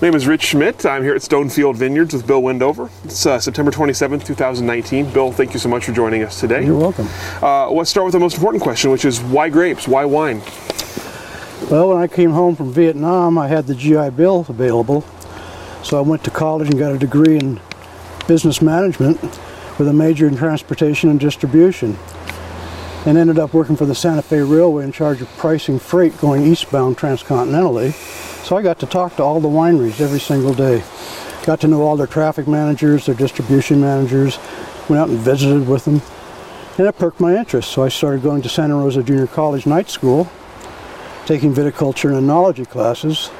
My 0.00 0.06
name 0.06 0.14
is 0.14 0.28
Rich 0.28 0.44
Schmidt. 0.44 0.86
I'm 0.86 1.02
here 1.02 1.16
at 1.16 1.22
Stonefield 1.22 1.74
Vineyards 1.74 2.14
with 2.14 2.24
Bill 2.24 2.40
Wendover. 2.40 2.88
It's 3.02 3.26
uh, 3.26 3.40
September 3.40 3.72
27th, 3.72 4.24
2019. 4.24 5.12
Bill, 5.12 5.32
thank 5.32 5.52
you 5.52 5.58
so 5.58 5.68
much 5.68 5.86
for 5.86 5.92
joining 5.92 6.22
us 6.22 6.38
today. 6.38 6.64
You're 6.64 6.78
welcome. 6.78 7.08
Uh, 7.42 7.68
let's 7.72 7.90
start 7.90 8.04
with 8.04 8.12
the 8.12 8.20
most 8.20 8.36
important 8.36 8.62
question, 8.62 8.92
which 8.92 9.04
is 9.04 9.20
why 9.20 9.48
grapes? 9.48 9.88
Why 9.88 10.04
wine? 10.04 10.40
Well, 11.68 11.88
when 11.88 11.98
I 11.98 12.06
came 12.06 12.30
home 12.30 12.54
from 12.54 12.72
Vietnam, 12.72 13.38
I 13.38 13.48
had 13.48 13.66
the 13.66 13.74
GI 13.74 14.10
Bill 14.10 14.46
available. 14.48 15.04
So 15.82 15.98
I 15.98 16.02
went 16.02 16.22
to 16.24 16.30
college 16.30 16.68
and 16.68 16.78
got 16.78 16.92
a 16.92 16.98
degree 16.98 17.36
in 17.36 17.58
business 18.28 18.62
management 18.62 19.20
with 19.80 19.88
a 19.88 19.92
major 19.92 20.28
in 20.28 20.36
transportation 20.36 21.10
and 21.10 21.18
distribution. 21.18 21.98
And 23.04 23.18
ended 23.18 23.40
up 23.40 23.52
working 23.52 23.74
for 23.74 23.84
the 23.84 23.96
Santa 23.96 24.22
Fe 24.22 24.42
Railway 24.42 24.84
in 24.84 24.92
charge 24.92 25.20
of 25.22 25.28
pricing 25.38 25.80
freight 25.80 26.16
going 26.18 26.44
eastbound 26.44 26.98
transcontinentally. 26.98 28.27
So 28.48 28.56
I 28.56 28.62
got 28.62 28.78
to 28.78 28.86
talk 28.86 29.14
to 29.16 29.22
all 29.22 29.40
the 29.40 29.48
wineries 29.48 30.00
every 30.00 30.18
single 30.18 30.54
day. 30.54 30.82
Got 31.44 31.60
to 31.60 31.68
know 31.68 31.82
all 31.82 31.98
their 31.98 32.06
traffic 32.06 32.48
managers, 32.48 33.04
their 33.04 33.14
distribution 33.14 33.78
managers, 33.78 34.38
went 34.88 35.02
out 35.02 35.10
and 35.10 35.18
visited 35.18 35.68
with 35.68 35.84
them. 35.84 36.00
And 36.78 36.86
it 36.86 36.96
perked 36.96 37.20
my 37.20 37.36
interest. 37.36 37.70
So 37.70 37.82
I 37.82 37.90
started 37.90 38.22
going 38.22 38.40
to 38.40 38.48
Santa 38.48 38.74
Rosa 38.74 39.02
Junior 39.02 39.26
College 39.26 39.66
night 39.66 39.90
school, 39.90 40.30
taking 41.26 41.52
viticulture 41.52 42.16
and 42.16 42.26
enology 42.26 42.66
classes. 42.66 43.30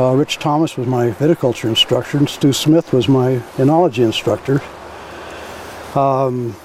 Uh, 0.00 0.14
Rich 0.16 0.38
Thomas 0.38 0.76
was 0.76 0.88
my 0.88 1.10
viticulture 1.12 1.68
instructor, 1.68 2.18
and 2.18 2.28
Stu 2.28 2.52
Smith 2.52 2.92
was 2.92 3.06
my 3.06 3.36
enology 3.56 4.04
instructor. 4.04 4.60
Um, 5.96 6.56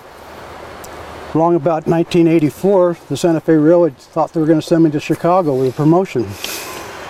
Along 1.36 1.56
about 1.56 1.88
1984, 1.88 2.98
the 3.10 3.18
Santa 3.18 3.42
Fe 3.42 3.54
Railroad 3.54 3.98
thought 3.98 4.34
they 4.34 4.40
were 4.40 4.46
going 4.46 4.60
to 4.60 4.66
send 4.66 4.84
me 4.84 4.92
to 4.92 5.00
Chicago 5.00 5.56
with 5.56 5.74
a 5.74 5.76
promotion. 5.76 6.28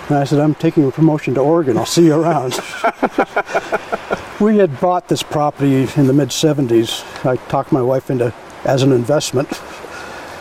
And 0.08 0.18
I 0.18 0.24
said, 0.24 0.38
I'm 0.38 0.54
taking 0.54 0.86
a 0.86 0.90
promotion 0.90 1.34
to 1.34 1.40
Oregon. 1.40 1.78
I'll 1.78 1.86
see 1.86 2.06
you 2.06 2.14
around. 2.14 2.52
we 4.40 4.58
had 4.58 4.80
bought 4.80 5.08
this 5.08 5.22
property 5.22 5.88
in 5.96 6.06
the 6.06 6.12
mid 6.12 6.28
70s. 6.28 7.04
I 7.24 7.36
talked 7.48 7.72
my 7.72 7.82
wife 7.82 8.10
into 8.10 8.34
as 8.64 8.82
an 8.82 8.92
investment. 8.92 9.48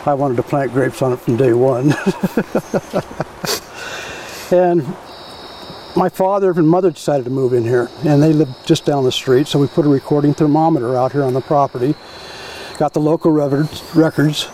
I 0.05 0.13
wanted 0.13 0.35
to 0.37 0.43
plant 0.43 0.73
grapes 0.73 1.01
on 1.01 1.13
it 1.13 1.17
from 1.17 1.37
day 1.37 1.53
one. 1.53 1.93
and 4.51 4.85
my 5.95 6.09
father 6.09 6.51
and 6.51 6.67
mother 6.67 6.91
decided 6.91 7.23
to 7.23 7.29
move 7.29 7.53
in 7.53 7.63
here, 7.63 7.89
and 8.03 8.21
they 8.21 8.33
lived 8.33 8.65
just 8.65 8.83
down 8.83 9.05
the 9.05 9.11
street. 9.11 9.47
So 9.47 9.59
we 9.59 9.67
put 9.67 9.85
a 9.85 9.89
recording 9.89 10.33
thermometer 10.33 10.97
out 10.97 11.13
here 11.13 11.23
on 11.23 11.33
the 11.33 11.41
property, 11.41 11.95
got 12.77 12.93
the 12.93 12.99
local 12.99 13.31
records, 13.31 13.81
records 13.95 14.49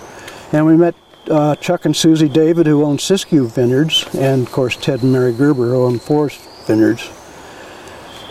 and 0.52 0.66
we 0.66 0.76
met 0.76 0.96
uh, 1.30 1.56
Chuck 1.56 1.86
and 1.86 1.96
Susie 1.96 2.30
David, 2.30 2.66
who 2.66 2.84
own 2.84 2.98
Siskiyou 2.98 3.50
Vineyards, 3.50 4.08
and 4.16 4.46
of 4.46 4.52
course 4.52 4.76
Ted 4.76 5.04
and 5.04 5.14
Mary 5.14 5.34
Gerber, 5.34 5.70
who 5.70 5.86
own 5.86 6.00
Foris 6.00 6.38
Vineyards. 6.66 7.10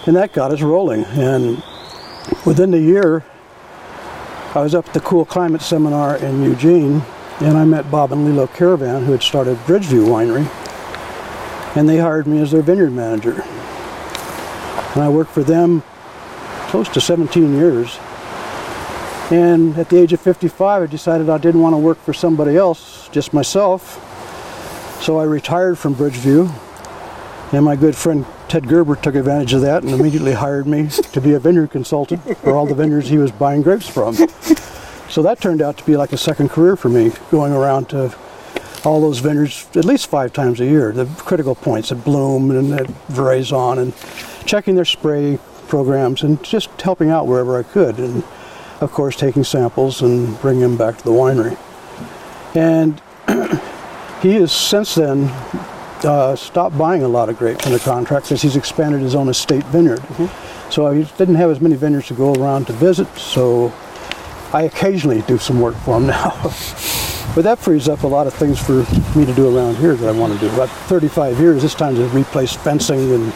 And 0.07 0.17
that 0.17 0.33
got 0.33 0.53
us 0.53 0.63
rolling. 0.63 1.05
And 1.05 1.63
within 2.45 2.71
the 2.71 2.81
year, 2.81 3.25
I 4.55 4.61
was 4.61 4.75
up 4.75 4.89
at 4.89 4.95
the 4.95 5.01
Cool 5.01 5.25
Climate 5.25 5.63
Seminar 5.63 6.17
in 6.17 6.43
Eugene, 6.43 7.03
and 7.41 7.57
I 7.57 7.65
met 7.65 7.91
Bob 7.91 8.13
and 8.13 8.25
Lilo 8.25 8.47
Kerivan, 8.47 9.05
who 9.05 9.13
had 9.13 9.23
started 9.23 9.57
Bridgeview 9.59 10.07
Winery, 10.07 10.47
and 11.77 11.89
they 11.89 11.99
hired 11.99 12.27
me 12.27 12.41
as 12.41 12.51
their 12.51 12.63
vineyard 12.63 12.91
manager. 12.91 13.43
And 14.95 15.03
I 15.03 15.09
worked 15.09 15.31
for 15.31 15.45
them 15.45 15.83
close 16.69 16.89
to 16.89 17.01
17 17.01 17.55
years. 17.55 17.99
And 19.31 19.77
at 19.77 19.91
the 19.91 19.99
age 19.99 20.15
of 20.15 20.21
55, 20.21 20.83
I 20.83 20.87
decided 20.87 21.29
I 21.29 21.37
didn't 21.37 21.61
want 21.61 21.75
to 21.75 21.79
work 21.79 21.99
for 21.99 22.15
somebody 22.15 22.57
else, 22.57 23.09
just 23.09 23.35
myself. 23.35 24.05
So 25.03 25.19
I 25.19 25.25
retired 25.25 25.79
from 25.79 25.95
Bridgeview, 25.95 26.51
and 27.53 27.65
my 27.65 27.77
good 27.77 27.95
friend 27.95 28.25
Ted 28.49 28.67
Gerber 28.67 28.97
took 28.97 29.15
advantage 29.15 29.53
of 29.53 29.61
that 29.61 29.83
and 29.83 29.93
immediately 29.93 30.33
hired 30.33 30.67
me 30.67 30.89
to 30.89 31.21
be 31.21 31.35
a 31.35 31.39
vineyard 31.39 31.71
consultant 31.71 32.23
for 32.39 32.55
all 32.55 32.65
the 32.65 32.75
vineyards 32.75 33.09
he 33.11 33.19
was 33.19 33.31
buying 33.31 33.61
grapes 33.61 33.87
from. 33.87 34.15
So 35.11 35.23
that 35.23 35.41
turned 35.41 35.61
out 35.61 35.77
to 35.77 35.85
be 35.85 35.97
like 35.97 36.13
a 36.13 36.17
second 36.17 36.49
career 36.49 36.77
for 36.77 36.89
me, 36.89 37.13
going 37.31 37.53
around 37.53 37.91
to 37.91 38.15
all 38.85 39.01
those 39.03 39.19
vineyards 39.19 39.69
at 39.77 39.85
least 39.85 40.07
five 40.07 40.33
times 40.33 40.61
a 40.61 40.65
year, 40.65 40.93
the 40.93 41.05
critical 41.19 41.55
points 41.55 41.93
at 41.93 42.03
Bloom 42.03 42.51
and 42.51 42.73
at 42.73 42.87
Veraison, 43.09 43.79
and 43.79 44.47
checking 44.47 44.75
their 44.75 44.87
spray 44.87 45.39
programs 45.69 46.23
and 46.23 46.43
just 46.43 46.69
helping 46.81 47.11
out 47.11 47.27
wherever 47.27 47.59
I 47.59 47.63
could. 47.63 47.99
And 47.99 48.25
of 48.81 48.93
course, 48.93 49.17
taking 49.17 49.45
samples 49.45 50.03
and 50.03 50.41
bringing 50.41 50.63
them 50.63 50.77
back 50.77 50.97
to 50.99 51.05
the 51.05 51.11
winery. 51.11 51.59
And 52.55 53.01
he 54.23 54.35
has 54.35 54.53
since 54.53 54.95
then 54.95 55.25
uh, 56.05 56.37
stopped 56.37 56.79
buying 56.79 57.03
a 57.03 57.09
lot 57.09 57.29
of 57.29 57.39
grapes 57.39 57.67
under 57.67 57.79
contract 57.79 58.27
because 58.27 58.43
he's 58.43 58.57
expanded 58.57 59.01
his 59.01 59.15
own 59.15 59.29
estate 59.29 59.65
vineyard. 59.65 60.01
Mm-hmm. 60.01 60.71
So 60.71 60.91
he 60.93 61.05
didn't 61.17 61.37
have 61.37 61.51
as 61.51 61.61
many 61.61 61.77
vineyards 61.77 62.09
to 62.09 62.15
go 62.15 62.35
around 62.35 62.67
to 62.67 62.73
visit, 62.75 63.09
so 63.17 63.73
I 64.53 64.63
occasionally 64.63 65.23
do 65.23 65.39
some 65.39 65.61
work 65.61 65.77
for 65.77 65.97
him 65.97 66.07
now. 66.09 66.33
but 67.35 67.43
that 67.43 67.59
frees 67.59 67.89
up 67.89 68.03
a 68.03 68.07
lot 68.07 68.27
of 68.27 68.35
things 68.35 68.59
for 68.59 68.85
me 69.19 69.25
to 69.25 69.35
do 69.35 69.57
around 69.57 69.77
here 69.77 69.95
that 69.95 70.09
I 70.09 70.19
want 70.19 70.33
to 70.33 70.39
do. 70.39 70.53
About 70.55 70.69
35 70.69 71.41
years, 71.41 71.63
this 71.63 71.75
time 71.75 71.95
to 71.97 72.07
replace 72.09 72.55
fencing 72.55 73.13
and 73.13 73.33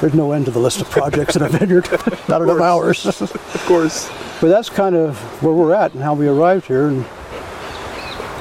there's 0.00 0.14
no 0.14 0.32
end 0.32 0.44
to 0.44 0.50
the 0.50 0.58
list 0.58 0.80
of 0.80 0.90
projects 0.90 1.36
in 1.36 1.42
a 1.42 1.48
vineyard. 1.48 1.88
Not 2.28 2.42
enough 2.42 2.60
hours. 2.60 3.06
of 3.06 3.62
course. 3.66 4.10
But 4.40 4.48
that's 4.48 4.68
kind 4.68 4.94
of 4.94 5.18
where 5.42 5.54
we're 5.54 5.74
at 5.74 5.94
and 5.94 6.02
how 6.02 6.14
we 6.14 6.28
arrived 6.28 6.66
here. 6.66 6.88
And 6.88 7.04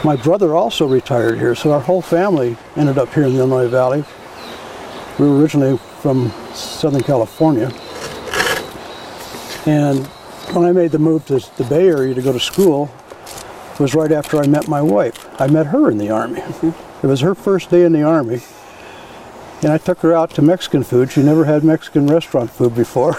my 0.03 0.15
brother 0.15 0.55
also 0.55 0.85
retired 0.85 1.39
here, 1.39 1.55
so 1.55 1.71
our 1.71 1.79
whole 1.79 2.01
family 2.01 2.57
ended 2.75 2.97
up 2.97 3.13
here 3.13 3.23
in 3.23 3.33
the 3.33 3.39
Illinois 3.39 3.67
Valley. 3.67 4.03
We 5.17 5.27
were 5.27 5.39
originally 5.39 5.77
from 6.01 6.29
Southern 6.53 7.01
California. 7.01 7.71
And 9.65 10.05
when 10.53 10.65
I 10.65 10.71
made 10.73 10.91
the 10.91 10.99
move 10.99 11.25
to 11.27 11.39
the 11.57 11.63
Bay 11.63 11.87
Area 11.87 12.13
to 12.13 12.21
go 12.21 12.33
to 12.33 12.39
school, 12.39 12.91
it 13.73 13.79
was 13.79 13.95
right 13.95 14.11
after 14.11 14.37
I 14.37 14.47
met 14.47 14.67
my 14.67 14.81
wife. 14.81 15.27
I 15.41 15.47
met 15.47 15.67
her 15.67 15.89
in 15.89 15.97
the 15.97 16.09
Army. 16.09 16.41
Mm-hmm. 16.41 17.05
It 17.05 17.09
was 17.09 17.21
her 17.21 17.33
first 17.33 17.69
day 17.69 17.83
in 17.83 17.93
the 17.93 18.03
Army. 18.03 18.41
And 19.61 19.71
I 19.71 19.77
took 19.77 19.99
her 19.99 20.13
out 20.13 20.31
to 20.31 20.41
Mexican 20.41 20.83
food. 20.83 21.11
She 21.11 21.23
never 21.23 21.45
had 21.45 21.63
Mexican 21.63 22.07
restaurant 22.07 22.51
food 22.51 22.75
before. 22.75 23.15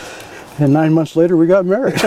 and 0.58 0.72
nine 0.72 0.92
months 0.92 1.16
later, 1.16 1.36
we 1.36 1.46
got 1.46 1.66
married. 1.66 1.94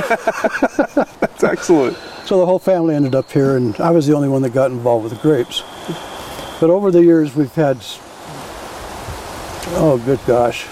That's 1.19 1.43
excellent. 1.43 1.97
So 2.25 2.39
the 2.39 2.45
whole 2.45 2.59
family 2.59 2.95
ended 2.95 3.15
up 3.15 3.31
here, 3.31 3.55
and 3.55 3.79
I 3.79 3.91
was 3.91 4.07
the 4.07 4.13
only 4.13 4.27
one 4.27 4.41
that 4.41 4.49
got 4.49 4.71
involved 4.71 5.03
with 5.05 5.13
the 5.13 5.19
grapes. 5.21 5.63
But 6.59 6.69
over 6.69 6.91
the 6.91 7.03
years, 7.03 7.35
we've 7.35 7.53
had, 7.53 7.77
oh, 9.77 10.01
good 10.03 10.19
gosh. 10.25 10.65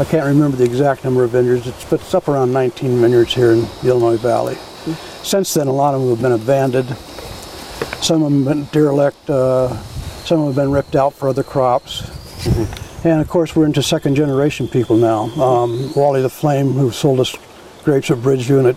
I 0.00 0.04
can't 0.04 0.26
remember 0.26 0.56
the 0.56 0.64
exact 0.64 1.04
number 1.04 1.24
of 1.24 1.30
vineyards, 1.30 1.66
it's, 1.66 1.84
but 1.84 2.00
it's 2.00 2.14
up 2.14 2.28
around 2.28 2.52
19 2.52 3.00
vineyards 3.00 3.34
here 3.34 3.52
in 3.52 3.62
the 3.82 3.88
Illinois 3.88 4.16
Valley. 4.16 4.56
Since 5.22 5.54
then, 5.54 5.66
a 5.66 5.72
lot 5.72 5.94
of 5.94 6.00
them 6.00 6.10
have 6.10 6.22
been 6.22 6.32
abandoned. 6.32 6.96
Some 8.00 8.22
of 8.22 8.30
them 8.30 8.44
have 8.44 8.54
been 8.54 8.64
derelict. 8.66 9.28
Uh, 9.28 9.76
some 10.28 10.44
have 10.44 10.54
been 10.54 10.70
ripped 10.70 10.94
out 10.94 11.14
for 11.14 11.30
other 11.30 11.42
crops. 11.42 12.02
Mm-hmm. 12.02 13.08
And 13.08 13.20
of 13.22 13.28
course, 13.28 13.56
we're 13.56 13.64
into 13.64 13.82
second 13.82 14.14
generation 14.14 14.68
people 14.68 14.98
now. 14.98 15.22
Um, 15.42 15.90
Wally 15.96 16.20
the 16.20 16.28
Flame, 16.28 16.72
who 16.72 16.90
sold 16.90 17.20
us 17.20 17.34
grapes 17.82 18.10
at 18.10 18.18
Bridgeview 18.18 18.58
and 18.58 18.68
at, 18.68 18.76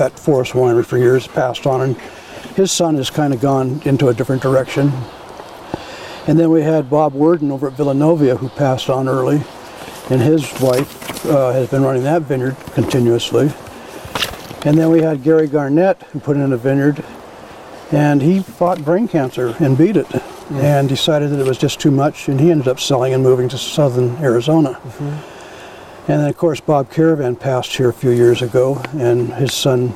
at 0.00 0.12
Foris 0.18 0.52
Winery 0.52 0.84
for 0.84 0.96
years, 0.96 1.26
passed 1.26 1.66
on, 1.66 1.82
and 1.82 1.96
his 2.56 2.72
son 2.72 2.94
has 2.94 3.10
kind 3.10 3.34
of 3.34 3.40
gone 3.40 3.82
into 3.84 4.08
a 4.08 4.14
different 4.14 4.40
direction. 4.40 4.90
And 6.26 6.38
then 6.38 6.50
we 6.50 6.62
had 6.62 6.88
Bob 6.88 7.12
Worden 7.12 7.52
over 7.52 7.66
at 7.66 7.74
Villanova, 7.74 8.36
who 8.36 8.48
passed 8.48 8.88
on 8.88 9.08
early, 9.08 9.42
and 10.08 10.22
his 10.22 10.50
wife 10.58 11.26
uh, 11.26 11.52
has 11.52 11.68
been 11.68 11.82
running 11.82 12.04
that 12.04 12.22
vineyard 12.22 12.56
continuously. 12.72 13.52
And 14.64 14.78
then 14.78 14.90
we 14.90 15.02
had 15.02 15.22
Gary 15.22 15.48
Garnett, 15.48 16.02
who 16.04 16.18
put 16.18 16.38
in 16.38 16.50
a 16.50 16.56
vineyard, 16.56 17.04
and 17.92 18.22
he 18.22 18.40
fought 18.40 18.82
brain 18.82 19.06
cancer 19.06 19.54
and 19.60 19.76
beat 19.76 19.98
it 19.98 20.06
mm-hmm. 20.46 20.56
and 20.58 20.88
decided 20.88 21.30
that 21.30 21.40
it 21.40 21.46
was 21.46 21.58
just 21.58 21.80
too 21.80 21.90
much, 21.90 22.28
and 22.28 22.40
he 22.40 22.50
ended 22.50 22.68
up 22.68 22.80
selling 22.80 23.12
and 23.14 23.22
moving 23.22 23.48
to 23.48 23.58
southern 23.58 24.16
Arizona. 24.16 24.70
Mm-hmm. 24.70 26.12
And 26.12 26.20
then, 26.20 26.28
of 26.28 26.36
course, 26.36 26.60
Bob 26.60 26.90
Kerivan 26.90 27.38
passed 27.38 27.76
here 27.76 27.88
a 27.88 27.92
few 27.92 28.10
years 28.10 28.40
ago, 28.40 28.80
and 28.94 29.34
his 29.34 29.52
son, 29.52 29.92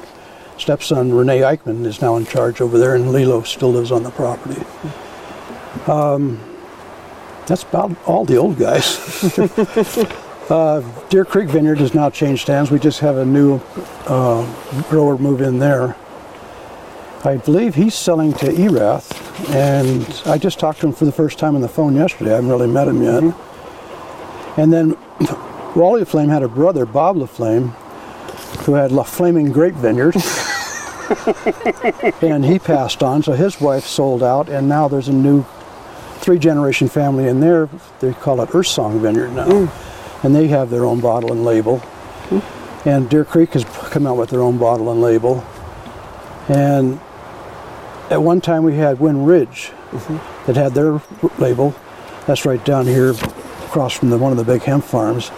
stepson 0.58 1.14
Renee 1.14 1.40
Eichman, 1.40 1.86
is 1.86 2.02
now 2.02 2.16
in 2.16 2.26
charge 2.26 2.60
over 2.60 2.78
there, 2.78 2.96
and 2.96 3.12
Lilo 3.12 3.42
still 3.42 3.70
lives 3.70 3.92
on 3.92 4.02
the 4.02 4.10
property. 4.10 4.60
Um, 5.86 6.40
That's 7.46 7.62
about 7.62 7.96
all 8.06 8.24
the 8.24 8.36
old 8.36 8.58
guys. 8.58 8.98
uh, 10.50 10.82
Deer 11.10 11.24
Creek 11.24 11.48
Vineyard 11.48 11.78
has 11.78 11.94
now 11.94 12.10
changed 12.10 12.48
hands. 12.48 12.72
We 12.72 12.80
just 12.80 12.98
have 13.00 13.16
a 13.16 13.24
new 13.24 13.60
uh, 14.06 14.44
grower 14.88 15.16
move 15.16 15.40
in 15.40 15.60
there. 15.60 15.96
I 17.22 17.36
believe 17.36 17.74
he's 17.74 17.94
selling 17.94 18.32
to 18.34 18.50
Erath, 18.50 19.50
and 19.50 20.22
I 20.24 20.38
just 20.38 20.58
talked 20.58 20.80
to 20.80 20.86
him 20.86 20.94
for 20.94 21.04
the 21.04 21.12
first 21.12 21.38
time 21.38 21.54
on 21.54 21.60
the 21.60 21.68
phone 21.68 21.94
yesterday. 21.94 22.32
I 22.32 22.36
haven't 22.36 22.48
really 22.48 22.66
met 22.66 22.88
him 22.88 23.02
yet. 23.02 23.22
And 24.56 24.72
then 24.72 24.96
Wally 25.76 26.06
Flame 26.06 26.30
had 26.30 26.42
a 26.42 26.48
brother, 26.48 26.86
Bob 26.86 27.16
LaFlame, 27.16 27.72
who 28.64 28.72
had 28.72 28.90
La 28.90 29.02
Flaming 29.02 29.52
Grape 29.52 29.74
Vineyard. 29.74 30.16
and 32.22 32.42
he 32.42 32.58
passed 32.58 33.02
on, 33.02 33.22
so 33.22 33.32
his 33.32 33.60
wife 33.60 33.84
sold 33.84 34.22
out, 34.22 34.48
and 34.48 34.66
now 34.66 34.88
there's 34.88 35.08
a 35.08 35.12
new 35.12 35.44
three 36.20 36.38
generation 36.38 36.88
family 36.88 37.28
in 37.28 37.40
there. 37.40 37.68
They 38.00 38.14
call 38.14 38.40
it 38.40 38.54
Earth 38.54 38.68
Song 38.68 38.98
Vineyard 38.98 39.32
now. 39.32 39.46
Mm. 39.46 40.24
And 40.24 40.34
they 40.34 40.48
have 40.48 40.70
their 40.70 40.86
own 40.86 41.00
bottle 41.00 41.32
and 41.32 41.44
label. 41.44 41.80
Mm. 42.28 42.86
And 42.86 43.10
Deer 43.10 43.26
Creek 43.26 43.52
has 43.52 43.64
come 43.64 44.06
out 44.06 44.16
with 44.16 44.30
their 44.30 44.40
own 44.40 44.56
bottle 44.56 44.90
and 44.90 45.02
label. 45.02 45.44
And 46.48 46.98
at 48.10 48.20
one 48.20 48.40
time 48.40 48.64
we 48.64 48.74
had 48.76 48.98
Wind 48.98 49.26
Ridge 49.26 49.70
mm-hmm. 49.90 50.46
that 50.46 50.56
had 50.56 50.74
their 50.74 51.00
label. 51.38 51.74
That's 52.26 52.44
right 52.44 52.62
down 52.64 52.86
here 52.86 53.10
across 53.10 53.94
from 53.94 54.10
the, 54.10 54.18
one 54.18 54.32
of 54.32 54.38
the 54.38 54.44
big 54.44 54.62
hemp 54.62 54.84
farms. 54.84 55.30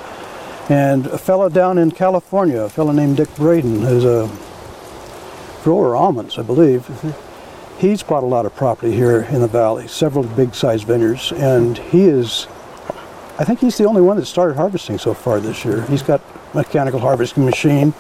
And 0.69 1.07
a 1.07 1.19
fellow 1.19 1.49
down 1.49 1.77
in 1.77 1.91
California, 1.91 2.63
a 2.63 2.69
fellow 2.69 2.93
named 2.93 3.19
Dick 3.19 3.35
Braden, 3.37 3.83
who's 3.83 4.05
a 4.05 4.31
grower 5.63 5.95
of 5.95 6.01
almonds, 6.01 6.39
I 6.39 6.43
believe. 6.43 6.87
Mm-hmm. 6.87 7.79
He's 7.79 8.03
bought 8.03 8.23
a 8.23 8.27
lot 8.27 8.47
of 8.47 8.55
property 8.55 8.93
here 8.93 9.23
in 9.23 9.41
the 9.41 9.49
valley, 9.49 9.89
several 9.89 10.25
big 10.25 10.55
sized 10.55 10.87
vineyards, 10.87 11.33
and 11.33 11.77
he 11.77 12.05
is, 12.05 12.47
I 13.39 13.45
think 13.45 13.59
he's 13.59 13.77
the 13.77 13.87
only 13.87 14.03
one 14.03 14.17
that 14.19 14.27
started 14.27 14.57
harvesting 14.57 14.99
so 14.99 15.15
far 15.15 15.41
this 15.41 15.65
year. 15.65 15.83
He's 15.87 16.03
got 16.03 16.21
mechanical 16.55 17.01
harvesting 17.01 17.45
machine, 17.45 17.93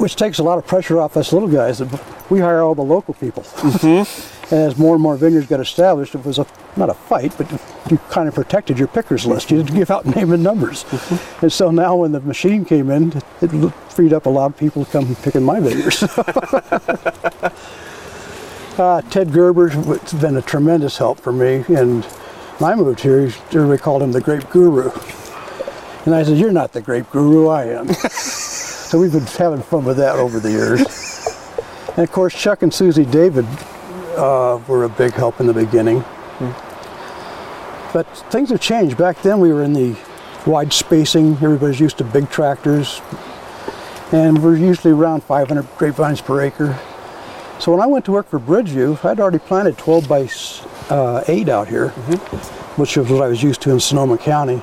which 0.00 0.16
takes 0.16 0.38
a 0.38 0.42
lot 0.42 0.56
of 0.56 0.66
pressure 0.66 0.98
off 0.98 1.16
us 1.16 1.32
little 1.32 1.48
guys. 1.48 1.82
We 2.30 2.40
hire 2.40 2.62
all 2.62 2.74
the 2.74 2.82
local 2.82 3.14
people. 3.14 3.44
And 3.62 4.06
as 4.50 4.78
more 4.78 4.94
and 4.94 5.02
more 5.02 5.16
vineyards 5.16 5.46
got 5.46 5.60
established, 5.60 6.14
it 6.14 6.24
was 6.24 6.38
a 6.38 6.46
not 6.76 6.88
a 6.88 6.94
fight, 6.94 7.34
but 7.36 7.50
you 7.90 7.98
kind 8.08 8.28
of 8.28 8.34
protected 8.34 8.78
your 8.78 8.88
pickers 8.88 9.26
list. 9.26 9.50
You 9.50 9.58
didn't 9.58 9.74
give 9.74 9.90
out 9.90 10.06
name 10.16 10.32
and 10.32 10.42
numbers. 10.42 10.84
And 11.42 11.52
so 11.52 11.70
now 11.70 11.96
when 11.96 12.12
the 12.12 12.20
machine 12.20 12.64
came 12.64 12.90
in, 12.90 13.12
it 13.42 13.70
freed 13.90 14.12
up 14.12 14.26
a 14.26 14.30
lot 14.30 14.52
of 14.52 14.56
people 14.56 14.84
to 14.84 14.90
come 14.90 15.14
picking 15.16 15.42
my 15.42 15.60
vineyards. 15.60 16.02
uh, 18.78 19.02
Ted 19.10 19.32
Gerber 19.32 19.68
has 19.68 20.12
been 20.14 20.36
a 20.36 20.42
tremendous 20.42 20.96
help 20.96 21.20
for 21.20 21.32
me. 21.32 21.64
And 21.68 22.04
when 22.04 22.72
I 22.72 22.74
moved 22.74 23.00
here, 23.00 23.30
everybody 23.52 23.78
called 23.78 24.02
him 24.02 24.12
the 24.12 24.20
grape 24.20 24.48
guru. 24.48 24.90
And 26.06 26.14
I 26.14 26.22
said, 26.22 26.38
You're 26.38 26.52
not 26.52 26.72
the 26.72 26.80
grape 26.80 27.10
guru, 27.10 27.48
I 27.48 27.64
am. 27.64 27.88
So 28.90 28.98
we've 28.98 29.12
been 29.12 29.22
having 29.22 29.62
fun 29.62 29.84
with 29.84 29.98
that 29.98 30.16
over 30.16 30.40
the 30.40 30.50
years. 30.50 30.80
And 31.90 32.00
of 32.00 32.10
course, 32.10 32.34
Chuck 32.34 32.62
and 32.62 32.74
Susie 32.74 33.04
David 33.04 33.46
uh, 34.16 34.60
were 34.66 34.82
a 34.82 34.88
big 34.88 35.12
help 35.12 35.38
in 35.38 35.46
the 35.46 35.54
beginning. 35.54 36.04
But 37.92 38.08
things 38.32 38.50
have 38.50 38.60
changed. 38.60 38.98
Back 38.98 39.22
then, 39.22 39.38
we 39.38 39.52
were 39.52 39.62
in 39.62 39.74
the 39.74 39.96
wide 40.44 40.72
spacing. 40.72 41.34
Everybody's 41.34 41.78
used 41.78 41.98
to 41.98 42.04
big 42.04 42.30
tractors, 42.30 43.00
and 44.10 44.42
we're 44.42 44.56
usually 44.56 44.92
around 44.92 45.22
500 45.22 45.68
grapevines 45.76 46.20
per 46.20 46.40
acre. 46.40 46.76
So 47.60 47.70
when 47.70 47.80
I 47.80 47.86
went 47.86 48.04
to 48.06 48.12
work 48.12 48.28
for 48.28 48.40
Bridgeview, 48.40 49.04
I'd 49.04 49.20
already 49.20 49.38
planted 49.38 49.78
12 49.78 50.08
by 50.08 50.28
uh, 50.92 51.22
8 51.28 51.48
out 51.48 51.68
here, 51.68 51.90
which 52.74 52.96
was 52.96 53.08
what 53.08 53.22
I 53.22 53.28
was 53.28 53.40
used 53.40 53.62
to 53.62 53.70
in 53.70 53.78
Sonoma 53.78 54.18
County. 54.18 54.60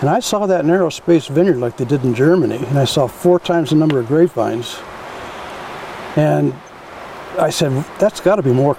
And 0.00 0.08
I 0.08 0.20
saw 0.20 0.46
that 0.46 0.64
narrow 0.64 0.90
space 0.90 1.26
vineyard 1.26 1.56
like 1.56 1.76
they 1.76 1.84
did 1.84 2.04
in 2.04 2.14
Germany, 2.14 2.56
and 2.56 2.78
I 2.78 2.84
saw 2.84 3.08
four 3.08 3.40
times 3.40 3.70
the 3.70 3.76
number 3.76 3.98
of 3.98 4.06
grapevines. 4.06 4.78
And 6.14 6.54
I 7.36 7.50
said, 7.50 7.84
that's 7.98 8.20
got 8.20 8.36
to 8.36 8.42
be 8.42 8.52
more, 8.52 8.76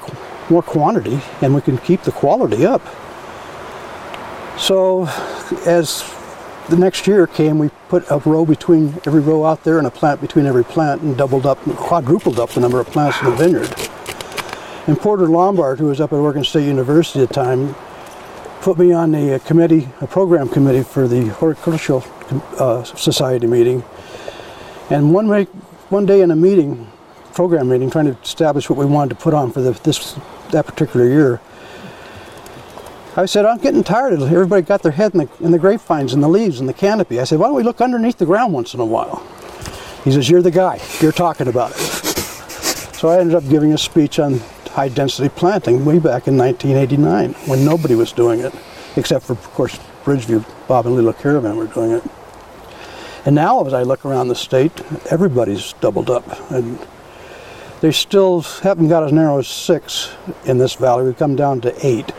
more 0.50 0.64
quantity, 0.64 1.20
and 1.42 1.54
we 1.54 1.62
can 1.62 1.78
keep 1.78 2.04
the 2.04 2.14
quality 2.14 2.66
up. 2.66 2.82
So, 4.58 5.08
as 5.66 6.04
the 6.70 6.78
next 6.78 7.06
year 7.06 7.28
came, 7.28 7.60
we 7.60 7.70
put 7.90 8.10
a 8.10 8.20
row 8.20 8.46
between 8.46 8.96
every 9.06 9.22
row 9.22 9.44
out 9.44 9.64
there 9.64 9.78
and 9.78 9.88
a 9.88 9.92
plant 9.92 10.22
between 10.22 10.46
every 10.46 10.64
plant, 10.64 11.02
and 11.02 11.18
doubled 11.18 11.46
up, 11.46 11.58
quadrupled 11.76 12.40
up 12.40 12.52
the 12.52 12.62
number 12.62 12.80
of 12.80 12.88
plants 12.88 13.20
in 13.22 13.30
the 13.30 13.36
vineyard. 13.36 13.74
And 14.88 14.98
Porter 14.98 15.28
Lombard, 15.28 15.80
who 15.80 15.88
was 15.88 16.00
up 16.00 16.14
at 16.14 16.18
Oregon 16.18 16.46
State 16.46 16.66
University 16.66 17.22
at 17.22 17.28
the 17.28 17.34
time, 17.34 17.76
put 18.62 18.78
me 18.78 18.92
on 18.92 19.12
the 19.12 19.40
committee, 19.46 19.88
a 20.02 20.08
program 20.08 20.50
committee 20.50 20.84
for 20.84 21.08
the 21.08 21.28
Horticultural 21.28 22.04
uh, 22.58 22.84
Society 22.84 23.48
meeting. 23.48 23.84
And 24.90 25.14
one, 25.14 25.30
week, 25.30 25.48
one 25.90 26.06
day 26.06 26.22
in 26.22 26.32
a 26.32 26.36
meeting, 26.36 26.92
program 27.34 27.70
meeting, 27.70 27.90
trying 27.90 28.06
to 28.06 28.18
establish 28.22 28.70
what 28.70 28.78
we 28.78 28.86
wanted 28.86 29.18
to 29.18 29.22
put 29.24 29.34
on 29.34 29.52
for 29.52 29.62
the, 29.62 29.72
this 29.84 30.18
that 30.52 30.66
particular 30.66 31.08
year, 31.08 31.40
I 33.16 33.26
said, 33.26 33.46
I'm 33.46 33.58
getting 33.58 33.84
tired 33.84 34.14
of 34.14 34.22
everybody 34.22 34.62
got 34.62 34.84
their 34.84 34.92
head 34.92 35.14
in 35.14 35.22
the, 35.22 35.30
in 35.42 35.52
the 35.52 35.60
grapevines 35.60 36.14
and 36.14 36.22
the 36.22 36.28
leaves 36.28 36.60
and 36.60 36.68
the 36.68 36.74
canopy. 36.74 37.20
I 37.20 37.24
said, 37.24 37.40
why 37.40 37.48
don't 37.48 37.56
we 37.56 37.64
look 37.64 37.82
underneath 37.82 38.18
the 38.18 38.26
ground 38.26 38.54
once 38.54 38.74
in 38.74 38.80
a 38.80 38.86
while? 38.86 39.26
He 40.04 40.12
says, 40.12 40.30
you're 40.30 40.42
the 40.42 40.52
guy. 40.52 40.82
You're 41.02 41.12
talking 41.12 41.48
about 41.48 41.72
it. 41.72 41.80
So 42.96 43.10
I 43.10 43.20
ended 43.20 43.36
up 43.36 43.48
giving 43.50 43.74
a 43.74 43.78
speech 43.78 44.20
on 44.20 44.42
high 44.80 44.88
density 44.88 45.28
planting 45.28 45.84
way 45.84 46.00
back 46.00 46.26
in 46.26 46.38
1989 46.38 47.34
when 47.50 47.66
nobody 47.66 47.96
was 47.96 48.14
doing 48.14 48.40
it, 48.40 48.54
except 48.96 49.26
for, 49.26 49.34
of 49.34 49.44
course, 49.52 49.78
Bridgeview, 50.06 50.46
Bob 50.70 50.86
and 50.86 50.96
Lila 50.96 51.14
Kerivan 51.14 51.58
were 51.58 51.68
doing 51.68 51.92
it. 51.92 52.04
And 53.26 53.36
now, 53.36 53.66
as 53.66 53.74
I 53.74 53.84
look 53.84 54.06
around 54.06 54.30
the 54.30 54.36
state, 54.36 54.72
everybody's 55.12 55.74
doubled 55.82 56.10
up. 56.10 56.24
And 56.50 56.80
they 57.82 57.92
still 57.92 58.40
haven't 58.40 58.88
got 58.88 59.04
as 59.04 59.12
narrow 59.12 59.40
as 59.40 59.50
six 59.50 60.16
in 60.46 60.60
this 60.60 60.76
valley. 60.76 61.04
We've 61.04 61.18
come 61.18 61.36
down 61.36 61.60
to 61.62 61.86
eight. 61.86 62.14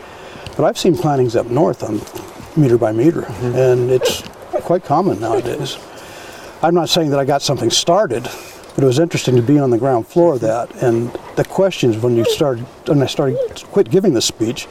But 0.55 0.65
I've 0.65 0.77
seen 0.77 0.95
plantings 0.95 1.35
up 1.35 1.47
north 1.47 1.81
on 1.81 1.99
meter 2.55 2.77
by 2.77 2.91
meter, 2.91 3.21
mm-hmm. 3.21 3.55
and 3.55 3.89
it's 3.89 4.21
quite 4.61 4.85
common 4.85 5.19
nowadays. 5.19 5.79
I'm 6.61 6.75
not 6.75 6.89
saying 6.89 7.09
that 7.09 7.19
I 7.19 7.25
got 7.25 7.41
something 7.41 7.71
started, 7.71 8.29
but 8.75 8.83
it 8.83 8.87
was 8.87 8.99
interesting 8.99 9.35
to 9.35 9.41
be 9.41 9.59
on 9.59 9.69
the 9.69 9.77
ground 9.77 10.07
floor 10.07 10.35
of 10.35 10.41
that. 10.41 10.73
And 10.83 11.11
the 11.35 11.45
questions 11.45 11.97
when 11.97 12.15
you 12.15 12.25
started, 12.25 12.63
when 12.87 13.01
I 13.01 13.05
started 13.05 13.37
quit 13.71 13.89
giving 13.89 14.13
the 14.13 14.21
speech, 14.21 14.67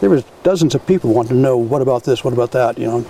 there 0.00 0.10
was 0.10 0.24
dozens 0.42 0.74
of 0.74 0.86
people 0.86 1.12
wanting 1.12 1.36
to 1.36 1.42
know 1.42 1.56
what 1.56 1.82
about 1.82 2.04
this, 2.04 2.24
what 2.24 2.32
about 2.32 2.52
that. 2.52 2.78
You 2.78 2.86
know, 2.86 3.06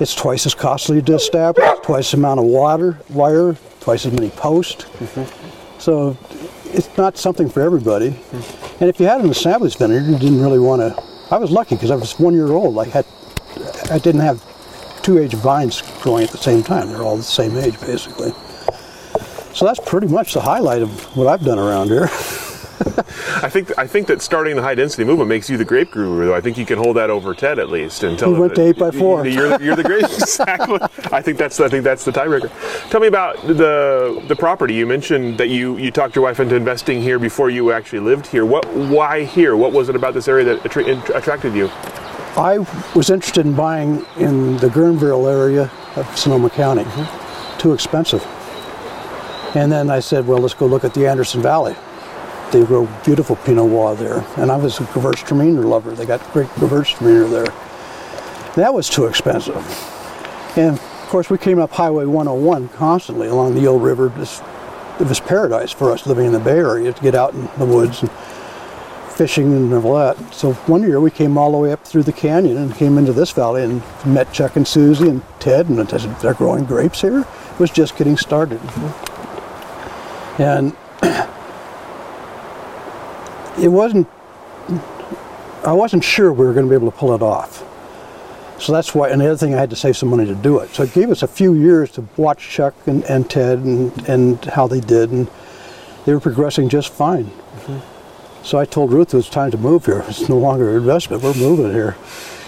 it's 0.00 0.14
twice 0.14 0.46
as 0.46 0.54
costly 0.54 1.00
to 1.02 1.14
establish, 1.14 1.64
twice 1.82 2.10
the 2.10 2.16
amount 2.16 2.40
of 2.40 2.46
water, 2.46 2.98
wire, 3.10 3.56
twice 3.80 4.06
as 4.06 4.12
many 4.12 4.30
posts. 4.30 4.86
So 5.78 6.16
it's 6.66 6.96
not 6.96 7.16
something 7.18 7.48
for 7.48 7.60
everybody. 7.60 8.16
And 8.80 8.88
if 8.88 8.98
you 8.98 9.06
had 9.06 9.20
an 9.20 9.30
established 9.30 9.78
vineyard, 9.78 10.04
you 10.04 10.18
didn't 10.18 10.40
really 10.40 10.58
want 10.58 10.80
to. 10.80 11.02
I 11.30 11.38
was 11.38 11.50
lucky 11.50 11.76
because 11.76 11.90
I 11.90 11.96
was 11.96 12.18
one 12.18 12.34
year 12.34 12.52
old. 12.52 12.78
I 12.78 12.84
had, 12.84 13.06
I 13.90 13.98
didn't 13.98 14.22
have 14.22 14.42
two 15.02 15.18
age 15.18 15.34
vines 15.34 15.82
growing 16.00 16.24
at 16.24 16.30
the 16.30 16.38
same 16.38 16.62
time. 16.62 16.88
They're 16.88 17.02
all 17.02 17.16
the 17.16 17.22
same 17.22 17.56
age 17.56 17.78
basically. 17.80 18.32
So 19.54 19.64
that's 19.64 19.80
pretty 19.80 20.08
much 20.08 20.34
the 20.34 20.40
highlight 20.40 20.82
of 20.82 21.16
what 21.16 21.26
I've 21.28 21.44
done 21.44 21.58
around 21.58 21.88
here. 21.88 22.08
I 23.42 23.48
think 23.48 23.76
I 23.78 23.86
think 23.86 24.08
that 24.08 24.20
starting 24.20 24.56
the 24.56 24.62
high 24.62 24.74
density 24.74 25.04
movement 25.04 25.28
makes 25.28 25.48
you 25.48 25.56
the 25.56 25.64
grape 25.64 25.92
guru. 25.92 26.26
Though 26.26 26.34
I 26.34 26.40
think 26.40 26.58
you 26.58 26.66
can 26.66 26.76
hold 26.76 26.96
that 26.96 27.08
over 27.08 27.32
Ted 27.34 27.58
at 27.60 27.68
least 27.70 28.02
until 28.02 28.32
We 28.32 28.40
went 28.40 28.56
to 28.56 28.62
eight 28.62 28.78
by 28.78 28.90
four. 28.90 29.24
You're, 29.26 29.56
the- 29.56 29.64
you're 29.64 29.76
the 29.76 29.84
grape. 29.84 30.02
exactly. 30.04 30.78
I 31.12 31.22
think 31.22 31.38
that's 31.38 31.60
I 31.60 31.68
think 31.68 31.84
that's 31.84 32.04
the 32.04 32.10
tiebreaker. 32.10 32.50
Tell 32.90 33.00
me 33.00 33.06
about 33.06 33.36
the 33.46 34.22
the 34.26 34.34
property. 34.36 34.74
You 34.74 34.86
mentioned 34.86 35.38
that 35.38 35.48
you 35.50 35.76
you 35.76 35.90
talked 35.92 36.16
your 36.16 36.24
wife 36.24 36.40
into 36.40 36.56
investing 36.56 37.00
here 37.00 37.18
before 37.20 37.48
you 37.48 37.70
actually 37.70 38.00
lived 38.00 38.26
here. 38.26 38.44
What 38.44 38.66
why 38.74 39.22
here? 39.24 39.56
What 39.56 39.72
was 39.72 39.88
it 39.88 39.94
about 39.96 40.14
this 40.14 40.26
area 40.26 40.44
that 40.44 40.66
attra- 40.66 41.16
attracted 41.16 41.54
you? 41.54 41.68
I 42.36 42.58
was 42.96 43.10
interested 43.10 43.46
in 43.46 43.54
buying 43.54 44.04
in 44.18 44.56
the 44.56 44.68
Guerneville 44.68 45.30
area 45.30 45.70
of 45.94 46.18
Sonoma 46.18 46.50
County. 46.50 46.82
Mm-hmm. 46.82 47.58
Too 47.58 47.72
expensive. 47.72 48.26
And 49.54 49.70
then 49.70 49.88
I 49.88 50.00
said, 50.00 50.26
well, 50.26 50.38
let's 50.38 50.54
go 50.54 50.66
look 50.66 50.84
at 50.84 50.94
the 50.94 51.06
Anderson 51.06 51.40
Valley. 51.40 51.76
They 52.50 52.64
grow 52.64 52.86
beautiful 53.04 53.36
Pinot 53.36 53.68
Noir 53.68 53.94
there. 53.94 54.24
And 54.36 54.50
I 54.50 54.56
was 54.56 54.80
a 54.80 54.84
Gewürztraminer 54.84 55.64
lover. 55.64 55.92
They 55.92 56.06
got 56.06 56.20
great 56.32 56.48
Gewürztraminer 56.50 57.30
there. 57.30 58.54
That 58.56 58.74
was 58.74 58.88
too 58.88 59.06
expensive. 59.06 59.56
And 60.56 60.76
of 60.78 61.08
course, 61.08 61.30
we 61.30 61.38
came 61.38 61.58
up 61.58 61.70
Highway 61.70 62.04
101 62.04 62.68
constantly 62.70 63.28
along 63.28 63.54
the 63.54 63.62
Eel 63.62 63.78
River. 63.78 64.08
This, 64.08 64.40
it 65.00 65.08
was 65.08 65.20
paradise 65.20 65.70
for 65.70 65.92
us 65.92 66.06
living 66.06 66.26
in 66.26 66.32
the 66.32 66.40
Bay 66.40 66.58
Area 66.58 66.92
to 66.92 67.02
get 67.02 67.14
out 67.14 67.34
in 67.34 67.48
the 67.58 67.66
woods 67.66 68.02
and 68.02 68.10
fishing 69.14 69.52
and 69.52 69.72
all 69.72 69.94
that. 69.94 70.16
So 70.34 70.52
one 70.52 70.82
year 70.82 71.00
we 71.00 71.10
came 71.10 71.38
all 71.38 71.52
the 71.52 71.58
way 71.58 71.72
up 71.72 71.84
through 71.84 72.02
the 72.02 72.12
canyon 72.12 72.56
and 72.56 72.74
came 72.74 72.98
into 72.98 73.12
this 73.12 73.30
valley 73.30 73.62
and 73.62 73.82
met 74.04 74.32
Chuck 74.32 74.56
and 74.56 74.66
Susie 74.66 75.08
and 75.08 75.22
Ted 75.38 75.68
and 75.68 75.78
they're 75.78 76.34
growing 76.34 76.64
grapes 76.64 77.00
here? 77.00 77.20
It 77.20 77.60
was 77.60 77.70
just 77.70 77.96
getting 77.96 78.16
started. 78.16 78.60
And 80.38 80.76
it 83.58 83.68
wasn't 83.68 84.08
I 85.64 85.72
wasn't 85.72 86.04
sure 86.04 86.32
we 86.32 86.44
were 86.44 86.52
going 86.52 86.66
to 86.66 86.70
be 86.70 86.76
able 86.76 86.90
to 86.90 86.96
pull 86.96 87.14
it 87.14 87.22
off. 87.22 87.64
So 88.60 88.72
that's 88.72 88.94
why, 88.94 89.08
and 89.08 89.20
the 89.20 89.26
other 89.26 89.36
thing, 89.36 89.54
I 89.54 89.58
had 89.58 89.70
to 89.70 89.76
save 89.76 89.96
some 89.96 90.10
money 90.10 90.26
to 90.26 90.34
do 90.34 90.58
it. 90.58 90.70
So 90.70 90.82
it 90.82 90.92
gave 90.92 91.10
us 91.10 91.22
a 91.22 91.26
few 91.26 91.54
years 91.54 91.90
to 91.92 92.06
watch 92.16 92.48
Chuck 92.50 92.74
and, 92.86 93.02
and 93.04 93.28
Ted 93.28 93.58
and, 93.58 94.08
and 94.08 94.44
how 94.44 94.66
they 94.66 94.80
did, 94.80 95.10
and 95.10 95.28
they 96.04 96.12
were 96.12 96.20
progressing 96.20 96.68
just 96.68 96.92
fine. 96.92 97.24
Mm-hmm. 97.24 98.44
So 98.44 98.58
I 98.58 98.66
told 98.66 98.92
Ruth 98.92 99.14
it 99.14 99.16
was 99.16 99.30
time 99.30 99.50
to 99.52 99.58
move 99.58 99.86
here. 99.86 100.04
It's 100.06 100.28
no 100.28 100.36
longer 100.36 100.70
an 100.70 100.76
investment, 100.76 101.22
we're 101.22 101.34
moving 101.34 101.72
here. 101.72 101.96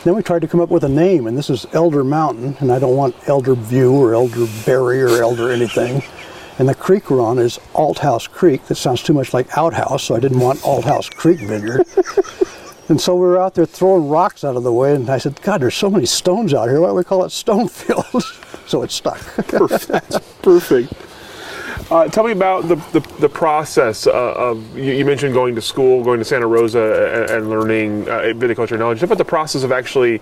Then 0.05 0.15
we 0.15 0.23
tried 0.23 0.43
to 0.43 0.49
come 0.49 0.61
up 0.61 0.69
with 0.69 0.85
a 0.85 0.89
name, 0.89 1.27
and 1.27 1.37
this 1.37 1.51
is 1.51 1.67
Elder 1.73 2.05
Mountain, 2.05 2.59
and 2.61 2.71
I 2.71 2.79
don't 2.79 2.97
want 2.97 3.17
Elder 3.29 3.55
View 3.55 3.93
or 3.93 4.15
Elder 4.15 4.47
Berry 4.65 5.03
or 5.03 5.23
Elder 5.23 5.51
anything. 5.51 6.03
And 6.59 6.69
the 6.69 6.75
creek 6.75 7.11
we're 7.11 7.21
on 7.21 7.39
is 7.39 7.59
Althouse 7.75 8.31
Creek. 8.31 8.65
That 8.67 8.77
sounds 8.77 9.03
too 9.03 9.13
much 9.13 9.35
like 9.35 9.59
outhouse, 9.59 10.05
so 10.05 10.17
I 10.17 10.21
didn't 10.21 10.41
want 10.41 10.61
Althouse 10.61 11.15
Creek 11.15 11.41
Vineyard. 11.41 11.87
and 12.89 12.99
so 12.99 13.15
we 13.15 13.21
were 13.21 13.39
out 13.39 13.55
there 13.55 13.67
throwing 13.67 14.09
rocks 14.09 14.43
out 14.43 14.57
of 14.57 14.63
the 14.63 14.73
way, 14.73 14.95
and 14.95 15.11
I 15.11 15.19
said, 15.19 15.41
God, 15.43 15.61
there's 15.61 15.75
so 15.75 15.91
many 15.91 16.07
stones 16.07 16.55
out 16.55 16.69
here. 16.69 16.81
Why 16.81 16.87
don't 16.89 16.97
we 16.97 17.05
call 17.05 17.25
it 17.25 17.29
Stonefield? 17.29 18.23
so 18.67 18.83
it 18.83 18.91
stuck. 18.91 19.21
Perfect. 19.49 20.43
Perfect. 20.43 20.93
Uh, 21.89 22.09
tell 22.09 22.25
me 22.25 22.33
about 22.33 22.67
the, 22.67 22.75
the, 22.93 23.01
the 23.21 23.29
process 23.29 24.09
uh, 24.09 24.11
of, 24.13 24.77
you, 24.77 24.93
you 24.93 25.05
mentioned 25.05 25.33
going 25.33 25.55
to 25.55 25.63
school, 25.63 26.03
going 26.03 26.19
to 26.19 26.25
Santa 26.25 26.47
Rosa 26.47 27.23
and, 27.23 27.31
and 27.31 27.51
learning 27.51 28.09
uh, 28.09 28.23
viticulture 28.35 28.77
knowledge. 28.77 28.99
Tell 28.99 29.07
about 29.07 29.19
the 29.19 29.25
process 29.25 29.63
of 29.63 29.71
actually 29.71 30.21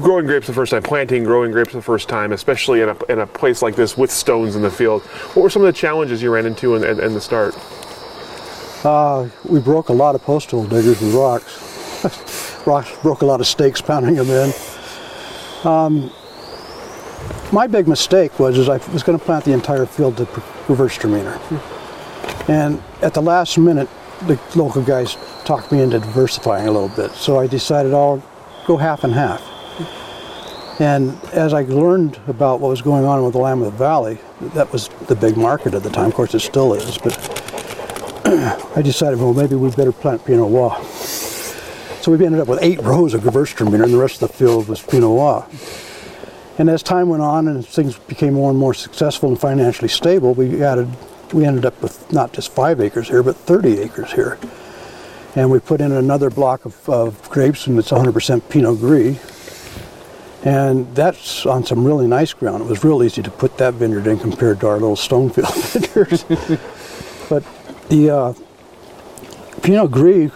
growing 0.00 0.26
grapes 0.26 0.48
the 0.48 0.52
first 0.52 0.72
time, 0.72 0.82
planting, 0.82 1.22
growing 1.22 1.52
grapes 1.52 1.72
the 1.72 1.80
first 1.80 2.08
time, 2.08 2.32
especially 2.32 2.80
in 2.80 2.88
a, 2.88 3.04
in 3.04 3.20
a 3.20 3.26
place 3.26 3.62
like 3.62 3.76
this 3.76 3.96
with 3.96 4.10
stones 4.10 4.56
in 4.56 4.62
the 4.62 4.70
field. 4.70 5.02
What 5.02 5.44
were 5.44 5.50
some 5.50 5.62
of 5.62 5.66
the 5.66 5.72
challenges 5.72 6.20
you 6.20 6.32
ran 6.32 6.44
into 6.44 6.74
in, 6.74 6.82
in, 6.82 6.98
in 6.98 7.14
the 7.14 7.20
start? 7.20 7.54
Uh, 8.84 9.28
we 9.44 9.60
broke 9.60 9.90
a 9.90 9.92
lot 9.92 10.16
of 10.16 10.22
post 10.22 10.50
hole 10.50 10.64
diggers 10.64 11.00
with 11.00 11.14
rocks. 11.14 12.62
rocks 12.66 12.90
broke 13.00 13.22
a 13.22 13.26
lot 13.26 13.40
of 13.40 13.46
stakes 13.46 13.80
pounding 13.80 14.16
them 14.16 14.28
in. 14.28 14.52
Um, 15.62 16.10
my 17.52 17.66
big 17.66 17.86
mistake 17.86 18.38
was 18.40 18.58
is 18.58 18.68
I 18.68 18.78
was 18.92 19.02
going 19.02 19.18
to 19.18 19.24
plant 19.24 19.44
the 19.44 19.52
entire 19.52 19.86
field 19.86 20.16
to 20.16 20.24
reverse 20.68 20.98
Gewürztraminer. 20.98 22.48
And 22.48 22.82
at 23.02 23.14
the 23.14 23.22
last 23.22 23.58
minute, 23.58 23.88
the 24.26 24.40
local 24.54 24.82
guys 24.82 25.16
talked 25.44 25.70
me 25.70 25.80
into 25.80 25.98
diversifying 25.98 26.66
a 26.66 26.70
little 26.70 26.88
bit. 26.88 27.10
So 27.12 27.38
I 27.38 27.46
decided 27.46 27.92
I'll 27.92 28.22
go 28.66 28.76
half 28.76 29.04
and 29.04 29.12
half. 29.12 29.42
And 30.80 31.16
as 31.32 31.52
I 31.52 31.62
learned 31.62 32.18
about 32.26 32.60
what 32.60 32.68
was 32.68 32.80
going 32.80 33.04
on 33.04 33.22
with 33.22 33.34
the 33.34 33.38
Willamette 33.38 33.74
Valley, 33.74 34.18
that 34.54 34.72
was 34.72 34.88
the 35.06 35.14
big 35.14 35.36
market 35.36 35.74
at 35.74 35.82
the 35.82 35.90
time. 35.90 36.06
Of 36.06 36.14
course, 36.14 36.34
it 36.34 36.40
still 36.40 36.72
is. 36.74 36.98
But 36.98 37.16
I 38.76 38.82
decided, 38.82 39.18
well, 39.18 39.34
maybe 39.34 39.54
we 39.54 39.70
better 39.70 39.92
plant 39.92 40.24
Pinot 40.24 40.50
Noir. 40.50 40.82
So 42.00 42.10
we 42.10 42.24
ended 42.24 42.40
up 42.40 42.48
with 42.48 42.60
eight 42.62 42.80
rows 42.80 43.14
of 43.14 43.24
reverse 43.24 43.52
Gewürztraminer, 43.52 43.84
and 43.84 43.92
the 43.92 43.98
rest 43.98 44.22
of 44.22 44.28
the 44.28 44.34
field 44.34 44.66
was 44.66 44.80
Pinot 44.80 45.02
Noir. 45.02 45.46
And 46.58 46.68
as 46.68 46.82
time 46.82 47.08
went 47.08 47.22
on 47.22 47.48
and 47.48 47.66
things 47.66 47.98
became 47.98 48.34
more 48.34 48.50
and 48.50 48.58
more 48.58 48.74
successful 48.74 49.28
and 49.28 49.40
financially 49.40 49.88
stable, 49.88 50.34
we 50.34 50.62
added, 50.62 50.88
we 51.32 51.44
ended 51.46 51.64
up 51.64 51.80
with 51.82 52.12
not 52.12 52.32
just 52.32 52.52
five 52.52 52.80
acres 52.80 53.08
here, 53.08 53.22
but 53.22 53.36
30 53.36 53.78
acres 53.80 54.12
here. 54.12 54.38
And 55.34 55.50
we 55.50 55.60
put 55.60 55.80
in 55.80 55.92
another 55.92 56.28
block 56.28 56.66
of, 56.66 56.88
of 56.88 57.30
grapes, 57.30 57.66
and 57.66 57.78
it's 57.78 57.90
100% 57.90 58.50
Pinot 58.50 58.80
Gris. 58.80 59.18
And 60.44 60.94
that's 60.94 61.46
on 61.46 61.64
some 61.64 61.84
really 61.84 62.06
nice 62.06 62.34
ground. 62.34 62.62
It 62.62 62.66
was 62.66 62.84
real 62.84 63.02
easy 63.02 63.22
to 63.22 63.30
put 63.30 63.56
that 63.58 63.74
vineyard 63.74 64.06
in 64.06 64.18
compared 64.18 64.60
to 64.60 64.66
our 64.66 64.74
little 64.74 64.96
Stonefield 64.96 65.54
vineyards. 65.72 66.24
but 67.30 67.44
the 67.88 68.10
uh, 68.10 68.34
Pinot 69.62 69.90
Gris 69.90 70.32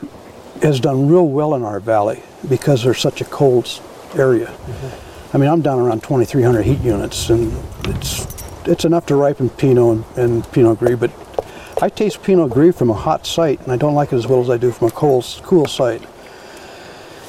has 0.63 0.81
done 0.81 1.09
real 1.09 1.29
well 1.29 1.55
in 1.55 1.63
our 1.63 1.81
valley 1.81 2.23
because 2.49 2.85
there's 2.85 3.01
such 3.01 3.21
a 3.21 3.25
cold 3.27 3.69
area. 4.15 4.47
Mm-hmm. 4.47 5.06
I 5.37 5.39
mean, 5.39 5.51
I'm 5.51 5.61
down 5.61 5.81
around 5.81 6.03
2,300 6.03 6.63
heat 6.63 6.81
units, 6.81 7.29
and 7.29 7.53
it's 7.89 8.27
it's 8.65 8.87
enough 8.87 9.05
to 9.05 9.17
ripen 9.17 9.51
Pinot 9.51 9.99
and, 10.17 10.19
and 10.19 10.51
Pinot 10.51 10.79
Gris. 10.79 10.99
But 10.99 11.11
I 11.83 11.91
taste 11.91 12.23
Pinot 12.23 12.49
Gris 12.49 12.75
from 12.75 12.89
a 12.89 12.95
hot 12.95 13.27
site, 13.27 13.61
and 13.61 13.71
I 13.71 13.77
don't 13.77 13.95
like 13.95 14.15
it 14.15 14.17
as 14.17 14.27
well 14.27 14.41
as 14.41 14.49
I 14.49 14.57
do 14.57 14.73
from 14.73 14.89
a 14.89 14.91
cool 14.93 15.23
cool 15.43 15.67
site. 15.67 16.03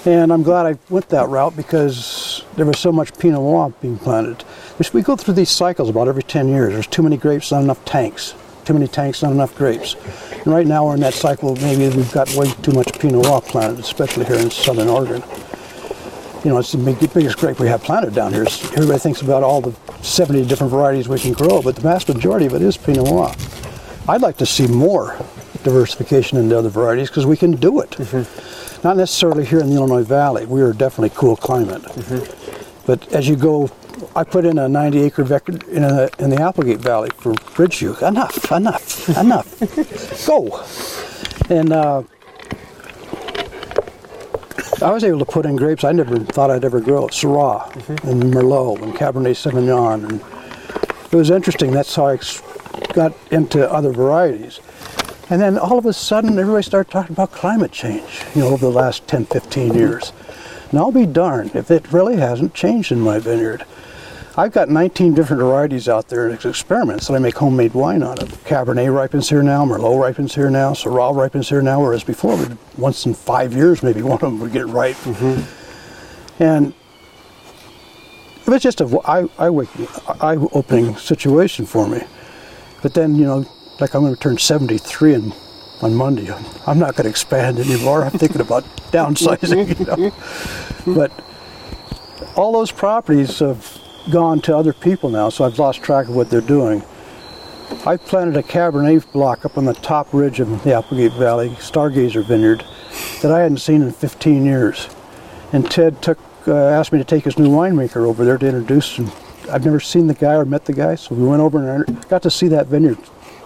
And 0.06 0.32
I'm 0.32 0.42
glad 0.42 0.68
I 0.68 0.80
went 0.90 1.10
that 1.10 1.28
route 1.28 1.58
because 1.58 2.46
there 2.56 2.66
was 2.66 2.80
so 2.80 2.94
much 2.94 3.12
Pinot 3.20 3.42
Noir 3.42 3.74
being 3.82 3.98
planted. 3.98 4.46
We 4.94 5.02
go 5.02 5.18
through 5.18 5.34
these 5.34 5.50
cycles 5.50 5.90
about 5.90 6.08
every 6.08 6.24
10 6.24 6.48
years. 6.48 6.72
There's 6.72 6.88
too 6.88 7.04
many 7.04 7.18
grapes, 7.18 7.52
not 7.52 7.62
enough 7.64 7.84
tanks. 7.84 8.36
Too 8.64 8.74
many 8.74 8.88
tanks, 8.88 9.22
not 9.22 9.34
enough 9.34 9.54
grapes. 9.58 9.98
And 10.32 10.48
right 10.48 10.66
now 10.66 10.86
we're 10.86 10.94
in 10.94 11.02
that 11.02 11.14
cycle. 11.14 11.58
Maybe 11.58 11.94
we've 11.94 12.14
got 12.14 12.34
way 12.36 12.50
too 12.62 12.72
much 12.72 12.98
Pinot 13.00 13.26
Noir 13.26 13.42
planted, 13.42 13.80
especially 13.80 14.24
here 14.24 14.38
in 14.38 14.50
southern 14.50 14.88
Oregon 14.88 15.22
you 16.44 16.52
know, 16.52 16.58
it's 16.60 16.72
the 16.72 16.78
big, 16.78 17.00
biggest 17.14 17.38
grape 17.38 17.60
we 17.60 17.68
have 17.68 17.84
planted 17.84 18.14
down 18.14 18.34
here. 18.34 18.46
Everybody 18.74 19.00
thinks 19.00 19.22
about 19.22 19.44
all 19.44 19.62
the 19.62 19.74
70 20.04 20.46
different 20.46 20.72
varieties 20.72 21.08
we 21.08 21.20
can 21.20 21.34
grow, 21.34 21.62
but 21.62 21.76
the 21.76 21.82
vast 21.82 22.08
majority 22.10 22.46
of 22.46 22.54
it 22.54 22.62
is 22.62 22.78
Pinot 22.78 23.06
Noir. 23.06 23.34
I'd 24.08 24.22
like 24.22 24.38
to 24.38 24.46
see 24.46 24.68
more 24.68 25.18
diversification 25.64 26.38
into 26.38 26.58
other 26.58 26.70
varieties 26.70 27.10
because 27.10 27.26
we 27.26 27.36
can 27.36 27.52
do 27.52 27.82
it. 27.82 27.92
Mm-hmm. 27.92 28.88
Not 28.88 28.98
necessarily 28.98 29.46
here 29.46 29.60
in 29.60 29.70
the 29.70 29.76
Illinois 29.76 30.04
Valley. 30.04 30.46
We 30.46 30.62
are 30.62 30.72
definitely 30.72 31.10
cool 31.16 31.36
climate. 31.36 31.82
Mm-hmm. 31.82 32.84
But 32.86 33.12
as 33.12 33.28
you 33.28 33.36
go, 33.36 33.70
I 34.16 34.24
put 34.24 34.46
in 34.46 34.60
a 34.60 34.70
90 34.70 35.02
acre 35.02 35.24
vector 35.24 35.60
in, 35.70 35.84
a, 35.84 36.10
in 36.20 36.30
the 36.30 36.42
Applegate 36.42 36.80
Valley 36.80 37.10
for 37.18 37.34
Bridgeview. 37.34 38.08
Enough, 38.08 38.52
enough, 38.52 39.10
enough. 39.18 40.26
Go. 40.28 40.64
And 41.54 41.74
uh, 41.74 42.04
I 44.82 44.92
was 44.92 45.04
able 45.04 45.20
to 45.20 45.26
put 45.26 45.46
in 45.46 45.56
grapes 45.56 45.84
I 45.84 45.92
never 45.92 46.20
thought 46.20 46.52
I'd 46.52 46.66
ever 46.66 46.80
grow. 46.80 47.08
Syrah 47.08 47.72
mm-hmm. 47.72 48.08
and 48.08 48.24
Merlot 48.24 48.82
and 48.82 48.94
Cabernet 48.94 49.36
Sauvignon. 49.36 50.10
And 50.10 50.22
it 51.12 51.16
was 51.16 51.30
interesting. 51.30 51.72
That's 51.72 51.96
how 51.96 52.08
I 52.08 52.20
got 52.94 53.14
into 53.32 53.72
other 53.72 53.92
varieties. 53.92 54.60
And 55.30 55.42
then 55.42 55.58
all 55.58 55.78
of 55.78 55.86
a 55.86 55.94
sudden, 55.94 56.40
everybody 56.40 56.64
started 56.64 56.92
talking 56.92 57.14
about 57.14 57.32
climate 57.32 57.72
change, 57.72 58.24
you 58.34 58.42
know, 58.42 58.48
over 58.50 58.66
the 58.66 58.72
last 58.72 59.08
10, 59.08 59.26
15 59.26 59.74
years. 59.74 60.14
And 60.70 60.80
I'll 60.80 60.92
be 60.92 61.06
darned 61.06 61.56
if 61.56 61.70
it 61.72 61.92
really 61.92 62.18
hasn't 62.18 62.54
changed 62.54 62.92
in 62.92 63.02
my 63.02 63.20
vineyard. 63.20 63.66
I've 64.40 64.52
got 64.52 64.70
19 64.70 65.16
different 65.16 65.42
varieties 65.42 65.90
out 65.90 66.10
there 66.10 66.30
as 66.30 66.46
experiments 66.46 67.08
that 67.08 67.16
I 67.16 67.18
make 67.18 67.36
homemade 67.36 67.74
wine 67.74 68.04
out 68.04 68.22
of. 68.22 68.30
Cabernet 68.44 68.94
ripens 68.94 69.28
here 69.28 69.42
now, 69.42 69.66
Merlot 69.66 70.00
ripens 70.00 70.36
here 70.36 70.52
now, 70.52 70.74
Syrah 70.74 71.16
ripens 71.16 71.50
here 71.50 71.64
now, 71.64 71.82
whereas 71.82 72.04
before, 72.04 72.38
once 72.78 73.08
in 73.08 73.16
five 73.16 73.54
years, 73.54 73.82
maybe 73.82 74.04
one 74.04 74.14
of 74.14 74.20
them 74.22 74.40
would 74.40 74.52
get 74.52 74.68
ripe. 74.68 74.96
Mm-hmm. 74.98 76.44
And 76.44 76.72
it 78.46 78.48
was 78.48 78.62
just 78.62 78.80
a 78.80 79.02
eye-opening 80.22 80.96
situation 80.98 81.66
for 81.66 81.88
me. 81.88 82.04
But 82.84 82.94
then, 82.94 83.16
you 83.16 83.26
know, 83.26 83.44
like 83.80 83.96
I'm 83.96 84.04
going 84.04 84.14
to 84.14 84.20
turn 84.20 84.38
73 84.38 85.16
in, 85.16 85.34
on 85.82 85.96
Monday. 85.96 86.32
I'm 86.68 86.78
not 86.78 86.96
going 86.96 87.06
to 87.06 87.10
expand 87.10 87.58
anymore. 87.58 88.04
I'm 88.04 88.12
thinking 88.12 88.42
about 88.42 88.64
downsizing, 88.92 89.80
you 89.80 89.86
know. 89.86 90.14
But 90.96 91.12
all 92.36 92.54
those 92.54 92.72
properties 92.72 93.42
of 93.42 93.82
gone 94.10 94.42
to 94.42 94.56
other 94.56 94.74
people 94.74 95.10
now, 95.10 95.30
so 95.30 95.46
I've 95.46 95.60
lost 95.60 95.84
track 95.84 96.08
of 96.08 96.16
what 96.16 96.30
they're 96.30 96.42
doing. 96.42 96.84
I 97.86 97.98
planted 97.98 98.38
a 98.38 98.44
Cabernet 98.44 99.12
block 99.12 99.46
up 99.46 99.58
on 99.58 99.66
the 99.66 99.74
top 99.74 100.14
ridge 100.14 100.40
of 100.40 100.64
the 100.64 100.74
Applegate 100.74 101.14
Valley, 101.14 101.50
Stargazer 101.52 102.26
Vineyard, 102.26 102.64
that 103.22 103.32
I 103.32 103.40
hadn't 103.42 103.58
seen 103.58 103.82
in 103.82 103.92
15 103.92 104.46
years. 104.46 104.90
And 105.52 105.70
Ted 105.70 106.02
took, 106.02 106.18
uh, 106.48 106.56
asked 106.56 106.92
me 106.92 107.00
to 107.00 107.06
take 107.06 107.26
his 107.26 107.38
new 107.38 107.50
winemaker 107.50 108.06
over 108.08 108.24
there 108.24 108.38
to 108.38 108.46
introduce 108.46 108.96
him. 108.96 109.12
I've 109.52 109.66
never 109.66 109.80
seen 109.80 110.08
the 110.08 110.14
guy 110.14 110.34
or 110.34 110.46
met 110.46 110.66
the 110.66 110.74
guy, 110.74 110.96
so 110.96 111.16
we 111.16 111.26
went 111.26 111.42
over 111.42 111.60
and 111.70 112.10
got 112.10 112.24
to 112.24 112.32
see 112.32 112.48
that 112.50 112.68
vineyard 112.68 112.98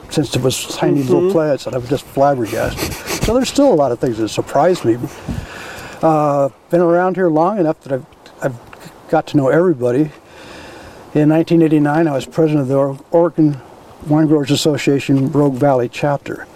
since 0.10 0.36
it 0.36 0.42
was 0.42 0.68
tiny 0.76 1.02
mm-hmm. 1.02 1.14
little 1.14 1.32
plants, 1.32 1.66
and 1.66 1.76
I 1.76 1.80
was 1.80 1.90
just 1.90 2.06
flabbergasted. 2.06 2.94
So 3.24 3.34
there's 3.34 3.50
still 3.50 3.72
a 3.72 3.76
lot 3.76 3.92
of 3.92 4.00
things 4.00 4.18
that 4.18 4.30
surprise 4.30 4.84
me. 4.84 4.98
Uh, 6.02 6.50
been 6.70 6.82
around 6.82 7.16
here 7.16 7.30
long 7.30 7.60
enough 7.60 7.80
that 7.82 7.94
I've, 7.94 8.06
I've 8.42 9.10
got 9.10 9.28
to 9.28 9.38
know 9.38 9.50
everybody. 9.50 10.12
In 11.14 11.28
1989, 11.28 12.08
I 12.08 12.14
was 12.14 12.26
president 12.26 12.62
of 12.62 12.68
the 12.70 13.04
Oregon 13.12 13.60
Wine 14.08 14.28
Growers 14.28 14.50
Association 14.50 15.30
Rogue 15.34 15.56
Valley 15.56 15.90
chapter. 15.90 16.48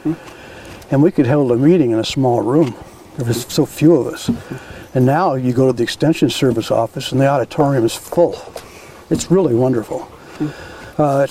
And 0.90 1.04
we 1.04 1.12
could 1.12 1.28
hold 1.28 1.52
a 1.52 1.58
meeting 1.58 1.92
in 1.92 2.00
a 2.00 2.06
small 2.06 2.42
room. 2.42 2.74
There 3.18 3.26
was 3.26 3.44
so 3.48 3.66
few 3.66 3.94
of 3.96 4.08
us. 4.08 4.32
And 4.94 5.06
now 5.06 5.34
you 5.34 5.52
go 5.52 5.68
to 5.68 5.74
the 5.74 5.84
Extension 5.84 6.30
Service 6.30 6.72
office 6.72 7.12
and 7.12 7.20
the 7.20 7.28
auditorium 7.28 7.84
is 7.84 7.98
full. 7.98 8.42
It's 9.10 9.30
really 9.30 9.54
wonderful. 9.54 10.10
Uh, 10.98 11.28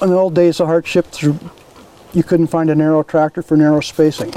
in 0.00 0.08
the 0.08 0.16
old 0.16 0.34
days 0.34 0.60
of 0.60 0.68
hardship, 0.68 1.08
you 1.20 2.22
couldn't 2.22 2.46
find 2.46 2.70
a 2.70 2.74
narrow 2.74 3.02
tractor 3.02 3.42
for 3.42 3.54
narrow 3.54 3.82
spacing. 3.82 4.32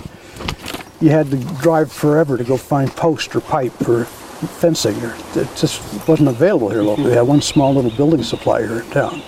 You 0.99 1.11
had 1.11 1.31
to 1.31 1.37
drive 1.61 1.89
forever 1.89 2.37
to 2.37 2.43
go 2.43 2.57
find 2.57 2.91
post 2.91 3.33
or 3.33 3.39
pipe 3.39 3.71
for 3.71 4.09
fencing. 4.47 4.95
Here. 4.95 5.15
It 5.35 5.47
just 5.55 6.07
wasn't 6.07 6.29
available 6.29 6.69
here 6.69 6.81
locally. 6.81 7.09
We 7.09 7.15
had 7.15 7.27
one 7.27 7.41
small 7.41 7.73
little 7.73 7.91
building 7.91 8.23
supply 8.23 8.61
here 8.61 8.79
in 8.79 8.89
town. 8.89 9.21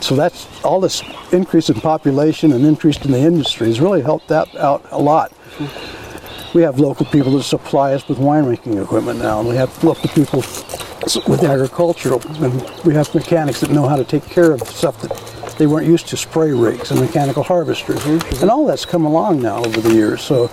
So 0.00 0.16
that's 0.16 0.46
all 0.64 0.80
this 0.80 1.02
increase 1.32 1.68
in 1.68 1.80
population 1.80 2.52
and 2.52 2.64
increase 2.64 2.96
in 3.04 3.12
the 3.12 3.18
industry 3.18 3.66
has 3.66 3.80
really 3.80 4.00
helped 4.00 4.28
that 4.28 4.54
out 4.56 4.84
a 4.90 4.98
lot. 4.98 5.32
we 6.54 6.62
have 6.62 6.80
local 6.80 7.06
people 7.06 7.32
that 7.32 7.42
supply 7.42 7.92
us 7.92 8.08
with 8.08 8.18
winemaking 8.18 8.82
equipment 8.82 9.18
now, 9.18 9.40
and 9.40 9.48
we 9.48 9.56
have 9.56 9.84
local 9.84 10.08
people 10.10 10.40
with 10.40 11.44
agricultural, 11.44 12.20
and 12.42 12.84
we 12.84 12.94
have 12.94 13.14
mechanics 13.14 13.60
that 13.60 13.70
know 13.70 13.88
how 13.88 13.96
to 13.96 14.04
take 14.04 14.24
care 14.24 14.52
of 14.52 14.60
stuff 14.62 15.00
that 15.02 15.56
they 15.58 15.66
weren't 15.66 15.86
used 15.86 16.08
to, 16.08 16.16
spray 16.16 16.52
rigs 16.52 16.90
and 16.90 17.00
mechanical 17.00 17.42
harvesters, 17.42 17.98
mm-hmm. 17.98 18.42
and 18.42 18.50
all 18.50 18.64
that's 18.64 18.86
come 18.86 19.04
along 19.04 19.40
now 19.40 19.58
over 19.58 19.80
the 19.80 19.92
years. 19.92 20.22
So 20.22 20.50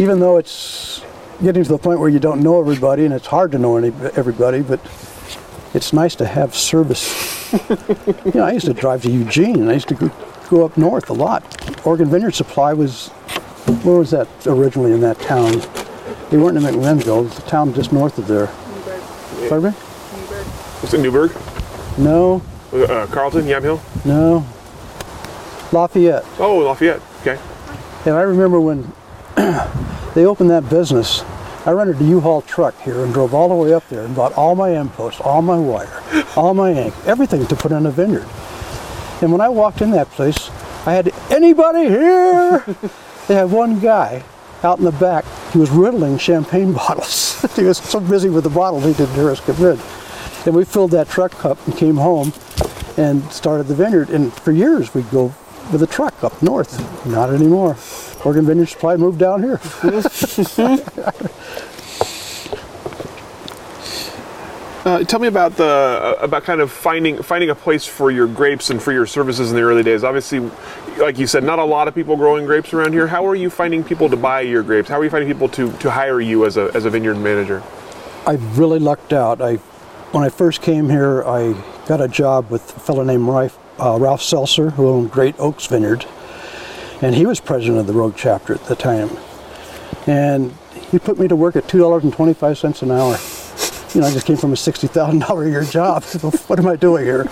even 0.00 0.20
though 0.20 0.36
it's 0.36 0.97
getting 1.42 1.62
to 1.64 1.68
the 1.68 1.78
point 1.78 2.00
where 2.00 2.08
you 2.08 2.18
don't 2.18 2.42
know 2.42 2.60
everybody, 2.60 3.04
and 3.04 3.14
it's 3.14 3.26
hard 3.26 3.52
to 3.52 3.58
know 3.58 3.76
any, 3.76 3.88
everybody, 4.16 4.60
but 4.62 4.80
it's 5.74 5.92
nice 5.92 6.14
to 6.16 6.26
have 6.26 6.54
service. 6.54 7.52
you 8.24 8.32
know, 8.34 8.44
I 8.44 8.52
used 8.52 8.66
to 8.66 8.74
drive 8.74 9.02
to 9.02 9.10
Eugene, 9.10 9.56
and 9.60 9.70
I 9.70 9.74
used 9.74 9.88
to 9.88 9.94
go, 9.94 10.10
go 10.50 10.64
up 10.64 10.76
north 10.76 11.10
a 11.10 11.14
lot. 11.14 11.42
Oregon 11.86 12.08
Vineyard 12.10 12.34
Supply 12.34 12.72
was, 12.72 13.08
where 13.84 13.96
was 13.98 14.10
that 14.10 14.28
originally 14.46 14.92
in 14.92 15.00
that 15.02 15.18
town? 15.20 15.52
They 16.30 16.36
weren't 16.36 16.56
in 16.56 16.62
McMinnville, 16.64 17.20
it 17.20 17.24
was 17.24 17.34
the 17.36 17.42
town 17.42 17.72
just 17.74 17.92
north 17.92 18.18
of 18.18 18.26
there. 18.26 18.46
Pardon 19.48 19.70
me? 19.72 19.76
Was 20.82 20.94
it 20.94 21.00
Newberg? 21.00 21.32
No, 21.98 22.42
Uh, 22.72 23.06
Carlton, 23.10 23.44
Yamhill? 23.46 23.80
no. 24.04 24.44
Lafayette. 25.70 26.24
Oh, 26.38 26.58
Lafayette. 26.58 27.02
Okay. 27.20 27.38
And 28.06 28.14
I 28.14 28.22
remember 28.22 28.58
when 28.58 28.84
they 30.18 30.26
opened 30.26 30.50
that 30.50 30.68
business, 30.68 31.22
I 31.64 31.70
rented 31.70 32.00
a 32.00 32.04
U-Haul 32.04 32.42
truck 32.42 32.76
here 32.80 33.04
and 33.04 33.14
drove 33.14 33.34
all 33.34 33.48
the 33.48 33.54
way 33.54 33.72
up 33.72 33.88
there 33.88 34.04
and 34.04 34.16
bought 34.16 34.32
all 34.32 34.56
my 34.56 34.74
end 34.74 34.92
posts, 34.94 35.20
all 35.20 35.42
my 35.42 35.56
wire, 35.56 36.02
all 36.34 36.54
my 36.54 36.72
ink, 36.72 36.92
everything 37.06 37.46
to 37.46 37.54
put 37.54 37.70
in 37.70 37.86
a 37.86 37.90
vineyard. 37.92 38.26
And 39.22 39.30
when 39.30 39.40
I 39.40 39.48
walked 39.48 39.80
in 39.80 39.92
that 39.92 40.10
place, 40.10 40.50
I 40.86 40.94
had 40.94 41.14
anybody 41.30 41.88
here? 41.88 42.64
they 43.28 43.36
had 43.36 43.52
one 43.52 43.78
guy 43.78 44.24
out 44.64 44.80
in 44.80 44.84
the 44.86 44.90
back. 44.90 45.24
He 45.52 45.58
was 45.58 45.70
riddling 45.70 46.18
champagne 46.18 46.72
bottles. 46.74 47.40
he 47.54 47.62
was 47.62 47.78
so 47.78 48.00
busy 48.00 48.28
with 48.28 48.42
the 48.42 48.50
bottles 48.50 48.82
he 48.82 48.94
didn't 48.94 49.14
hear 49.14 49.30
us 49.30 49.38
come 49.38 49.64
in. 49.64 49.78
And 50.46 50.56
we 50.56 50.64
filled 50.64 50.90
that 50.90 51.08
truck 51.08 51.44
up 51.44 51.64
and 51.68 51.76
came 51.76 51.96
home 51.96 52.32
and 52.96 53.22
started 53.30 53.68
the 53.68 53.76
vineyard. 53.76 54.10
And 54.10 54.32
for 54.32 54.50
years 54.50 54.92
we'd 54.94 55.10
go 55.12 55.32
with 55.72 55.82
a 55.82 55.86
truck 55.86 56.22
up 56.24 56.40
north. 56.42 57.06
Not 57.06 57.30
anymore. 57.30 57.76
Oregon 58.24 58.46
Vineyard 58.46 58.66
Supply 58.66 58.96
moved 58.96 59.18
down 59.18 59.42
here. 59.42 59.60
Uh, 64.84 65.04
tell 65.04 65.20
me 65.20 65.28
about 65.28 65.54
the 65.56 65.64
uh, 65.66 66.16
about 66.22 66.44
kind 66.44 66.62
of 66.62 66.72
finding 66.72 67.22
finding 67.22 67.50
a 67.50 67.54
place 67.54 67.84
for 67.84 68.10
your 68.10 68.26
grapes 68.26 68.70
and 68.70 68.82
for 68.82 68.90
your 68.90 69.04
services 69.04 69.50
in 69.50 69.56
the 69.56 69.60
early 69.60 69.82
days. 69.82 70.02
Obviously, 70.02 70.40
like 70.96 71.18
you 71.18 71.26
said, 71.26 71.44
not 71.44 71.58
a 71.58 71.64
lot 71.64 71.88
of 71.88 71.94
people 71.94 72.16
growing 72.16 72.46
grapes 72.46 72.72
around 72.72 72.94
here. 72.94 73.06
How 73.06 73.26
are 73.26 73.34
you 73.34 73.50
finding 73.50 73.84
people 73.84 74.08
to 74.08 74.16
buy 74.16 74.40
your 74.40 74.62
grapes? 74.62 74.88
How 74.88 74.98
are 74.98 75.04
you 75.04 75.10
finding 75.10 75.28
people 75.28 75.48
to, 75.50 75.70
to 75.78 75.90
hire 75.90 76.22
you 76.22 76.46
as 76.46 76.56
a, 76.56 76.70
as 76.74 76.86
a 76.86 76.90
vineyard 76.90 77.16
manager? 77.16 77.62
I 78.26 78.34
really 78.54 78.78
lucked 78.78 79.12
out. 79.12 79.42
I, 79.42 79.56
when 80.12 80.24
I 80.24 80.30
first 80.30 80.62
came 80.62 80.88
here, 80.88 81.22
I 81.24 81.52
got 81.86 82.00
a 82.00 82.08
job 82.08 82.50
with 82.50 82.76
a 82.76 82.80
fellow 82.80 83.04
named 83.04 83.28
Ralph, 83.28 83.58
uh, 83.80 83.98
Ralph 83.98 84.22
Seltzer, 84.22 84.70
who 84.70 84.88
owned 84.88 85.10
Great 85.10 85.38
Oaks 85.38 85.66
Vineyard, 85.66 86.06
and 87.02 87.14
he 87.14 87.26
was 87.26 87.40
president 87.40 87.78
of 87.78 87.86
the 87.86 87.92
Rogue 87.92 88.14
chapter 88.16 88.54
at 88.54 88.64
the 88.64 88.76
time. 88.76 89.10
And 90.06 90.52
he 90.90 90.98
put 90.98 91.18
me 91.18 91.28
to 91.28 91.36
work 91.36 91.56
at 91.56 91.68
two 91.68 91.78
dollars 91.78 92.04
and 92.04 92.12
twenty-five 92.12 92.58
cents 92.58 92.82
an 92.82 92.90
hour. 92.90 93.16
You 93.94 94.00
know, 94.00 94.06
I 94.06 94.12
just 94.12 94.26
came 94.26 94.36
from 94.36 94.52
a 94.52 94.56
sixty 94.56 94.86
thousand 94.86 95.20
dollar 95.20 95.44
a 95.44 95.50
year 95.50 95.64
job. 95.64 96.04
what 96.46 96.58
am 96.58 96.66
I 96.66 96.76
doing 96.76 97.04
here? 97.04 97.28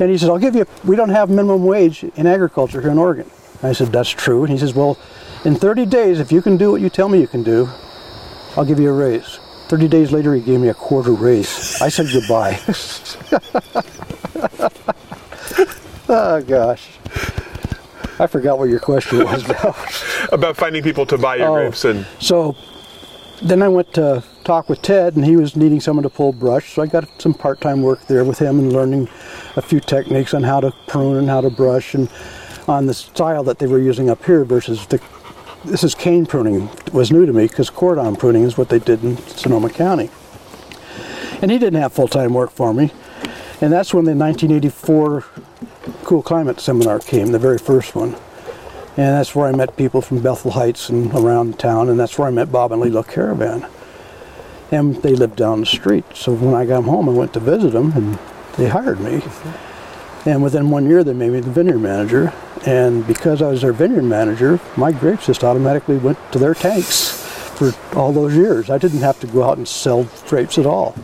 And 0.00 0.10
he 0.10 0.18
said, 0.18 0.30
"I'll 0.30 0.38
give 0.38 0.54
you. 0.54 0.66
We 0.84 0.96
don't 0.96 1.10
have 1.10 1.28
minimum 1.28 1.64
wage 1.64 2.04
in 2.04 2.26
agriculture 2.26 2.80
here 2.80 2.90
in 2.90 2.98
Oregon." 2.98 3.30
I 3.62 3.72
said, 3.72 3.92
"That's 3.92 4.10
true." 4.10 4.42
And 4.44 4.52
he 4.52 4.58
says, 4.58 4.74
"Well, 4.74 4.98
in 5.44 5.54
30 5.54 5.86
days, 5.86 6.20
if 6.20 6.32
you 6.32 6.42
can 6.42 6.56
do 6.56 6.72
what 6.72 6.80
you 6.80 6.88
tell 6.88 7.08
me 7.08 7.20
you 7.20 7.28
can 7.28 7.42
do, 7.42 7.68
I'll 8.56 8.64
give 8.64 8.80
you 8.80 8.90
a 8.90 8.92
raise." 8.92 9.38
30 9.68 9.88
days 9.88 10.12
later, 10.12 10.34
he 10.34 10.42
gave 10.42 10.60
me 10.60 10.68
a 10.68 10.74
quarter 10.74 11.12
raise. 11.12 11.80
I 11.80 11.88
said 11.88 12.08
goodbye. 12.12 12.60
oh, 16.08 16.42
gosh. 16.42 16.88
I 18.18 18.26
forgot 18.26 18.58
what 18.58 18.68
your 18.68 18.80
question 18.80 19.24
was 19.24 19.46
now. 19.62 19.74
About 20.30 20.56
finding 20.56 20.82
people 20.82 21.06
to 21.06 21.18
buy 21.18 21.36
your 21.36 21.48
Oh. 21.48 21.54
grapes 21.54 21.84
and 21.84 22.06
So 22.20 22.54
then 23.42 23.62
I 23.62 23.68
went 23.68 23.92
to 23.94 24.22
talk 24.44 24.68
with 24.68 24.82
Ted, 24.82 25.16
and 25.16 25.24
he 25.24 25.36
was 25.36 25.56
needing 25.56 25.80
someone 25.80 26.02
to 26.04 26.08
pull 26.10 26.32
brush. 26.32 26.74
So 26.74 26.82
I 26.82 26.86
got 26.86 27.08
some 27.20 27.34
part-time 27.34 27.82
work 27.82 28.06
there 28.06 28.24
with 28.24 28.38
him 28.38 28.58
and 28.58 28.72
learning 28.72 29.08
a 29.56 29.62
few 29.62 29.80
techniques 29.80 30.34
on 30.34 30.42
how 30.42 30.60
to 30.60 30.72
prune 30.86 31.16
and 31.16 31.28
how 31.28 31.40
to 31.40 31.50
brush 31.50 31.94
and 31.94 32.08
on 32.68 32.86
the 32.86 32.94
style 32.94 33.42
that 33.44 33.58
they 33.58 33.66
were 33.66 33.80
using 33.80 34.08
up 34.10 34.24
here 34.24 34.44
versus 34.44 34.86
the 34.86 35.00
this 35.64 35.82
is 35.84 35.94
cane 35.94 36.26
pruning 36.26 36.68
was 36.92 37.12
new 37.12 37.24
to 37.24 37.32
me 37.32 37.46
because 37.46 37.70
cordon 37.70 38.16
pruning 38.16 38.42
is 38.42 38.56
what 38.58 38.68
they 38.68 38.78
did 38.80 39.02
in 39.04 39.16
Sonoma 39.16 39.70
County. 39.70 40.10
And 41.40 41.50
he 41.50 41.58
didn't 41.58 41.80
have 41.80 41.92
full-time 41.92 42.34
work 42.34 42.50
for 42.50 42.72
me. 42.74 42.90
And 43.62 43.72
that's 43.72 43.94
when 43.94 44.04
the 44.04 44.14
1984 44.16 45.24
Cool 46.02 46.22
Climate 46.22 46.58
Seminar 46.58 46.98
came, 46.98 47.28
the 47.28 47.38
very 47.38 47.58
first 47.58 47.94
one. 47.94 48.16
And 48.96 49.14
that's 49.14 49.36
where 49.36 49.46
I 49.46 49.52
met 49.52 49.76
people 49.76 50.02
from 50.02 50.20
Bethel 50.20 50.50
Heights 50.50 50.88
and 50.88 51.14
around 51.14 51.60
town, 51.60 51.88
and 51.88 51.98
that's 51.98 52.18
where 52.18 52.26
I 52.26 52.32
met 52.32 52.50
Bob 52.50 52.72
and 52.72 52.80
Lilo 52.80 53.04
Kerivan. 53.04 53.70
And 54.72 54.96
they 54.96 55.14
lived 55.14 55.36
down 55.36 55.60
the 55.60 55.66
street. 55.66 56.04
So 56.12 56.34
when 56.34 56.54
I 56.54 56.66
got 56.66 56.82
home, 56.82 57.08
I 57.08 57.12
went 57.12 57.34
to 57.34 57.40
visit 57.40 57.72
them, 57.72 57.92
and 57.92 58.18
they 58.56 58.68
hired 58.68 58.98
me. 58.98 59.22
And 60.26 60.42
within 60.42 60.70
one 60.70 60.88
year, 60.88 61.04
they 61.04 61.12
made 61.12 61.30
me 61.30 61.38
the 61.38 61.50
vineyard 61.50 61.78
manager. 61.78 62.32
And 62.66 63.06
because 63.06 63.40
I 63.40 63.46
was 63.46 63.62
their 63.62 63.72
vineyard 63.72 64.02
manager, 64.02 64.58
my 64.76 64.90
grapes 64.90 65.26
just 65.26 65.44
automatically 65.44 65.98
went 65.98 66.18
to 66.32 66.40
their 66.40 66.54
tanks 66.54 67.10
for 67.56 67.72
all 67.96 68.12
those 68.12 68.34
years. 68.34 68.70
I 68.70 68.78
didn't 68.78 69.02
have 69.02 69.20
to 69.20 69.28
go 69.28 69.44
out 69.44 69.56
and 69.56 69.68
sell 69.68 70.08
grapes 70.26 70.58
at 70.58 70.66
all. 70.66 70.96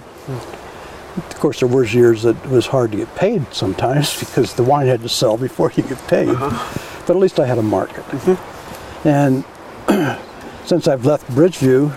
Of 1.16 1.40
course, 1.40 1.60
there 1.60 1.68
was 1.68 1.92
years 1.92 2.22
that 2.22 2.36
it 2.44 2.50
was 2.50 2.66
hard 2.66 2.92
to 2.92 2.98
get 2.98 3.14
paid 3.14 3.52
sometimes 3.52 4.18
because 4.20 4.54
the 4.54 4.62
wine 4.62 4.86
had 4.86 5.00
to 5.02 5.08
sell 5.08 5.36
before 5.36 5.72
you 5.74 5.82
get 5.82 5.98
paid. 6.06 6.28
Uh-huh. 6.28 7.04
But 7.06 7.16
at 7.16 7.20
least 7.20 7.40
I 7.40 7.46
had 7.46 7.58
a 7.58 7.62
market. 7.62 8.04
Mm-hmm. 8.04 9.08
And 9.08 9.44
since 10.66 10.86
I've 10.86 11.06
left 11.06 11.26
Bridgeview, 11.28 11.94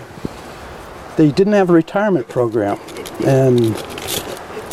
they 1.16 1.30
didn't 1.30 1.52
have 1.52 1.70
a 1.70 1.74
retirement 1.74 2.28
program. 2.28 2.78
And 3.24 3.74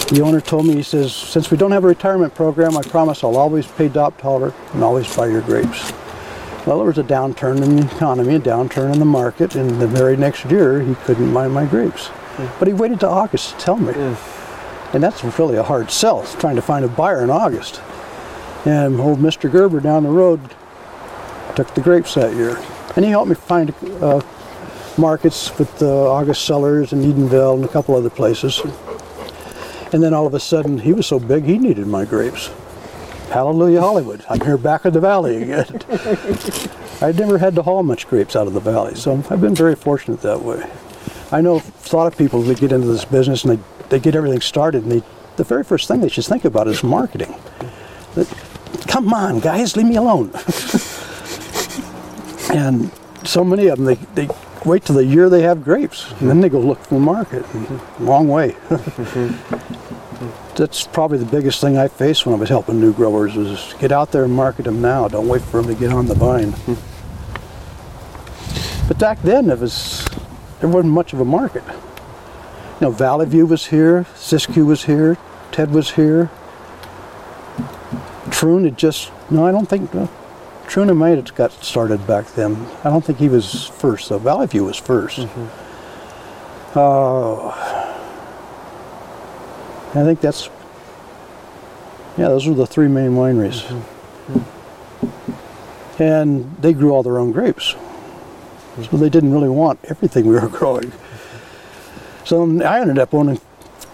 the 0.10 0.21
owner 0.21 0.41
told 0.41 0.65
me, 0.65 0.73
he 0.73 0.84
says, 0.84 1.13
since 1.13 1.52
we 1.52 1.58
don't 1.58 1.71
have 1.71 1.84
a 1.84 1.88
retirement 1.88 2.34
program, 2.34 2.78
I 2.78 2.82
promise 2.82 3.23
I'll 3.23 3.38
always 3.38 3.67
pay 3.67 3.89
top 3.89 4.19
dollar 4.21 4.54
and 4.73 4.84
always 4.84 5.13
buy 5.15 5.28
your 5.28 5.41
grapes. 5.41 5.91
Well, 6.65 6.78
there 6.78 6.88
was 6.88 6.97
a 6.97 7.04
downturn 7.04 7.62
in 7.63 7.75
the 7.75 7.86
economy, 7.86 8.36
a 8.36 8.39
downturn 8.39 8.93
in 8.93 8.99
the 8.99 9.06
market, 9.06 9.56
and 9.56 9.80
the 9.80 9.88
very 9.88 10.17
next 10.17 10.45
year 10.45 10.82
he 10.82 10.95
couldn't 10.95 11.34
buy 11.34 11.47
my 11.47 11.65
grapes. 11.65 12.10
But 12.60 12.67
he 12.67 12.73
waited 12.73 12.99
to 13.02 13.08
August 13.08 13.52
to 13.52 13.58
tell 13.58 13.78
me. 13.78 13.93
And 14.93 15.04
that's 15.04 15.23
really 15.23 15.58
a 15.58 15.63
hard 15.63 15.91
sell, 15.91 16.23
trying 16.39 16.56
to 16.56 16.62
find 16.62 16.84
a 16.84 16.88
buyer 16.88 17.23
in 17.23 17.30
August. 17.30 17.82
And 18.65 18.99
old 18.99 19.19
Mr. 19.19 19.52
Gerber 19.52 19.80
down 19.80 20.04
the 20.04 20.10
road 20.10 20.41
took 21.56 21.73
the 21.75 21.82
grapes 21.82 22.15
that 22.15 22.36
year. 22.36 22.58
And 22.95 23.06
he 23.06 23.12
helped 23.12 23.30
me 23.30 23.36
find 23.36 23.73
uh, 24.02 24.21
markets 24.97 25.58
with 25.58 25.82
uh, 25.82 26.12
August 26.12 26.45
sellers 26.45 26.91
in 26.91 27.02
Edenville 27.02 27.56
and 27.56 27.65
a 27.65 27.67
couple 27.67 27.95
other 27.95 28.10
places. 28.10 28.62
And 29.93 30.04
then 30.04 30.13
all 30.13 30.28
of 30.28 30.34
a 30.34 30.39
sudden, 30.39 30.80
he 30.80 30.93
was 30.93 31.08
so 31.08 31.19
big, 31.19 31.45
he 31.45 31.58
needed 31.58 31.88
my 31.88 32.06
grapes. 32.06 32.52
Hallelujah, 33.30 33.82
Hollywood. 33.82 34.25
I'm 34.28 34.41
here 34.41 34.58
back 34.58 34.86
in 34.86 34.93
the 34.93 34.99
valley 34.99 35.43
again. 35.43 35.82
I 37.02 37.12
never 37.12 37.38
had 37.38 37.56
to 37.56 37.62
haul 37.62 37.84
much 37.84 38.08
grapes 38.08 38.36
out 38.36 38.47
of 38.47 38.54
the 38.54 38.60
valley, 38.60 38.95
so 38.95 39.23
I've 39.30 39.39
been 39.39 39.56
very 39.56 39.75
fortunate 39.75 40.21
that 40.21 40.41
way. 40.41 40.67
I 41.32 41.42
know 41.42 41.62
a 41.92 41.96
lot 41.96 42.08
of 42.08 42.18
people 42.18 42.42
that 42.44 42.60
get 42.60 42.72
into 42.72 42.88
this 42.88 43.06
business 43.06 43.44
and 43.44 43.58
they, 43.58 43.63
they 43.89 44.00
get 44.00 44.15
everything 44.15 44.42
started, 44.42 44.84
and 44.84 44.92
they, 44.92 45.04
the 45.36 45.44
very 45.44 45.63
first 45.63 45.88
thing 45.88 46.02
they 46.02 46.10
should 46.10 46.26
think 46.26 46.46
about 46.46 46.68
is 46.68 46.84
marketing. 46.84 47.36
That, 48.15 48.28
Come 48.88 49.13
on, 49.13 49.39
guys, 49.39 49.76
leave 49.76 49.86
me 49.88 49.96
alone. 49.98 50.32
and 52.54 52.92
so 53.24 53.44
many 53.44 53.68
of 53.68 53.78
them, 53.78 53.86
they, 53.86 53.96
they 54.15 54.28
wait 54.65 54.86
till 54.86 54.96
the 54.96 55.06
year 55.06 55.30
they 55.30 55.42
have 55.42 55.63
grapes, 55.63 56.12
and 56.20 56.30
then 56.30 56.42
they 56.42 56.50
go 56.50 56.60
look 56.60 56.80
for 56.80 56.96
the 56.96 57.00
market. 57.00 57.46
Wrong 58.00 58.28
way. 58.28 58.56
That's 60.56 60.86
probably 60.88 61.20
the 61.20 61.26
biggest 61.26 61.62
thing 61.62 61.78
I 61.78 61.88
faced 61.88 62.26
when 62.26 62.36
I 62.36 62.38
was 62.38 62.50
helping 62.50 62.80
new 62.80 62.94
growers 62.94 63.36
was 63.36 63.74
get 63.80 63.92
out 63.92 64.12
there 64.12 64.24
and 64.24 64.34
market 64.34 64.63
them 64.63 64.82
now. 64.82 65.08
Don't 65.08 65.28
wait 65.28 65.42
for 65.44 65.62
them 65.62 65.74
to 65.74 65.80
get 65.80 65.92
on 65.94 66.08
the 66.08 66.15
vine. 66.15 66.54
But 68.88 68.98
back 68.98 69.22
then, 69.22 69.50
it 69.50 69.60
was 69.60 70.06
there 70.60 70.69
wasn't 70.69 70.93
much 70.93 71.13
of 71.13 71.19
a 71.19 71.26
market. 71.26 71.63
You 71.67 72.88
know, 72.88 72.91
Valley 72.91 73.26
View 73.26 73.45
was 73.45 73.67
here, 73.67 74.06
Siskiyou 74.15 74.65
was 74.65 74.86
here, 74.86 75.17
Ted 75.52 75.72
was 75.72 75.91
here. 75.91 76.30
Troon 78.32 78.63
had 78.63 78.78
just 78.78 79.12
no, 79.30 79.45
I 79.45 79.52
don't 79.52 79.67
think 79.67 79.91
Troon 80.67 80.89
and 80.89 81.00
might 81.00 81.15
have 81.17 81.36
got 81.36 81.52
started 81.52 82.06
back 82.06 82.28
then. 82.34 82.67
I 82.84 82.89
don't 82.89 83.04
think 83.04 83.19
he 83.19 83.28
was 83.28 83.67
first 83.67 84.10
though. 84.10 84.19
Valley 84.19 84.48
View 84.48 84.65
was 84.65 84.80
1st 84.80 85.28
Uh, 86.76 87.48
I 89.89 90.04
think 90.04 90.22
that's 90.22 90.50
yeah, 92.17 92.28
those 92.28 92.48
were 92.48 92.54
the 92.54 92.67
three 92.67 92.88
main 92.88 93.12
wineries. 93.12 93.63
And 95.98 96.56
they 96.58 96.74
grew 96.74 96.91
all 96.91 97.02
their 97.02 97.17
own 97.17 97.32
grapes. 97.32 97.76
So 98.86 98.98
they 98.98 99.10
didn't 99.10 99.32
really 99.32 99.50
want 99.50 99.80
everything 99.86 100.26
we 100.26 100.36
were 100.36 100.48
growing. 100.50 100.92
So 102.26 102.62
I 102.62 102.82
ended 102.82 103.00
up 103.00 103.13
owning 103.13 103.39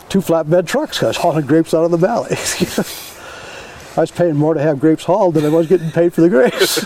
two 0.10 0.20
flatbed 0.20 0.68
trucks. 0.68 0.98
because 0.98 1.04
I 1.04 1.08
was 1.08 1.18
hauling 1.18 1.46
grapes 1.46 1.74
out 1.74 1.86
of 1.86 1.92
the 1.92 1.98
valley. 1.98 2.36
I 3.98 4.02
was 4.02 4.12
paying 4.12 4.36
more 4.36 4.54
to 4.54 4.62
have 4.62 4.80
grapes 4.80 5.06
hauled 5.06 5.36
than 5.36 5.46
I 5.46 5.50
was 5.50 5.68
getting 5.68 5.90
paid 5.92 6.14
for 6.14 6.22
the 6.22 6.30
grapes. 6.30 6.84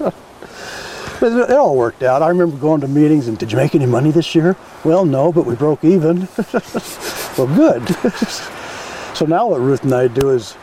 but 1.20 1.50
it 1.50 1.50
all 1.50 1.76
worked 1.76 2.02
out. 2.02 2.22
I 2.22 2.28
remember 2.28 2.56
going 2.56 2.80
to 2.80 2.88
meetings 2.88 3.28
and 3.28 3.36
did 3.36 3.52
you 3.52 3.58
make 3.58 3.74
any 3.74 3.84
money 3.84 4.10
this 4.10 4.34
year? 4.34 4.56
Well, 4.82 5.04
no, 5.04 5.32
but 5.32 5.44
we 5.44 5.54
broke 5.54 5.84
even. 5.84 6.28
well, 7.36 7.46
good. 7.54 7.86
so 9.14 9.26
now 9.26 9.48
what 9.48 9.60
Ruth 9.60 9.84
and 9.84 9.92
I 9.92 10.08
do 10.08 10.30
is 10.30 10.56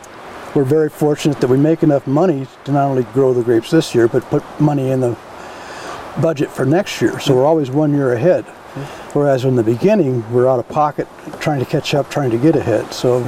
we're 0.54 0.64
very 0.64 0.88
fortunate 0.88 1.40
that 1.40 1.48
we 1.48 1.56
make 1.56 1.82
enough 1.82 2.06
money 2.06 2.46
to 2.64 2.72
not 2.72 2.88
only 2.88 3.02
grow 3.04 3.32
the 3.32 3.42
grapes 3.42 3.70
this 3.70 3.94
year, 3.94 4.08
but 4.08 4.22
put 4.24 4.42
money 4.60 4.90
in 4.90 5.00
the 5.00 5.16
budget 6.20 6.50
for 6.50 6.64
next 6.64 7.00
year. 7.00 7.18
So 7.20 7.34
we're 7.34 7.44
always 7.44 7.70
one 7.70 7.92
year 7.92 8.12
ahead. 8.12 8.44
Whereas 9.14 9.44
in 9.44 9.54
the 9.54 9.62
beginning, 9.62 10.28
we're 10.32 10.48
out 10.48 10.58
of 10.58 10.68
pocket, 10.68 11.06
trying 11.40 11.60
to 11.60 11.66
catch 11.66 11.94
up, 11.94 12.10
trying 12.10 12.30
to 12.30 12.38
get 12.38 12.56
ahead. 12.56 12.92
So 12.92 13.20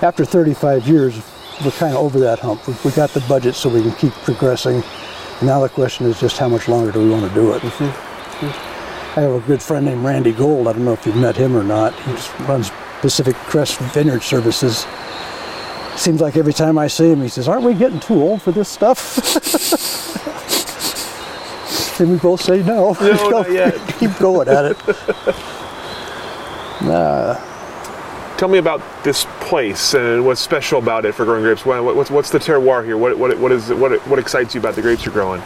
after 0.00 0.24
35 0.24 0.88
years, 0.88 1.20
we're 1.64 1.70
kind 1.72 1.94
of 1.94 2.02
over 2.02 2.18
that 2.20 2.38
hump. 2.38 2.66
We, 2.66 2.74
we 2.84 2.90
got 2.92 3.10
the 3.10 3.20
budget 3.20 3.54
so 3.54 3.68
we 3.68 3.82
can 3.82 3.92
keep 3.92 4.12
progressing. 4.24 4.82
Now 5.42 5.60
the 5.60 5.68
question 5.68 6.06
is 6.06 6.18
just 6.18 6.38
how 6.38 6.48
much 6.48 6.68
longer 6.68 6.92
do 6.92 7.00
we 7.02 7.10
want 7.10 7.28
to 7.28 7.34
do 7.34 7.52
it? 7.52 7.60
Mm-hmm. 7.62 9.18
I 9.18 9.22
have 9.22 9.32
a 9.32 9.46
good 9.46 9.62
friend 9.62 9.84
named 9.84 10.04
Randy 10.04 10.32
Gold. 10.32 10.68
I 10.68 10.72
don't 10.72 10.84
know 10.84 10.92
if 10.92 11.04
you've 11.04 11.16
met 11.16 11.36
him 11.36 11.56
or 11.56 11.64
not. 11.64 11.94
He 12.00 12.12
runs 12.44 12.70
Pacific 13.00 13.34
Crest 13.34 13.78
Vineyard 13.92 14.22
Services. 14.22 14.86
Seems 15.96 16.20
like 16.20 16.36
every 16.36 16.52
time 16.52 16.78
I 16.78 16.86
see 16.86 17.10
him, 17.10 17.20
he 17.20 17.28
says, 17.28 17.48
"Aren't 17.48 17.64
we 17.64 17.74
getting 17.74 18.00
too 18.00 18.22
old 18.22 18.40
for 18.40 18.52
this 18.52 18.68
stuff?" 18.68 19.16
and 22.00 22.10
we 22.10 22.18
both 22.18 22.40
say, 22.40 22.62
"No, 22.62 22.96
No, 23.00 23.28
not 23.30 23.50
yet. 23.52 23.74
keep 23.98 24.16
going 24.18 24.48
at 24.48 24.64
it." 24.66 24.76
Nah. 26.82 27.34
Tell 28.36 28.48
me 28.48 28.58
about 28.58 28.80
this 29.04 29.26
place 29.40 29.92
and 29.94 30.24
what's 30.24 30.40
special 30.40 30.78
about 30.78 31.04
it 31.04 31.14
for 31.14 31.24
growing 31.26 31.42
grapes. 31.42 31.66
What, 31.66 31.84
what- 31.84 31.94
what's, 31.96 32.10
what's 32.10 32.30
the 32.30 32.38
terroir 32.38 32.84
here? 32.84 32.96
What, 32.96 33.18
what, 33.18 33.38
what 33.38 33.52
is 33.52 33.68
it, 33.70 33.76
what, 33.76 34.00
what 34.08 34.18
excites 34.18 34.54
you 34.54 34.60
about 34.60 34.74
the 34.76 34.82
grapes 34.82 35.04
you're 35.04 35.12
growing? 35.12 35.42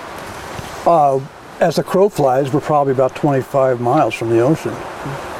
Uh, 0.86 1.18
as 1.60 1.76
the 1.76 1.82
crow 1.82 2.08
flies, 2.08 2.52
we're 2.52 2.60
probably 2.60 2.92
about 2.92 3.16
25 3.16 3.80
miles 3.80 4.14
from 4.14 4.28
the 4.30 4.38
ocean. 4.40 4.74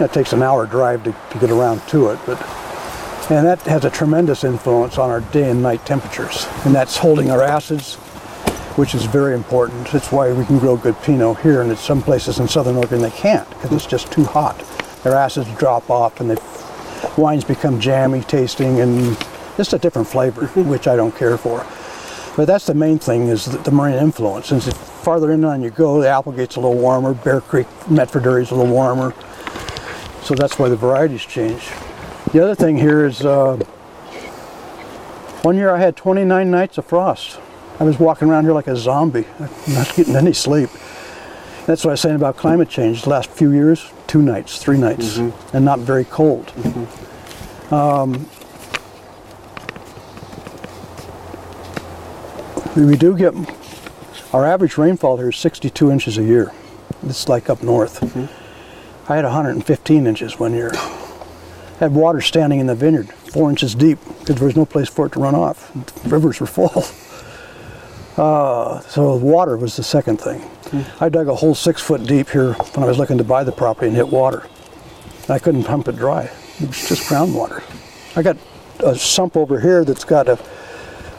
It 0.00 0.12
takes 0.12 0.32
an 0.32 0.42
hour 0.42 0.66
drive 0.66 1.04
to, 1.04 1.12
to 1.30 1.38
get 1.38 1.50
around 1.50 1.80
to 1.88 2.08
it, 2.08 2.18
but 2.26 2.40
and 3.30 3.46
that 3.46 3.60
has 3.62 3.84
a 3.86 3.90
tremendous 3.90 4.44
influence 4.44 4.98
on 4.98 5.08
our 5.10 5.20
day 5.20 5.48
and 5.50 5.62
night 5.62 5.86
temperatures, 5.86 6.46
and 6.66 6.74
that's 6.74 6.96
holding 6.96 7.30
our 7.30 7.42
acids, 7.42 7.94
which 8.76 8.94
is 8.94 9.04
very 9.04 9.34
important. 9.34 9.88
That's 9.88 10.10
why 10.10 10.32
we 10.32 10.44
can 10.44 10.58
grow 10.58 10.76
good 10.76 10.96
Pinot 11.02 11.40
here, 11.40 11.62
and 11.62 11.70
in 11.70 11.76
some 11.76 12.02
places 12.02 12.38
in 12.40 12.48
southern 12.48 12.76
Oregon 12.76 13.00
they 13.00 13.10
can't 13.10 13.48
because 13.50 13.72
it's 13.72 13.86
just 13.86 14.10
too 14.10 14.24
hot. 14.24 14.58
Their 15.02 15.14
acids 15.14 15.52
drop 15.56 15.90
off, 15.90 16.20
and 16.20 16.30
the 16.30 16.42
wines 17.16 17.44
become 17.44 17.80
jammy 17.80 18.22
tasting 18.22 18.80
and 18.80 19.16
just 19.56 19.72
a 19.72 19.78
different 19.78 20.08
flavor, 20.08 20.46
which 20.62 20.88
I 20.88 20.96
don't 20.96 21.14
care 21.16 21.36
for. 21.36 21.66
But 22.36 22.46
that's 22.46 22.66
the 22.66 22.74
main 22.74 22.98
thing 22.98 23.28
is 23.28 23.44
the, 23.44 23.58
the 23.58 23.70
marine 23.70 23.94
influence. 23.94 24.48
Since 24.48 24.64
the 24.64 24.74
farther 24.74 25.30
inland 25.30 25.62
you 25.62 25.70
go, 25.70 26.00
the 26.00 26.08
Applegate's 26.08 26.56
a 26.56 26.60
little 26.60 26.76
warmer, 26.76 27.14
Bear 27.14 27.40
Creek, 27.40 27.68
Medford 27.88 28.26
area's 28.26 28.50
a 28.50 28.56
little 28.56 28.72
warmer. 28.72 29.14
So 30.22 30.34
that's 30.34 30.58
why 30.58 30.68
the 30.68 30.76
varieties 30.76 31.24
change. 31.24 31.68
The 32.32 32.42
other 32.42 32.54
thing 32.56 32.76
here 32.76 33.04
is 33.04 33.24
uh, 33.24 33.56
one 35.42 35.56
year 35.56 35.70
I 35.70 35.78
had 35.78 35.94
29 35.94 36.50
nights 36.50 36.78
of 36.78 36.86
frost. 36.86 37.38
I 37.80 37.84
was 37.84 37.98
walking 37.98 38.28
around 38.28 38.44
here 38.44 38.52
like 38.52 38.68
a 38.68 38.76
zombie, 38.76 39.26
not 39.68 39.92
getting 39.94 40.14
any 40.14 40.32
sleep. 40.32 40.70
That's 41.66 41.84
what 41.84 41.90
I 41.90 41.94
was 41.94 42.00
saying 42.00 42.16
about 42.16 42.36
climate 42.36 42.68
change. 42.68 43.02
The 43.02 43.10
last 43.10 43.30
few 43.30 43.50
years, 43.52 43.90
two 44.06 44.22
nights, 44.22 44.58
three 44.58 44.78
nights, 44.78 45.18
mm-hmm. 45.18 45.56
and 45.56 45.64
not 45.64 45.80
very 45.80 46.04
cold. 46.04 46.46
Mm-hmm. 46.46 47.74
Um, 47.74 48.28
we 52.76 52.96
do 52.96 53.16
get 53.16 53.34
our 54.32 54.44
average 54.44 54.76
rainfall 54.76 55.16
here 55.16 55.30
is 55.30 55.36
62 55.36 55.90
inches 55.90 56.18
a 56.18 56.22
year. 56.22 56.52
It's 57.04 57.28
like 57.28 57.48
up 57.48 57.62
north. 57.62 58.00
Mm-hmm. 58.00 59.12
I 59.12 59.16
had 59.16 59.24
115 59.24 60.06
inches 60.06 60.38
one 60.38 60.54
year. 60.54 60.72
Had 61.80 61.94
water 61.94 62.20
standing 62.20 62.60
in 62.60 62.66
the 62.66 62.74
vineyard, 62.74 63.12
four 63.12 63.50
inches 63.50 63.74
deep, 63.74 63.98
because 64.20 64.36
there 64.36 64.46
was 64.46 64.56
no 64.56 64.64
place 64.64 64.88
for 64.88 65.06
it 65.06 65.12
to 65.12 65.20
run 65.20 65.34
off. 65.34 65.72
The 65.74 66.08
rivers 66.08 66.40
were 66.40 66.46
full. 66.46 66.84
Uh, 68.16 68.80
so 68.80 69.16
water 69.16 69.56
was 69.56 69.76
the 69.76 69.82
second 69.82 70.20
thing. 70.20 70.42
I 71.00 71.08
dug 71.08 71.28
a 71.28 71.34
hole 71.34 71.54
six 71.54 71.80
foot 71.80 72.04
deep 72.06 72.28
here 72.28 72.52
when 72.52 72.84
I 72.84 72.86
was 72.86 72.98
looking 72.98 73.18
to 73.18 73.24
buy 73.24 73.44
the 73.44 73.52
property 73.52 73.88
and 73.88 73.96
hit 73.96 74.08
water. 74.08 74.46
I 75.28 75.38
couldn't 75.38 75.64
pump 75.64 75.88
it 75.88 75.96
dry. 75.96 76.30
It 76.60 76.68
was 76.68 76.88
just 76.88 77.08
groundwater. 77.08 77.62
I 78.16 78.22
got 78.22 78.36
a 78.80 78.96
sump 78.96 79.36
over 79.36 79.60
here 79.60 79.84
that's 79.84 80.04
got 80.04 80.28
a 80.28 80.36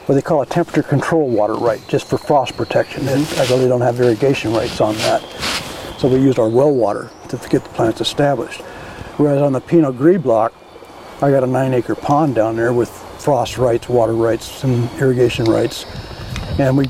what 0.06 0.16
they 0.16 0.22
call 0.22 0.42
a 0.42 0.46
temperature 0.46 0.84
control 0.84 1.28
water 1.28 1.56
right, 1.56 1.82
just 1.88 2.08
for 2.08 2.18
frost 2.18 2.56
protection. 2.56 3.08
And 3.08 3.26
I 3.40 3.46
really 3.50 3.68
don't 3.68 3.82
have 3.82 4.00
irrigation 4.00 4.54
rights 4.54 4.80
on 4.80 4.96
that. 4.98 5.22
So 5.98 6.08
we 6.08 6.20
used 6.20 6.38
our 6.38 6.50
well 6.50 6.72
water 6.72 7.10
to 7.30 7.38
get 7.50 7.64
the 7.64 7.70
plants 7.70 8.02
established. 8.02 8.62
Whereas 9.18 9.42
on 9.42 9.54
the 9.54 9.62
Pinot 9.62 9.98
Gris 9.98 10.22
block, 10.22 10.54
I 11.22 11.32
got 11.32 11.44
a 11.44 11.48
nine 11.48 11.74
acre 11.74 11.96
pond 11.96 12.36
down 12.36 12.56
there 12.56 12.74
with 12.74 12.90
frost 12.90 13.58
rights, 13.58 13.90
water 13.90 14.14
rights, 14.14 14.64
and 14.64 14.90
irrigation 15.00 15.46
rights. 15.46 15.86
And 16.60 16.78
we 16.78 16.86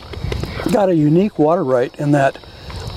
got 0.71 0.89
a 0.89 0.95
unique 0.95 1.39
water 1.39 1.63
right 1.63 1.93
in 1.95 2.11
that 2.11 2.37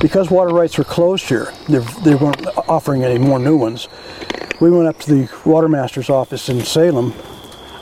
because 0.00 0.30
water 0.30 0.54
rights 0.54 0.78
were 0.78 0.84
closed 0.84 1.28
here, 1.28 1.52
they, 1.68 2.14
weren't 2.14 2.46
offering 2.68 3.04
any 3.04 3.18
more 3.18 3.38
new 3.38 3.56
ones. 3.56 3.88
We 4.60 4.70
went 4.70 4.86
up 4.86 4.98
to 5.00 5.14
the 5.14 5.30
water 5.44 5.68
master's 5.68 6.08
office 6.08 6.48
in 6.48 6.60
Salem, 6.64 7.12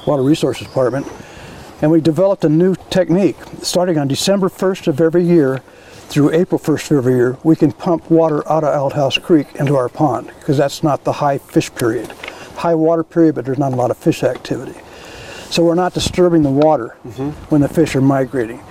Water 0.07 0.23
Resources 0.23 0.67
Department, 0.67 1.07
and 1.83 1.91
we 1.91 2.01
developed 2.01 2.45
a 2.45 2.49
new 2.49 2.75
technique. 2.91 3.37
Starting 3.61 3.99
on 3.99 4.09
December 4.09 4.49
1st 4.49 4.89
of 4.89 5.01
every 5.01 5.25
year 5.25 5.59
through 6.09 6.33
April 6.33 6.59
1st 6.59 6.93
of 6.93 6.97
every 6.99 7.15
year, 7.15 7.37
we 7.45 7.55
can 7.55 7.73
pump 7.73 8.11
water 8.11 8.47
out 8.51 8.65
of 8.65 8.73
Outhouse 8.73 9.19
Creek 9.19 9.49
into 9.57 9.77
our 9.77 9.89
pond 9.89 10.29
because 10.39 10.57
that's 10.57 10.83
not 10.83 11.05
the 11.05 11.13
high 11.13 11.39
fish 11.39 11.75
period. 11.75 12.11
High 12.57 12.75
water 12.75 13.05
period, 13.05 13.35
but 13.35 13.45
there's 13.45 13.59
not 13.59 13.73
a 13.73 13.77
lot 13.77 13.91
of 13.91 13.99
fish 13.99 14.23
activity. 14.23 14.79
So 15.51 15.65
we're 15.65 15.75
not 15.75 15.95
disturbing 15.95 16.43
the 16.43 16.51
water 16.51 16.89
when 17.49 17.61
the 17.61 17.69
fish 17.69 17.95
are 17.97 18.01
migrating. 18.01 18.63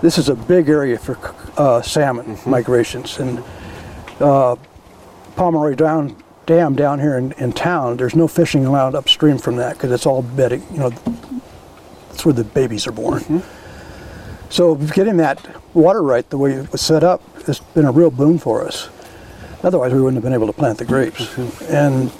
This 0.00 0.18
is 0.18 0.28
a 0.28 0.34
big 0.34 0.68
area 0.68 0.98
for 0.98 1.18
uh, 1.56 1.82
salmon 1.82 2.38
migrations. 2.46 3.18
And 3.18 3.42
uh, 4.20 4.56
Pomeroy 5.36 5.74
Down 5.74 6.16
Dam 6.46 6.74
down 6.74 7.00
here 7.00 7.16
in, 7.16 7.32
in 7.32 7.52
town, 7.52 7.96
there's 7.96 8.14
no 8.14 8.28
fishing 8.28 8.66
allowed 8.66 8.94
upstream 8.94 9.38
from 9.38 9.56
that 9.56 9.74
because 9.74 9.90
it's 9.90 10.04
all 10.04 10.20
bedding, 10.20 10.62
you 10.70 10.78
know, 10.78 10.90
that's 12.10 12.24
where 12.24 12.34
the 12.34 12.44
babies 12.44 12.86
are 12.86 12.92
born. 12.92 13.42
So 14.50 14.74
getting 14.74 15.16
that 15.16 15.44
water 15.74 16.02
right 16.02 16.28
the 16.28 16.36
way 16.36 16.52
it 16.52 16.70
was 16.70 16.82
set 16.82 17.02
up 17.02 17.22
has 17.46 17.60
been 17.60 17.86
a 17.86 17.92
real 17.92 18.10
boon 18.10 18.38
for 18.38 18.66
us. 18.66 18.90
Otherwise, 19.62 19.94
we 19.94 20.00
wouldn't 20.00 20.16
have 20.16 20.22
been 20.22 20.34
able 20.34 20.46
to 20.46 20.52
plant 20.52 20.78
the 20.78 20.84
grapes. 20.84 21.36
And 21.62 22.12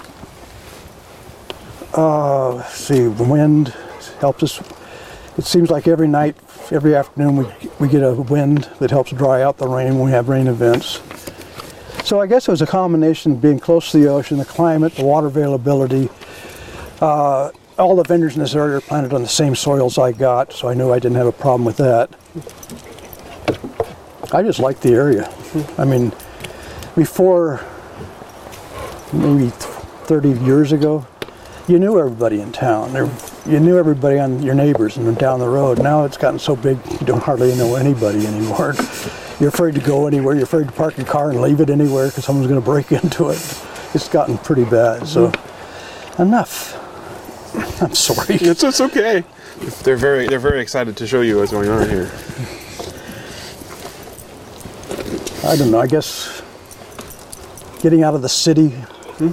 uh, 1.92 2.54
let's 2.54 2.74
see, 2.74 3.06
the 3.06 3.24
wind 3.24 3.74
helps 4.20 4.42
us. 4.42 4.60
It 5.36 5.44
seems 5.44 5.70
like 5.70 5.88
every 5.88 6.08
night, 6.08 6.36
every 6.70 6.94
afternoon, 6.94 7.36
we, 7.36 7.46
we 7.80 7.88
get 7.88 8.02
a 8.02 8.14
wind 8.14 8.68
that 8.78 8.90
helps 8.90 9.10
dry 9.10 9.42
out 9.42 9.58
the 9.58 9.68
rain 9.68 9.96
when 9.96 10.06
we 10.06 10.10
have 10.12 10.28
rain 10.28 10.46
events. 10.46 11.00
So 12.04 12.20
I 12.20 12.26
guess 12.26 12.46
it 12.48 12.50
was 12.50 12.62
a 12.62 12.66
combination 12.66 13.32
of 13.32 13.42
being 13.42 13.58
close 13.58 13.90
to 13.92 13.98
the 13.98 14.08
ocean, 14.08 14.38
the 14.38 14.44
climate, 14.44 14.94
the 14.94 15.04
water 15.04 15.26
availability, 15.26 16.08
uh, 17.00 17.50
all 17.78 17.96
the 17.96 18.04
vineyards 18.04 18.36
in 18.36 18.42
this 18.42 18.54
area 18.54 18.76
are 18.76 18.80
planted 18.80 19.12
on 19.12 19.22
the 19.22 19.28
same 19.28 19.54
soils 19.54 19.98
I 19.98 20.12
got, 20.12 20.52
so 20.52 20.68
I 20.68 20.74
knew 20.74 20.92
I 20.92 20.98
didn't 20.98 21.16
have 21.16 21.26
a 21.26 21.32
problem 21.32 21.64
with 21.64 21.76
that. 21.78 22.10
I 24.32 24.42
just 24.42 24.58
like 24.58 24.80
the 24.80 24.92
area. 24.92 25.32
I 25.76 25.84
mean, 25.84 26.12
before 26.96 27.64
maybe 29.12 29.50
30 29.50 30.30
years 30.44 30.72
ago, 30.72 31.06
you 31.66 31.78
knew 31.78 31.98
everybody 31.98 32.40
in 32.40 32.52
town. 32.52 32.92
There, 32.92 33.08
you 33.46 33.58
knew 33.60 33.78
everybody 33.78 34.18
on 34.18 34.42
your 34.42 34.54
neighbors 34.54 34.96
and 34.96 35.16
down 35.16 35.40
the 35.40 35.48
road. 35.48 35.82
Now 35.82 36.04
it's 36.04 36.18
gotten 36.18 36.38
so 36.38 36.54
big 36.54 36.78
you 37.00 37.06
don't 37.06 37.22
hardly 37.22 37.54
know 37.56 37.76
anybody 37.76 38.26
anymore. 38.26 38.74
You're 39.40 39.48
afraid 39.48 39.74
to 39.74 39.80
go 39.80 40.06
anywhere. 40.06 40.34
You're 40.34 40.44
afraid 40.44 40.66
to 40.66 40.72
park 40.72 40.96
your 40.96 41.06
car 41.06 41.30
and 41.30 41.40
leave 41.40 41.60
it 41.60 41.70
anywhere 41.70 42.08
because 42.08 42.24
someone's 42.24 42.46
going 42.48 42.60
to 42.60 42.64
break 42.64 42.92
into 43.02 43.30
it. 43.30 43.64
It's 43.94 44.08
gotten 44.08 44.38
pretty 44.38 44.64
bad. 44.64 45.08
So 45.08 45.28
mm-hmm. 45.30 46.22
enough. 46.22 46.80
I'm 47.82 47.94
sorry. 47.94 48.36
It's, 48.36 48.62
it's 48.62 48.80
okay. 48.80 49.24
They're 49.82 49.96
very 49.96 50.26
they're 50.26 50.38
very 50.38 50.60
excited 50.60 50.96
to 50.96 51.06
show 51.06 51.20
you 51.20 51.38
what's 51.38 51.52
going 51.52 51.68
on 51.68 51.88
here. 51.88 52.10
I 55.44 55.56
don't 55.56 55.70
know. 55.70 55.80
I 55.80 55.86
guess 55.86 56.42
getting 57.80 58.02
out 58.02 58.14
of 58.14 58.22
the 58.22 58.28
city. 58.28 58.70
Hmm? 59.18 59.32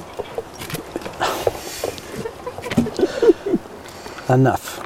Enough. 4.31 4.79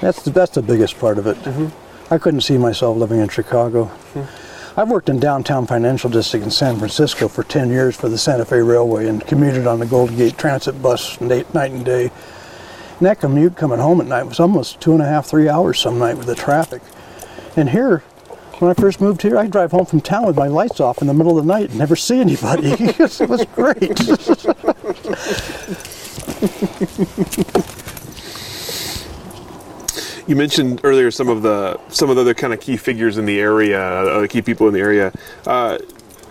That's 0.00 0.22
the, 0.22 0.30
that's 0.30 0.52
the 0.52 0.62
biggest 0.62 0.98
part 0.98 1.18
of 1.18 1.26
it. 1.26 1.36
Mm-hmm. 1.38 2.14
I 2.14 2.18
couldn't 2.18 2.40
see 2.40 2.56
myself 2.56 2.96
living 2.96 3.20
in 3.20 3.28
Chicago. 3.28 3.84
Mm-hmm. 4.14 4.80
I've 4.80 4.88
worked 4.88 5.08
in 5.08 5.18
downtown 5.18 5.66
financial 5.66 6.08
district 6.08 6.44
in 6.44 6.50
San 6.50 6.78
Francisco 6.78 7.28
for 7.28 7.42
10 7.42 7.68
years 7.68 7.96
for 7.96 8.08
the 8.08 8.16
Santa 8.16 8.44
Fe 8.44 8.60
Railway 8.60 9.08
and 9.08 9.26
commuted 9.26 9.66
on 9.66 9.80
the 9.80 9.86
Golden 9.86 10.16
Gate 10.16 10.38
Transit 10.38 10.80
bus 10.80 11.20
night, 11.20 11.52
night 11.52 11.72
and 11.72 11.84
day. 11.84 12.04
And 12.04 13.06
that 13.06 13.20
commute 13.20 13.56
coming 13.56 13.78
home 13.78 14.00
at 14.00 14.06
night 14.06 14.22
was 14.22 14.40
almost 14.40 14.80
two 14.80 14.92
and 14.92 15.02
a 15.02 15.06
half, 15.06 15.26
three 15.26 15.48
hours 15.48 15.80
some 15.80 15.98
night 15.98 16.16
with 16.16 16.26
the 16.26 16.34
traffic. 16.34 16.80
And 17.56 17.68
here, 17.68 17.98
when 18.58 18.70
I 18.70 18.74
first 18.74 19.00
moved 19.00 19.20
here, 19.20 19.36
I'd 19.36 19.50
drive 19.50 19.72
home 19.72 19.84
from 19.84 20.00
town 20.00 20.26
with 20.26 20.36
my 20.36 20.46
lights 20.46 20.80
off 20.80 21.02
in 21.02 21.08
the 21.08 21.14
middle 21.14 21.38
of 21.38 21.44
the 21.44 21.52
night 21.52 21.70
and 21.70 21.78
never 21.78 21.96
see 21.96 22.20
anybody. 22.20 22.70
it 22.78 23.28
was 23.28 23.44
great. 23.54 23.98
You 30.28 30.36
mentioned 30.36 30.82
earlier 30.84 31.10
some 31.10 31.28
of 31.28 31.40
the 31.40 31.80
some 31.88 32.10
of 32.10 32.16
the 32.16 32.22
other 32.22 32.34
kind 32.34 32.52
of 32.52 32.60
key 32.60 32.76
figures 32.76 33.16
in 33.16 33.24
the 33.24 33.40
area, 33.40 33.80
uh, 33.80 34.26
key 34.26 34.42
people 34.42 34.68
in 34.68 34.74
the 34.74 34.80
area. 34.80 35.10
Uh, 35.46 35.78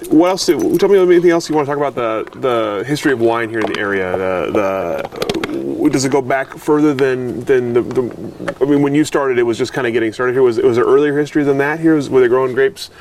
what 0.09 0.29
else? 0.29 0.45
Do, 0.45 0.77
tell 0.77 0.87
me 0.87 0.99
anything 0.99 1.31
else 1.31 1.49
you 1.49 1.55
want 1.55 1.65
to 1.65 1.73
talk 1.73 1.77
about 1.77 1.95
the 1.95 2.39
the 2.39 2.83
history 2.85 3.11
of 3.11 3.19
wine 3.19 3.49
here 3.49 3.59
in 3.59 3.73
the 3.73 3.79
area. 3.79 4.15
The, 4.15 4.51
the 4.51 5.89
does 5.89 6.05
it 6.05 6.11
go 6.11 6.21
back 6.21 6.49
further 6.49 6.93
than 6.93 7.43
than 7.45 7.73
the, 7.73 7.81
the 7.81 8.55
I 8.61 8.65
mean, 8.65 8.83
when 8.83 8.93
you 8.93 9.03
started, 9.03 9.39
it 9.39 9.43
was 9.43 9.57
just 9.57 9.73
kind 9.73 9.87
of 9.87 9.93
getting 9.93 10.13
started 10.13 10.33
here. 10.33 10.43
Was 10.43 10.59
was 10.59 10.75
there 10.75 10.85
earlier 10.85 11.17
history 11.17 11.43
than 11.43 11.57
that? 11.57 11.79
Here 11.79 11.95
was 11.95 12.07
were 12.07 12.21
they 12.21 12.27
growing 12.27 12.53
grapes 12.53 12.91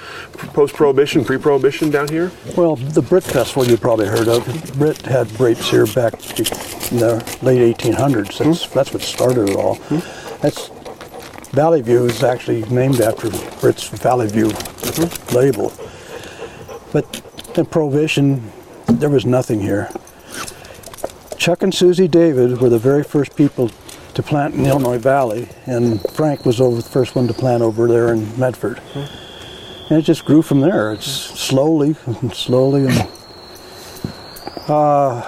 post 0.55 0.75
prohibition, 0.75 1.27
pre 1.27 1.37
prohibition 1.37 1.91
down 1.91 2.09
here? 2.09 2.33
Well, 2.57 2.77
the 2.77 3.03
Britt 3.03 3.25
Festival 3.25 3.67
you 3.67 3.77
probably 3.77 4.07
heard 4.07 4.29
of. 4.29 4.47
Britt 4.79 5.03
had 5.03 5.29
grapes 5.37 5.69
here 5.71 5.85
back 5.87 6.15
in 6.91 6.99
the 6.99 7.39
late 7.43 7.77
1800s. 7.77 8.39
That's 8.39 8.65
Hmm. 8.65 8.79
that's 8.79 8.93
what 8.95 9.03
started 9.03 9.51
it 9.51 9.57
all. 9.57 9.75
That's 10.41 10.71
Valley 11.57 11.81
View 11.81 12.05
is 12.05 12.23
actually 12.23 12.65
named 12.65 13.01
after 13.01 13.31
Britt's 13.61 13.89
Valley 13.89 14.29
View 14.29 14.49
Mm-hmm. 14.51 15.35
label. 15.35 15.73
But 16.93 17.23
in 17.57 17.65
Prohibition, 17.65 18.53
there 18.87 19.09
was 19.09 19.25
nothing 19.25 19.61
here. 19.63 19.89
Chuck 21.39 21.63
and 21.63 21.75
Susie 21.75 22.09
David 22.09 22.61
were 22.61 22.69
the 22.69 22.79
very 22.79 23.03
first 23.03 23.35
people 23.37 23.71
to 24.13 24.23
plant 24.23 24.55
in 24.55 24.65
the 24.65 24.69
Illinois 24.69 24.99
Valley, 24.99 25.49
and 25.65 26.01
Frank 26.13 26.45
was 26.45 26.61
over 26.61 26.77
the 26.77 26.89
first 26.89 27.17
one 27.17 27.27
to 27.27 27.35
plant 27.35 27.63
over 27.63 27.89
there 27.89 28.13
in 28.13 28.39
Medford. 28.39 28.79
And 28.95 29.99
it 29.99 30.03
just 30.03 30.27
grew 30.27 30.43
from 30.43 30.61
there. 30.61 30.93
It's 30.93 31.07
slowly 31.07 31.97
and 32.07 32.35
slowly 32.35 32.87
and 32.87 33.09
uh, 34.69 35.23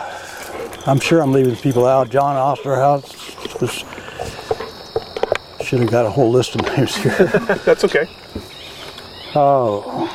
I'm 0.87 1.01
sure 1.01 1.23
I'm 1.23 1.33
leaving 1.33 1.57
people 1.57 1.87
out. 1.87 2.11
John 2.11 2.37
Osterhaus 2.37 3.61
was 3.63 3.83
should 5.69 5.81
have 5.81 5.91
got 5.91 6.07
a 6.07 6.11
whole 6.11 6.31
list 6.31 6.55
of 6.55 6.63
names 6.63 6.97
here. 6.97 7.15
That's 7.67 7.85
okay. 7.85 8.09
Oh. 9.35 10.09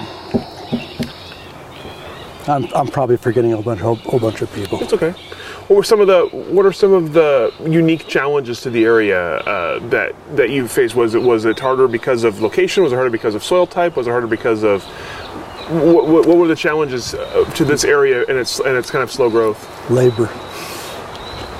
I'm, 2.48 2.66
I'm 2.74 2.88
probably 2.88 3.18
forgetting 3.18 3.54
a 3.54 3.62
bunch, 3.62 3.80
whole, 3.80 3.98
whole 3.98 4.20
bunch 4.20 4.42
of 4.42 4.52
people. 4.56 4.82
It's 4.82 4.94
okay. 4.94 5.12
What 5.12 5.78
were 5.78 5.84
some 5.84 6.02
of 6.02 6.08
the 6.08 6.26
what 6.50 6.66
are 6.66 6.74
some 6.74 6.92
of 6.92 7.14
the 7.14 7.54
unique 7.66 8.08
challenges 8.08 8.62
to 8.62 8.72
the 8.72 8.84
area 8.84 9.38
uh, 9.38 9.80
that 9.90 10.14
that 10.36 10.50
you 10.50 10.68
faced? 10.68 10.96
Was 10.96 11.14
it 11.14 11.22
was 11.22 11.46
it 11.46 11.60
harder 11.60 11.88
because 11.88 12.24
of 12.24 12.42
location? 12.42 12.82
Was 12.82 12.92
it 12.92 12.96
harder 12.96 13.12
because 13.12 13.36
of 13.36 13.44
soil 13.44 13.68
type? 13.68 13.96
Was 13.96 14.08
it 14.08 14.10
harder 14.10 14.28
because 14.28 14.64
of 14.64 14.84
what, 14.84 16.08
what, 16.08 16.26
what 16.26 16.38
were 16.38 16.48
the 16.48 16.56
challenges 16.56 17.14
uh, 17.14 17.46
to 17.56 17.64
this 17.64 17.84
area 17.86 18.26
and 18.28 18.40
its 18.40 18.60
and 18.60 18.76
its 18.76 18.90
kind 18.90 19.04
of 19.04 19.12
slow 19.12 19.30
growth? 19.30 19.90
Labor. 19.92 20.30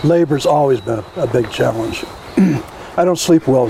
Labor's 0.04 0.48
always 0.48 0.82
been 0.82 1.00
a, 1.00 1.22
a 1.22 1.28
big 1.28 1.50
challenge. 1.52 2.04
I 2.96 3.06
don't 3.06 3.18
sleep 3.18 3.48
well 3.48 3.70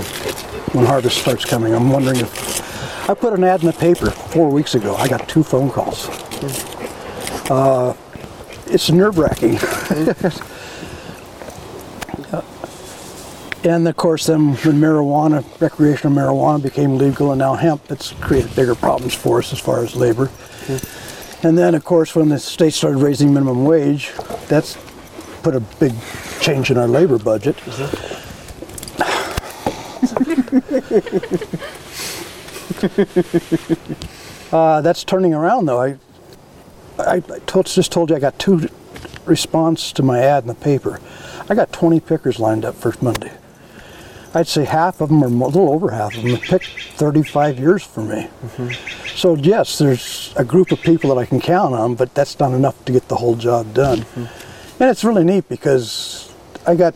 when 0.73 0.85
harvest 0.85 1.17
starts 1.17 1.45
coming. 1.45 1.73
I'm 1.73 1.89
wondering 1.89 2.19
if 2.19 3.09
I 3.09 3.13
put 3.13 3.33
an 3.33 3.43
ad 3.43 3.61
in 3.61 3.67
the 3.67 3.73
paper 3.73 4.11
four 4.11 4.49
weeks 4.49 4.75
ago. 4.75 4.95
I 4.95 5.07
got 5.07 5.29
two 5.29 5.43
phone 5.43 5.69
calls. 5.69 6.09
Uh, 7.49 7.95
it's 8.67 8.89
nerve 8.89 9.17
wracking. 9.17 9.51
and 13.63 13.87
of 13.87 13.95
course, 13.95 14.25
then 14.25 14.55
when 14.55 14.81
marijuana, 14.81 15.43
recreational 15.61 16.15
marijuana 16.15 16.61
became 16.61 16.97
legal 16.97 17.31
and 17.31 17.39
now 17.39 17.55
hemp, 17.55 17.91
it's 17.91 18.11
created 18.13 18.53
bigger 18.55 18.75
problems 18.75 19.13
for 19.13 19.39
us 19.39 19.53
as 19.53 19.59
far 19.59 19.83
as 19.83 19.95
labor. 19.95 20.29
And 21.43 21.57
then, 21.57 21.75
of 21.75 21.85
course, 21.85 22.13
when 22.13 22.29
the 22.29 22.39
state 22.39 22.73
started 22.73 22.97
raising 22.97 23.33
minimum 23.33 23.63
wage, 23.63 24.11
that's 24.47 24.77
put 25.43 25.55
a 25.55 25.59
big 25.59 25.93
change 26.41 26.71
in 26.71 26.77
our 26.77 26.87
labor 26.87 27.17
budget. 27.17 27.55
uh, 34.51 34.81
that's 34.81 35.03
turning 35.03 35.33
around, 35.33 35.65
though. 35.65 35.81
I, 35.81 35.97
I, 36.99 37.15
I 37.15 37.39
told, 37.45 37.67
just 37.67 37.91
told 37.91 38.09
you 38.09 38.15
I 38.15 38.19
got 38.19 38.37
two 38.37 38.69
response 39.25 39.91
to 39.93 40.03
my 40.03 40.19
ad 40.19 40.43
in 40.43 40.47
the 40.47 40.55
paper. 40.55 40.99
I 41.49 41.55
got 41.55 41.71
20 41.71 41.99
pickers 41.99 42.39
lined 42.39 42.65
up 42.65 42.75
first 42.75 43.01
Monday. 43.01 43.31
I'd 44.35 44.47
say 44.47 44.65
half 44.65 44.99
of 44.99 45.09
them, 45.09 45.23
or 45.23 45.27
a 45.27 45.29
little 45.29 45.69
over 45.69 45.91
half 45.91 46.17
of 46.17 46.23
them, 46.23 46.37
picked 46.37 46.67
35 46.95 47.59
years 47.59 47.83
for 47.83 48.01
me. 48.01 48.29
So 49.15 49.35
yes, 49.35 49.77
there's 49.77 50.33
a 50.35 50.43
group 50.43 50.71
of 50.71 50.81
people 50.81 51.13
that 51.13 51.21
I 51.21 51.25
can 51.25 51.39
count 51.39 51.75
on, 51.75 51.93
but 51.95 52.13
that's 52.15 52.39
not 52.39 52.51
enough 52.51 52.83
to 52.85 52.91
get 52.91 53.07
the 53.09 53.15
whole 53.15 53.35
job 53.35 53.73
done. 53.75 54.05
And 54.79 54.89
it's 54.89 55.03
really 55.03 55.23
neat 55.23 55.47
because 55.49 56.33
I 56.65 56.75
got 56.75 56.95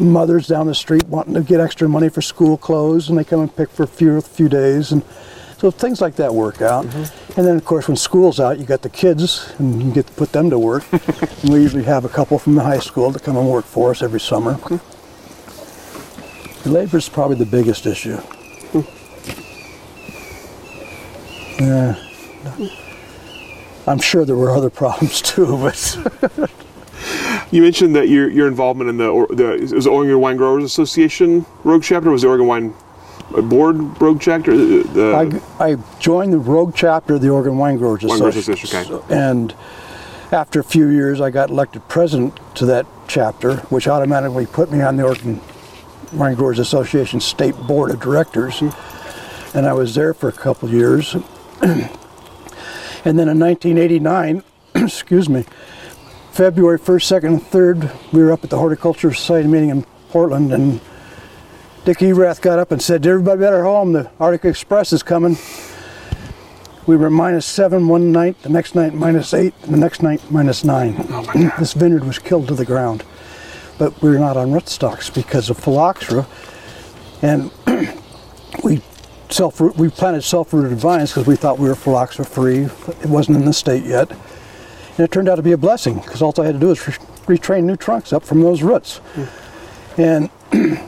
mothers 0.00 0.46
down 0.46 0.66
the 0.66 0.74
street 0.74 1.04
wanting 1.04 1.34
to 1.34 1.42
get 1.42 1.60
extra 1.60 1.88
money 1.88 2.08
for 2.08 2.22
school 2.22 2.56
clothes, 2.56 3.08
and 3.08 3.18
they 3.18 3.24
come 3.24 3.40
and 3.40 3.54
pick 3.54 3.70
for 3.70 3.84
a 3.84 3.88
few, 3.88 4.20
few 4.20 4.48
days, 4.48 4.92
and 4.92 5.02
so 5.58 5.70
things 5.70 6.00
like 6.00 6.16
that 6.16 6.34
work 6.34 6.60
out. 6.60 6.84
Mm-hmm. 6.86 7.38
And 7.38 7.46
then 7.46 7.56
of 7.56 7.64
course, 7.64 7.86
when 7.86 7.96
school's 7.96 8.40
out, 8.40 8.58
you 8.58 8.64
got 8.64 8.82
the 8.82 8.90
kids, 8.90 9.52
and 9.58 9.82
you 9.82 9.92
get 9.92 10.08
to 10.08 10.12
put 10.14 10.32
them 10.32 10.50
to 10.50 10.58
work. 10.58 10.84
and 10.92 11.50
we 11.52 11.62
usually 11.62 11.84
have 11.84 12.04
a 12.04 12.08
couple 12.08 12.38
from 12.38 12.54
the 12.54 12.62
high 12.62 12.80
school 12.80 13.12
to 13.12 13.18
come 13.18 13.36
and 13.36 13.48
work 13.48 13.64
for 13.64 13.90
us 13.90 14.02
every 14.02 14.20
summer. 14.20 14.54
Mm-hmm. 14.54 15.02
Labor's 16.72 17.08
probably 17.08 17.36
the 17.36 17.46
biggest 17.46 17.86
issue. 17.86 18.16
Mm-hmm. 18.16 19.02
Yeah. 21.64 21.96
I'm 23.86 23.98
sure 23.98 24.24
there 24.24 24.36
were 24.36 24.50
other 24.50 24.70
problems 24.70 25.22
too, 25.22 25.58
but 25.58 26.50
You 27.52 27.60
mentioned 27.60 27.94
that 27.96 28.08
your 28.08 28.30
your 28.30 28.48
involvement 28.48 28.88
in 28.88 28.96
the 28.96 29.26
the 29.30 29.76
it 29.76 29.86
Oregon 29.86 30.18
Wine 30.20 30.38
Growers 30.38 30.64
Association 30.64 31.44
Rogue 31.64 31.82
chapter 31.82 32.10
was 32.10 32.22
the 32.22 32.28
Oregon 32.28 32.46
Wine 32.46 32.74
Board 33.30 34.00
Rogue 34.00 34.20
chapter. 34.20 34.52
Uh, 34.52 34.82
The, 34.94 35.42
I, 35.60 35.72
I 35.72 35.76
joined 36.00 36.32
the 36.32 36.38
Rogue 36.38 36.72
chapter 36.74 37.14
of 37.14 37.20
the 37.20 37.28
Oregon 37.28 37.58
Wine 37.58 37.76
Growers 37.76 38.04
Wine 38.04 38.22
Association. 38.22 38.52
Association, 38.52 38.94
okay. 38.94 39.14
And 39.14 39.54
after 40.32 40.60
a 40.60 40.64
few 40.64 40.88
years, 40.88 41.20
I 41.20 41.28
got 41.28 41.50
elected 41.50 41.86
president 41.88 42.40
to 42.56 42.64
that 42.66 42.86
chapter, 43.06 43.56
which 43.68 43.86
automatically 43.86 44.46
put 44.46 44.72
me 44.72 44.80
on 44.80 44.96
the 44.96 45.04
Oregon 45.04 45.38
Wine 46.14 46.34
Growers 46.34 46.58
Association 46.58 47.20
State 47.20 47.56
Board 47.56 47.90
of 47.90 48.00
Directors. 48.00 48.62
And 49.54 49.66
I 49.66 49.74
was 49.74 49.94
there 49.94 50.14
for 50.14 50.28
a 50.28 50.32
couple 50.32 50.70
years. 50.70 51.14
and 51.60 51.90
then 53.04 53.28
in 53.28 53.38
1989, 53.38 54.42
excuse 54.74 55.28
me, 55.28 55.44
February 56.32 56.78
1st, 56.78 57.20
2nd, 57.20 57.26
and 57.26 57.42
3rd, 57.42 58.12
we 58.12 58.22
were 58.22 58.32
up 58.32 58.42
at 58.42 58.48
the 58.48 58.56
Horticulture 58.56 59.12
Society 59.12 59.46
meeting 59.46 59.68
in 59.68 59.84
Portland, 60.08 60.50
and 60.50 60.80
Dick 61.84 62.00
Erath 62.00 62.40
got 62.40 62.58
up 62.58 62.72
and 62.72 62.80
said, 62.80 63.06
everybody 63.06 63.38
better 63.38 63.64
home, 63.64 63.92
the 63.92 64.10
Arctic 64.18 64.46
Express 64.46 64.94
is 64.94 65.02
coming. 65.02 65.36
We 66.86 66.96
were 66.96 67.10
minus 67.10 67.44
seven 67.44 67.86
one 67.86 68.12
night, 68.12 68.40
the 68.40 68.48
next 68.48 68.74
night 68.74 68.94
minus 68.94 69.34
eight, 69.34 69.52
and 69.64 69.74
the 69.74 69.78
next 69.78 70.02
night 70.02 70.22
minus 70.30 70.64
nine. 70.64 70.94
this 71.58 71.74
vineyard 71.74 72.04
was 72.04 72.18
killed 72.18 72.48
to 72.48 72.54
the 72.54 72.64
ground. 72.64 73.04
But 73.76 74.00
we 74.00 74.08
were 74.08 74.18
not 74.18 74.38
on 74.38 74.52
rootstocks 74.52 75.14
because 75.14 75.50
of 75.50 75.58
phylloxera. 75.58 76.26
And 77.20 77.50
we 78.64 78.80
self 79.28 79.60
we 79.60 79.90
planted 79.90 80.22
self-rooted 80.22 80.78
vines 80.78 81.10
because 81.10 81.26
we 81.26 81.36
thought 81.36 81.58
we 81.58 81.68
were 81.68 81.74
phylloxera 81.74 82.24
free. 82.24 82.60
It 83.02 83.10
wasn't 83.10 83.36
in 83.36 83.44
the 83.44 83.52
state 83.52 83.84
yet. 83.84 84.10
And 84.96 85.00
it 85.00 85.10
turned 85.10 85.28
out 85.28 85.36
to 85.36 85.42
be 85.42 85.52
a 85.52 85.58
blessing 85.58 85.96
because 85.96 86.20
all 86.20 86.34
I 86.38 86.44
had 86.44 86.54
to 86.54 86.58
do 86.60 86.68
was 86.68 86.86
re- 86.86 86.94
retrain 87.36 87.64
new 87.64 87.76
trunks 87.76 88.12
up 88.12 88.24
from 88.24 88.42
those 88.42 88.62
roots. 88.62 89.00
And 89.96 90.28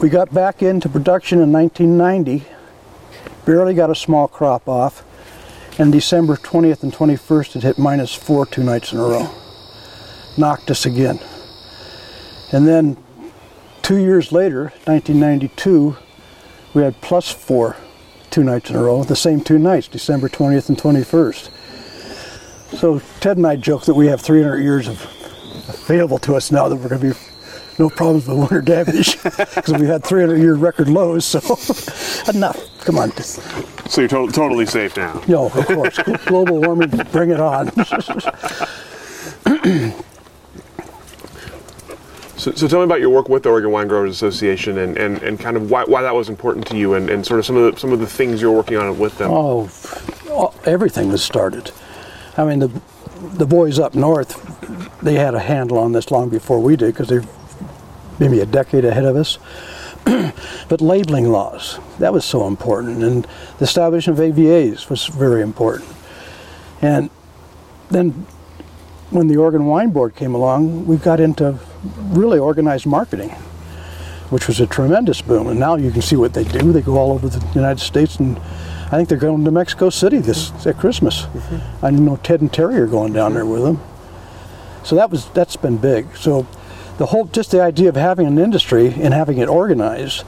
we 0.00 0.08
got 0.08 0.32
back 0.32 0.62
into 0.62 0.88
production 0.88 1.40
in 1.40 1.52
1990, 1.52 2.44
barely 3.46 3.74
got 3.74 3.90
a 3.90 3.94
small 3.94 4.28
crop 4.28 4.68
off, 4.68 5.04
and 5.78 5.92
December 5.92 6.36
20th 6.36 6.82
and 6.82 6.92
21st 6.92 7.56
it 7.56 7.62
hit 7.62 7.78
minus 7.78 8.14
four 8.14 8.44
two 8.44 8.62
nights 8.62 8.92
in 8.92 8.98
a 8.98 9.02
row. 9.02 9.30
Knocked 10.36 10.70
us 10.70 10.84
again. 10.84 11.20
And 12.52 12.66
then 12.66 12.96
two 13.82 13.96
years 13.96 14.32
later, 14.32 14.72
1992, 14.84 15.96
we 16.74 16.82
had 16.82 17.00
plus 17.00 17.30
four 17.30 17.76
two 18.30 18.44
nights 18.44 18.70
in 18.70 18.76
a 18.76 18.82
row, 18.82 19.02
the 19.04 19.16
same 19.16 19.40
two 19.40 19.58
nights, 19.58 19.88
December 19.88 20.28
20th 20.28 20.68
and 20.68 20.76
21st. 20.78 21.50
So 22.76 23.00
Ted 23.20 23.36
and 23.38 23.46
I 23.46 23.56
joke 23.56 23.84
that 23.86 23.94
we 23.94 24.06
have 24.06 24.20
300 24.20 24.58
years 24.58 24.88
of 24.88 25.00
available 25.68 26.18
to 26.20 26.34
us 26.34 26.50
now 26.52 26.68
that 26.68 26.76
we're 26.76 26.88
going 26.88 27.00
to 27.00 27.14
be 27.14 27.20
no 27.78 27.88
problems 27.88 28.26
with 28.26 28.38
winter 28.38 28.60
damage 28.60 29.22
because 29.22 29.72
we 29.78 29.86
had 29.86 30.04
300 30.04 30.36
year 30.36 30.54
record 30.54 30.88
lows. 30.88 31.24
So 31.24 31.38
enough. 32.30 32.58
Come 32.80 32.98
on. 32.98 33.12
So 33.12 34.00
you're 34.00 34.08
to- 34.08 34.30
totally 34.32 34.66
safe 34.66 34.96
now. 34.96 35.22
No, 35.28 35.46
of 35.46 35.66
course. 35.66 35.98
Global 36.26 36.60
warming, 36.60 36.90
bring 37.12 37.30
it 37.30 37.40
on. 37.40 37.70
So, 42.36 42.52
so 42.52 42.68
tell 42.68 42.78
me 42.78 42.84
about 42.84 43.00
your 43.00 43.10
work 43.10 43.28
with 43.28 43.42
the 43.42 43.48
Oregon 43.48 43.72
Wine 43.72 43.88
Growers 43.88 44.12
Association 44.12 44.78
and, 44.78 44.96
and, 44.96 45.20
and 45.24 45.40
kind 45.40 45.56
of 45.56 45.72
why, 45.72 45.82
why 45.82 46.02
that 46.02 46.14
was 46.14 46.28
important 46.28 46.68
to 46.68 46.76
you 46.76 46.94
and, 46.94 47.10
and 47.10 47.26
sort 47.26 47.40
of 47.40 47.46
some 47.46 47.56
of 47.56 47.74
the, 47.74 47.80
some 47.80 47.92
of 47.92 47.98
the 47.98 48.06
things 48.06 48.40
you're 48.40 48.52
working 48.52 48.76
on 48.76 48.96
with 48.96 49.18
them. 49.18 49.32
Oh, 49.32 49.68
everything 50.64 51.08
was 51.10 51.20
started. 51.20 51.72
I 52.38 52.44
mean, 52.44 52.60
the 52.60 52.70
the 53.20 53.46
boys 53.46 53.78
up 53.78 53.94
north, 53.94 55.00
they 55.00 55.14
had 55.14 55.34
a 55.34 55.40
handle 55.40 55.78
on 55.78 55.92
this 55.92 56.10
long 56.10 56.28
before 56.28 56.60
we 56.60 56.76
did 56.76 56.94
because 56.94 57.08
they're 57.08 57.24
maybe 58.18 58.40
a 58.40 58.46
decade 58.46 58.84
ahead 58.84 59.04
of 59.04 59.16
us. 59.16 59.38
but 60.68 60.80
labeling 60.80 61.30
laws, 61.30 61.78
that 61.98 62.12
was 62.12 62.24
so 62.24 62.46
important, 62.46 63.02
and 63.02 63.26
the 63.58 63.64
establishment 63.64 64.18
of 64.18 64.24
AVAs 64.24 64.88
was 64.88 65.06
very 65.06 65.42
important. 65.42 65.90
And 66.80 67.10
then 67.90 68.10
when 69.10 69.26
the 69.26 69.36
Oregon 69.36 69.66
Wine 69.66 69.90
Board 69.90 70.14
came 70.14 70.34
along, 70.34 70.86
we 70.86 70.96
got 70.96 71.18
into 71.18 71.58
really 72.10 72.38
organized 72.38 72.86
marketing, 72.86 73.30
which 74.30 74.46
was 74.46 74.60
a 74.60 74.66
tremendous 74.66 75.20
boom. 75.20 75.48
And 75.48 75.58
now 75.58 75.74
you 75.74 75.90
can 75.90 76.02
see 76.02 76.16
what 76.16 76.34
they 76.34 76.44
do. 76.44 76.72
They 76.72 76.82
go 76.82 76.96
all 76.96 77.12
over 77.12 77.28
the 77.28 77.44
United 77.54 77.80
States, 77.80 78.16
and 78.16 78.40
I 78.90 78.96
think 78.96 79.10
they're 79.10 79.18
going 79.18 79.44
to 79.44 79.50
Mexico 79.50 79.90
City 79.90 80.18
this 80.18 80.50
at 80.66 80.78
Christmas. 80.78 81.26
I 81.82 81.90
know 81.90 82.16
Ted 82.16 82.40
and 82.40 82.50
Terry 82.50 82.76
are 82.78 82.86
going 82.86 83.12
down 83.12 83.34
there 83.34 83.44
with 83.44 83.62
them. 83.62 83.80
So 84.82 84.96
that 84.96 85.10
was 85.10 85.28
that's 85.30 85.56
been 85.56 85.76
big. 85.76 86.16
So 86.16 86.46
the 86.96 87.04
whole 87.04 87.26
just 87.26 87.50
the 87.50 87.60
idea 87.60 87.90
of 87.90 87.96
having 87.96 88.26
an 88.26 88.38
industry 88.38 88.86
and 88.86 89.12
having 89.12 89.38
it 89.38 89.48
organized, 89.48 90.24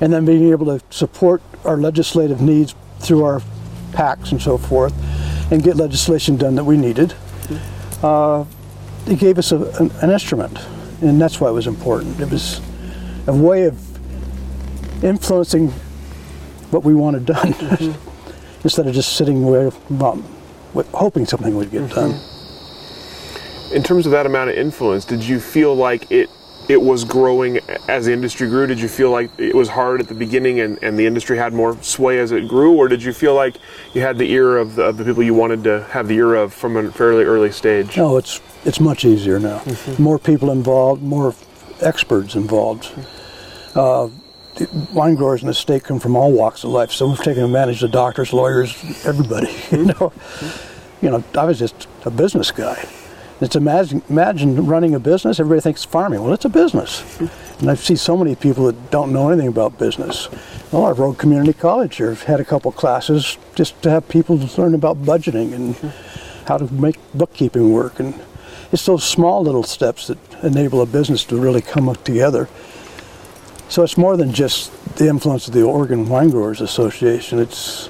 and 0.00 0.12
then 0.12 0.24
being 0.24 0.50
able 0.50 0.66
to 0.66 0.84
support 0.90 1.42
our 1.64 1.76
legislative 1.76 2.40
needs 2.40 2.76
through 3.00 3.24
our 3.24 3.42
PACs 3.92 4.30
and 4.30 4.40
so 4.40 4.58
forth, 4.58 4.94
and 5.50 5.62
get 5.62 5.76
legislation 5.76 6.36
done 6.36 6.54
that 6.54 6.64
we 6.64 6.76
needed. 6.76 7.14
Uh, 8.00 8.44
it 9.06 9.18
gave 9.18 9.38
us 9.38 9.50
a, 9.50 9.58
an, 9.80 9.90
an 10.02 10.10
instrument, 10.10 10.56
and 11.02 11.20
that's 11.20 11.40
why 11.40 11.48
it 11.48 11.52
was 11.52 11.66
important. 11.66 12.20
It 12.20 12.30
was 12.30 12.60
a 13.26 13.34
way 13.34 13.64
of 13.64 15.04
influencing 15.04 15.72
what 16.74 16.84
we 16.84 16.94
wanted 16.94 17.24
done, 17.24 17.54
mm-hmm. 17.54 18.60
instead 18.64 18.86
of 18.86 18.94
just 18.94 19.16
sitting 19.16 19.42
away, 19.44 19.70
well, 19.88 20.22
hoping 20.92 21.24
something 21.24 21.54
would 21.54 21.70
get 21.70 21.82
mm-hmm. 21.82 21.94
done. 21.94 23.74
In 23.74 23.82
terms 23.82 24.06
of 24.06 24.12
that 24.12 24.26
amount 24.26 24.50
of 24.50 24.56
influence, 24.56 25.04
did 25.04 25.22
you 25.22 25.40
feel 25.40 25.74
like 25.74 26.10
it 26.10 26.28
it 26.66 26.80
was 26.80 27.04
growing 27.04 27.58
as 27.88 28.06
the 28.06 28.12
industry 28.12 28.48
grew? 28.48 28.66
Did 28.66 28.80
you 28.80 28.88
feel 28.88 29.10
like 29.10 29.30
it 29.38 29.54
was 29.54 29.68
hard 29.68 30.00
at 30.00 30.08
the 30.08 30.14
beginning 30.14 30.60
and, 30.60 30.82
and 30.82 30.98
the 30.98 31.04
industry 31.04 31.36
had 31.36 31.52
more 31.52 31.76
sway 31.82 32.18
as 32.18 32.32
it 32.32 32.48
grew? 32.48 32.72
Or 32.72 32.88
did 32.88 33.02
you 33.02 33.12
feel 33.12 33.34
like 33.34 33.56
you 33.92 34.00
had 34.00 34.16
the 34.16 34.30
ear 34.32 34.56
of 34.56 34.74
the, 34.76 34.84
of 34.84 34.96
the 34.96 35.04
people 35.04 35.22
you 35.22 35.34
wanted 35.34 35.62
to 35.64 35.84
have 35.90 36.08
the 36.08 36.14
ear 36.14 36.34
of 36.34 36.54
from 36.54 36.78
a 36.78 36.90
fairly 36.90 37.24
early 37.24 37.52
stage? 37.52 37.98
No, 37.98 38.16
it's 38.16 38.40
it's 38.64 38.80
much 38.80 39.04
easier 39.04 39.38
now. 39.38 39.58
Mm-hmm. 39.58 40.02
More 40.02 40.18
people 40.18 40.50
involved, 40.50 41.02
more 41.02 41.34
experts 41.82 42.34
involved. 42.34 42.90
Uh, 43.74 44.08
the 44.56 44.68
wine 44.92 45.14
growers 45.14 45.42
in 45.42 45.48
the 45.48 45.54
state 45.54 45.84
come 45.84 45.98
from 45.98 46.16
all 46.16 46.32
walks 46.32 46.64
of 46.64 46.70
life, 46.70 46.92
so 46.92 47.08
we've 47.08 47.18
taken 47.18 47.44
advantage 47.44 47.82
of 47.82 47.90
doctors, 47.90 48.32
lawyers, 48.32 48.74
everybody. 49.04 49.54
You 49.70 49.86
know, 49.86 50.12
you 51.02 51.10
know, 51.10 51.24
I 51.36 51.44
was 51.44 51.58
just 51.58 51.88
a 52.04 52.10
business 52.10 52.50
guy. 52.50 52.88
It's 53.40 53.56
imagine, 53.56 54.02
imagine 54.08 54.66
running 54.66 54.94
a 54.94 55.00
business. 55.00 55.40
Everybody 55.40 55.60
thinks 55.60 55.84
farming. 55.84 56.22
Well, 56.22 56.32
it's 56.32 56.44
a 56.44 56.48
business, 56.48 57.02
and 57.58 57.70
I 57.70 57.74
see 57.74 57.96
so 57.96 58.16
many 58.16 58.36
people 58.36 58.66
that 58.66 58.90
don't 58.90 59.12
know 59.12 59.28
anything 59.28 59.48
about 59.48 59.78
business. 59.78 60.28
Well, 60.70 60.86
I 60.86 60.92
rode 60.92 61.18
community 61.18 61.52
college 61.52 61.96
here. 61.96 62.14
Had 62.14 62.40
a 62.40 62.44
couple 62.44 62.70
classes 62.70 63.36
just 63.54 63.82
to 63.82 63.90
have 63.90 64.08
people 64.08 64.36
learn 64.56 64.74
about 64.74 65.02
budgeting 65.02 65.52
and 65.52 65.74
how 66.46 66.58
to 66.58 66.72
make 66.72 66.96
bookkeeping 67.12 67.72
work, 67.72 67.98
and 67.98 68.14
it's 68.70 68.86
those 68.86 69.04
small 69.04 69.42
little 69.42 69.64
steps 69.64 70.06
that 70.06 70.18
enable 70.44 70.80
a 70.80 70.86
business 70.86 71.24
to 71.24 71.36
really 71.36 71.62
come 71.62 71.92
together. 72.04 72.48
So 73.68 73.82
it's 73.82 73.96
more 73.96 74.16
than 74.16 74.32
just 74.32 74.96
the 74.96 75.08
influence 75.08 75.48
of 75.48 75.54
the 75.54 75.62
Oregon 75.62 76.08
Wine 76.08 76.30
Growers 76.30 76.60
Association. 76.60 77.38
It's 77.38 77.88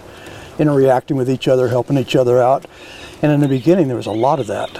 interacting 0.59 1.17
with 1.17 1.29
each 1.29 1.49
other, 1.49 1.69
helping 1.69 1.99
each 1.99 2.17
other 2.17 2.41
out. 2.41 2.65
And 3.23 3.33
in 3.33 3.41
the 3.41 3.49
beginning, 3.49 3.89
there 3.89 3.97
was 3.97 4.07
a 4.07 4.13
lot 4.13 4.41
of 4.41 4.47
that. 4.47 4.71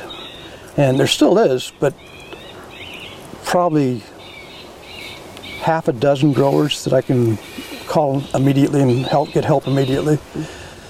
And 0.77 0.99
there 0.99 1.07
still 1.07 1.39
is, 1.39 1.73
but 1.79 1.95
probably 3.45 4.03
half 5.61 5.89
a 5.89 5.93
dozen 5.93 6.33
growers 6.33 6.85
that 6.85 6.93
I 6.93 7.01
can 7.01 7.39
call 7.87 8.23
immediately 8.35 8.83
and 8.83 9.07
help 9.07 9.33
get 9.33 9.45
help 9.45 9.67
immediately. 9.67 10.19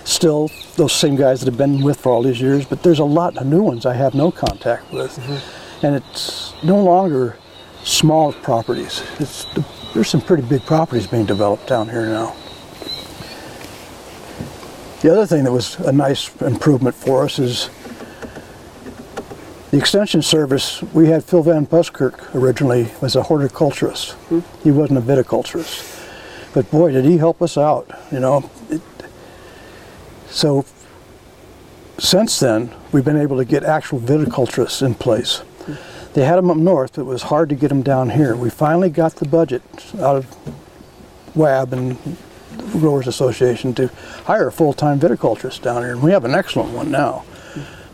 Still, 0.05 0.51
those 0.77 0.93
same 0.93 1.17
guys 1.17 1.41
that 1.41 1.47
have 1.47 1.57
been 1.59 1.83
with 1.83 2.01
for 2.01 2.13
all 2.13 2.23
these 2.23 2.41
years, 2.41 2.67
but 2.67 2.83
there's 2.83 2.99
a 2.99 3.05
lot 3.05 3.37
of 3.37 3.47
new 3.47 3.63
ones 3.63 3.87
I 3.87 3.95
have 3.95 4.15
no 4.15 4.31
contact 4.31 4.93
with. 4.93 5.17
Mm-hmm. 5.17 5.87
And 5.87 5.97
it's 5.97 6.55
no 6.63 6.83
longer 6.83 7.37
small 7.85 8.33
properties. 8.33 9.03
It's 9.19 9.47
there's 9.95 10.09
some 10.09 10.21
pretty 10.21 10.43
big 10.43 10.63
properties 10.67 11.07
being 11.07 11.25
developed 11.25 11.69
down 11.69 11.89
here 11.89 12.07
now. 12.07 12.35
The 15.01 15.13
other 15.13 15.27
thing 15.27 15.45
that 15.45 15.53
was 15.53 15.77
a 15.81 15.93
nice 15.93 16.35
improvement 16.43 16.97
for 16.97 17.25
us 17.25 17.39
is 17.39 17.71
the 19.71 19.79
extension 19.79 20.21
service. 20.23 20.83
We 20.93 21.09
had 21.09 21.25
Phil 21.25 21.43
Van 21.43 21.65
Buskirk 21.65 22.35
originally 22.35 22.91
was 23.01 23.15
a 23.15 23.23
horticulturist. 23.23 24.13
Hmm. 24.13 24.41
He 24.63 24.71
wasn't 24.71 24.99
a 24.99 25.03
viticulturist, 25.03 26.53
but 26.53 26.71
boy, 26.71 26.93
did 26.93 27.05
he 27.05 27.19
help 27.19 27.41
us 27.41 27.57
out. 27.57 27.89
You 28.11 28.21
know, 28.21 28.51
it, 28.71 28.81
so 30.29 30.65
since 31.99 32.41
then 32.41 32.75
we've 32.91 33.05
been 33.05 33.21
able 33.21 33.37
to 33.37 33.45
get 33.45 33.63
actual 33.63 34.01
viticulturists 34.01 34.85
in 34.85 34.95
place. 34.95 35.43
They 36.15 36.25
had 36.25 36.37
them 36.37 36.51
up 36.51 36.57
north, 36.57 36.95
but 36.95 37.03
it 37.03 37.07
was 37.07 37.23
hard 37.25 37.49
to 37.49 37.55
get 37.55 37.69
them 37.69 37.83
down 37.83 38.11
here. 38.11 38.37
We 38.37 38.49
finally 38.49 38.89
got 38.89 39.17
the 39.17 39.27
budget 39.27 39.63
out 39.97 40.17
of 40.17 41.37
WAB 41.37 41.73
and 41.73 41.97
the 42.53 42.79
Growers 42.79 43.09
Association 43.09 43.75
to 43.75 43.89
hire 44.25 44.47
a 44.47 44.53
full-time 44.53 45.01
viticulturist 45.01 45.63
down 45.63 45.83
here, 45.83 45.91
and 45.91 46.03
we 46.03 46.13
have 46.13 46.25
an 46.25 46.35
excellent 46.35 46.71
one 46.71 46.91
now. 46.91 47.25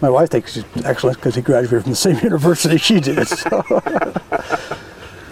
My 0.02 0.10
wife 0.10 0.30
thinks 0.30 0.54
he's 0.54 0.64
excellent 0.84 1.16
because 1.18 1.34
he 1.34 1.42
graduated 1.42 1.82
from 1.82 1.92
the 1.92 1.96
same 1.96 2.18
university 2.22 2.76
she 2.76 3.00
did. 3.00 3.26
So. 3.26 3.64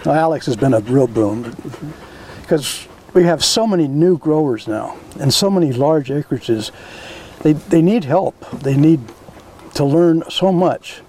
Now, 0.05 0.13
Alex 0.13 0.45
has 0.45 0.55
been 0.55 0.73
a 0.73 0.79
real 0.79 1.07
boon 1.07 1.55
because 2.41 2.87
we 3.13 3.23
have 3.23 3.43
so 3.43 3.67
many 3.67 3.87
new 3.87 4.17
growers 4.17 4.67
now 4.67 4.97
and 5.19 5.33
so 5.33 5.49
many 5.49 5.73
large 5.73 6.09
acreages. 6.09 6.71
They, 7.41 7.53
they 7.53 7.81
need 7.81 8.05
help. 8.05 8.49
They 8.51 8.77
need 8.77 9.01
to 9.75 9.83
learn 9.83 10.23
so 10.29 10.51
much. 10.51 11.01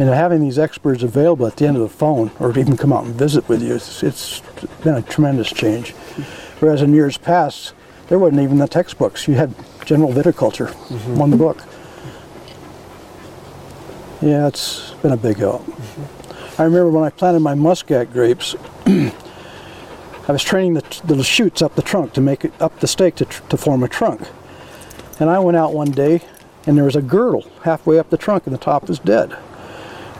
And 0.00 0.08
having 0.08 0.40
these 0.40 0.58
experts 0.58 1.02
available 1.02 1.46
at 1.46 1.58
the 1.58 1.66
end 1.66 1.76
of 1.76 1.82
the 1.82 1.88
phone 1.90 2.30
or 2.40 2.58
even 2.58 2.74
come 2.74 2.90
out 2.90 3.04
and 3.04 3.14
visit 3.14 3.46
with 3.50 3.62
you, 3.62 3.74
it's, 3.74 4.02
it's 4.02 4.40
been 4.82 4.94
a 4.94 5.02
tremendous 5.02 5.50
change. 5.50 5.90
Whereas 6.60 6.80
in 6.80 6.94
years 6.94 7.18
past, 7.18 7.74
there 8.08 8.18
wasn't 8.18 8.40
even 8.40 8.56
the 8.56 8.66
textbooks. 8.66 9.28
You 9.28 9.34
had 9.34 9.54
general 9.84 10.10
viticulture, 10.10 10.68
mm-hmm. 10.68 11.16
one 11.16 11.36
book. 11.36 11.58
Yeah, 14.22 14.48
it's 14.48 14.92
been 15.02 15.12
a 15.12 15.18
big 15.18 15.36
help. 15.36 15.66
Mm-hmm. 15.66 16.62
I 16.62 16.64
remember 16.64 16.88
when 16.88 17.04
I 17.04 17.10
planted 17.10 17.40
my 17.40 17.54
muscat 17.54 18.10
grapes, 18.10 18.56
I 18.86 20.32
was 20.32 20.42
training 20.42 20.74
the, 20.74 21.02
the 21.04 21.22
shoots 21.22 21.60
up 21.60 21.74
the 21.74 21.82
trunk 21.82 22.14
to 22.14 22.22
make 22.22 22.46
it 22.46 22.54
up 22.58 22.80
the 22.80 22.86
stake 22.86 23.16
to, 23.16 23.26
tr- 23.26 23.42
to 23.50 23.58
form 23.58 23.82
a 23.82 23.88
trunk. 23.88 24.22
And 25.18 25.28
I 25.28 25.40
went 25.40 25.58
out 25.58 25.74
one 25.74 25.90
day 25.90 26.22
and 26.66 26.78
there 26.78 26.86
was 26.86 26.96
a 26.96 27.02
girdle 27.02 27.44
halfway 27.64 27.98
up 27.98 28.08
the 28.08 28.16
trunk 28.16 28.46
and 28.46 28.54
the 28.54 28.58
top 28.58 28.88
was 28.88 28.98
dead. 28.98 29.36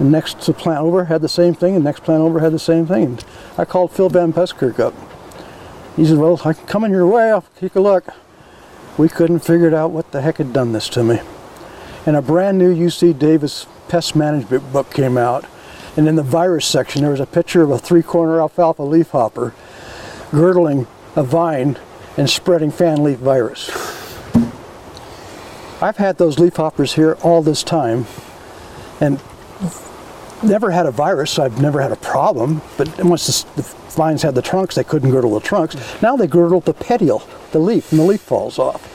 And 0.01 0.11
next 0.11 0.41
plant 0.55 0.81
over 0.81 1.05
had 1.05 1.21
the 1.21 1.29
same 1.29 1.55
thing, 1.55 1.77
and 1.77 1.85
next 1.85 2.03
plant 2.03 2.23
over 2.23 2.41
had 2.41 2.53
the 2.53 2.59
same 2.59 2.87
thing. 2.87 3.05
And 3.05 3.25
I 3.59 3.67
called 3.67 3.93
Phil 3.93 4.09
Van 4.09 4.33
Buskirk 4.33 4.81
up. 4.81 4.95
He 5.95 6.07
said, 6.07 6.17
Well, 6.17 6.41
I 6.45 6.55
can 6.55 6.67
come 6.67 6.85
in 6.85 6.91
your 6.91 7.07
way, 7.07 7.31
I'll 7.31 7.45
take 7.61 7.77
a 7.77 7.81
look. 7.81 8.07
We 8.97 9.09
couldn't 9.09 9.41
figure 9.41 9.69
it 9.69 9.75
out 9.75 9.91
what 9.91 10.11
the 10.11 10.23
heck 10.23 10.39
had 10.39 10.53
done 10.53 10.73
this 10.73 10.89
to 10.91 11.05
me. 11.05 11.21
And 12.07 12.17
a 12.17 12.23
brand 12.23 12.59
new 12.59 12.75
UC 12.75 13.19
Davis 13.19 13.67
pest 13.89 14.17
management 14.17 14.73
book 14.73 14.91
came 14.91 15.19
out. 15.19 15.45
And 15.97 16.09
in 16.09 16.17
the 16.17 16.23
virus 16.23 16.65
section, 16.65 17.03
there 17.03 17.11
was 17.11 17.21
a 17.21 17.27
picture 17.27 17.63
of 17.63 17.71
a 17.71 17.79
three 17.79 18.03
corner 18.03 18.41
alfalfa 18.41 18.83
leafhopper 18.83 19.53
girdling 20.31 20.87
a 21.17 21.23
vine 21.23 21.77
and 22.17 22.31
spreading 22.31 22.71
fan 22.71 23.03
leaf 23.03 23.19
virus. 23.19 23.69
I've 25.83 25.97
had 25.97 26.19
those 26.19 26.37
leafhoppers 26.37 26.95
here 26.95 27.19
all 27.23 27.43
this 27.43 27.63
time 27.63 28.07
and 29.01 29.19
never 30.43 30.71
had 30.71 30.87
a 30.87 30.91
virus, 30.91 31.31
so 31.33 31.45
I've 31.45 31.61
never 31.61 31.81
had 31.81 31.93
a 31.93 31.97
problem. 31.97 32.63
But 32.77 33.03
once 33.05 33.43
the, 33.43 33.63
the 33.63 33.69
vines 33.91 34.23
had 34.23 34.35
the 34.35 34.43
trunks, 34.43 34.75
they 34.75 34.85
couldn't 34.85 35.11
girdle 35.11 35.35
the 35.35 35.41
trunks. 35.41 35.77
Now 36.03 36.17
they 36.17 36.27
girdle 36.27 36.61
the 36.61 36.75
petiole, 36.75 37.23
the 37.53 37.59
leaf, 37.59 37.91
and 37.91 38.01
the 38.01 38.05
leaf 38.05 38.21
falls 38.21 38.59
off. 38.59 38.87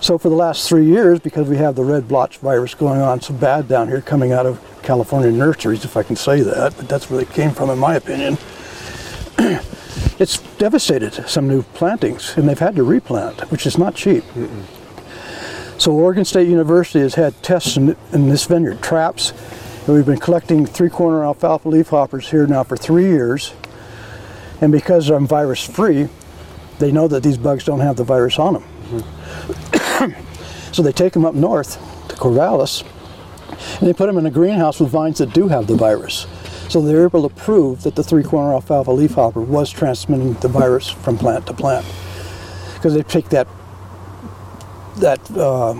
So 0.00 0.18
for 0.18 0.28
the 0.28 0.34
last 0.34 0.68
three 0.68 0.84
years, 0.84 1.18
because 1.18 1.48
we 1.48 1.56
have 1.56 1.76
the 1.76 1.84
red 1.84 2.08
blotch 2.08 2.38
virus 2.38 2.74
going 2.74 3.00
on 3.00 3.20
so 3.22 3.32
bad 3.32 3.68
down 3.68 3.88
here, 3.88 4.02
coming 4.02 4.32
out 4.32 4.44
of 4.44 4.60
California 4.82 5.30
nurseries, 5.30 5.84
if 5.84 5.96
I 5.96 6.02
can 6.02 6.16
say 6.16 6.42
that, 6.42 6.76
but 6.76 6.88
that's 6.88 7.08
where 7.08 7.24
they 7.24 7.32
came 7.32 7.52
from, 7.52 7.70
in 7.70 7.78
my 7.78 7.94
opinion. 7.94 8.36
it's 10.18 10.38
devastated 10.58 11.26
some 11.26 11.48
new 11.48 11.62
plantings, 11.62 12.36
and 12.36 12.46
they've 12.46 12.58
had 12.58 12.76
to 12.76 12.82
replant, 12.82 13.50
which 13.50 13.66
is 13.66 13.78
not 13.78 13.94
cheap. 13.94 14.24
So 15.78 15.92
Oregon 15.92 16.24
State 16.24 16.48
University 16.48 17.00
has 17.00 17.14
had 17.14 17.42
tests 17.42 17.76
in, 17.78 17.96
in 18.12 18.28
this 18.28 18.44
vineyard, 18.44 18.82
traps, 18.82 19.32
and 19.86 19.94
we've 19.94 20.06
been 20.06 20.18
collecting 20.18 20.64
three-corner 20.64 21.24
alfalfa 21.24 21.68
leafhoppers 21.68 22.30
here 22.30 22.46
now 22.46 22.62
for 22.62 22.76
three 22.76 23.04
years. 23.04 23.52
And 24.60 24.72
because 24.72 25.10
I'm 25.10 25.26
virus-free, 25.26 26.08
they 26.78 26.90
know 26.90 27.06
that 27.08 27.22
these 27.22 27.36
bugs 27.36 27.64
don't 27.64 27.80
have 27.80 27.96
the 27.96 28.04
virus 28.04 28.38
on 28.38 28.54
them. 28.54 28.64
so 30.72 30.82
they 30.82 30.92
take 30.92 31.12
them 31.12 31.26
up 31.26 31.34
north 31.34 31.74
to 32.08 32.16
Corvallis, 32.16 32.82
and 33.78 33.88
they 33.88 33.92
put 33.92 34.06
them 34.06 34.16
in 34.16 34.24
a 34.24 34.30
greenhouse 34.30 34.80
with 34.80 34.88
vines 34.88 35.18
that 35.18 35.34
do 35.34 35.48
have 35.48 35.66
the 35.66 35.76
virus. 35.76 36.26
So 36.70 36.80
they're 36.80 37.04
able 37.04 37.28
to 37.28 37.34
prove 37.34 37.82
that 37.82 37.94
the 37.94 38.02
three-corner 38.02 38.54
alfalfa 38.54 38.90
leafhopper 38.90 39.40
was 39.40 39.70
transmitting 39.70 40.32
the 40.34 40.48
virus 40.48 40.88
from 40.88 41.18
plant 41.18 41.46
to 41.48 41.52
plant. 41.52 41.84
Because 42.74 42.94
they 42.94 43.02
take 43.02 43.28
that 43.30 43.46
that 44.96 45.30
uh, 45.32 45.74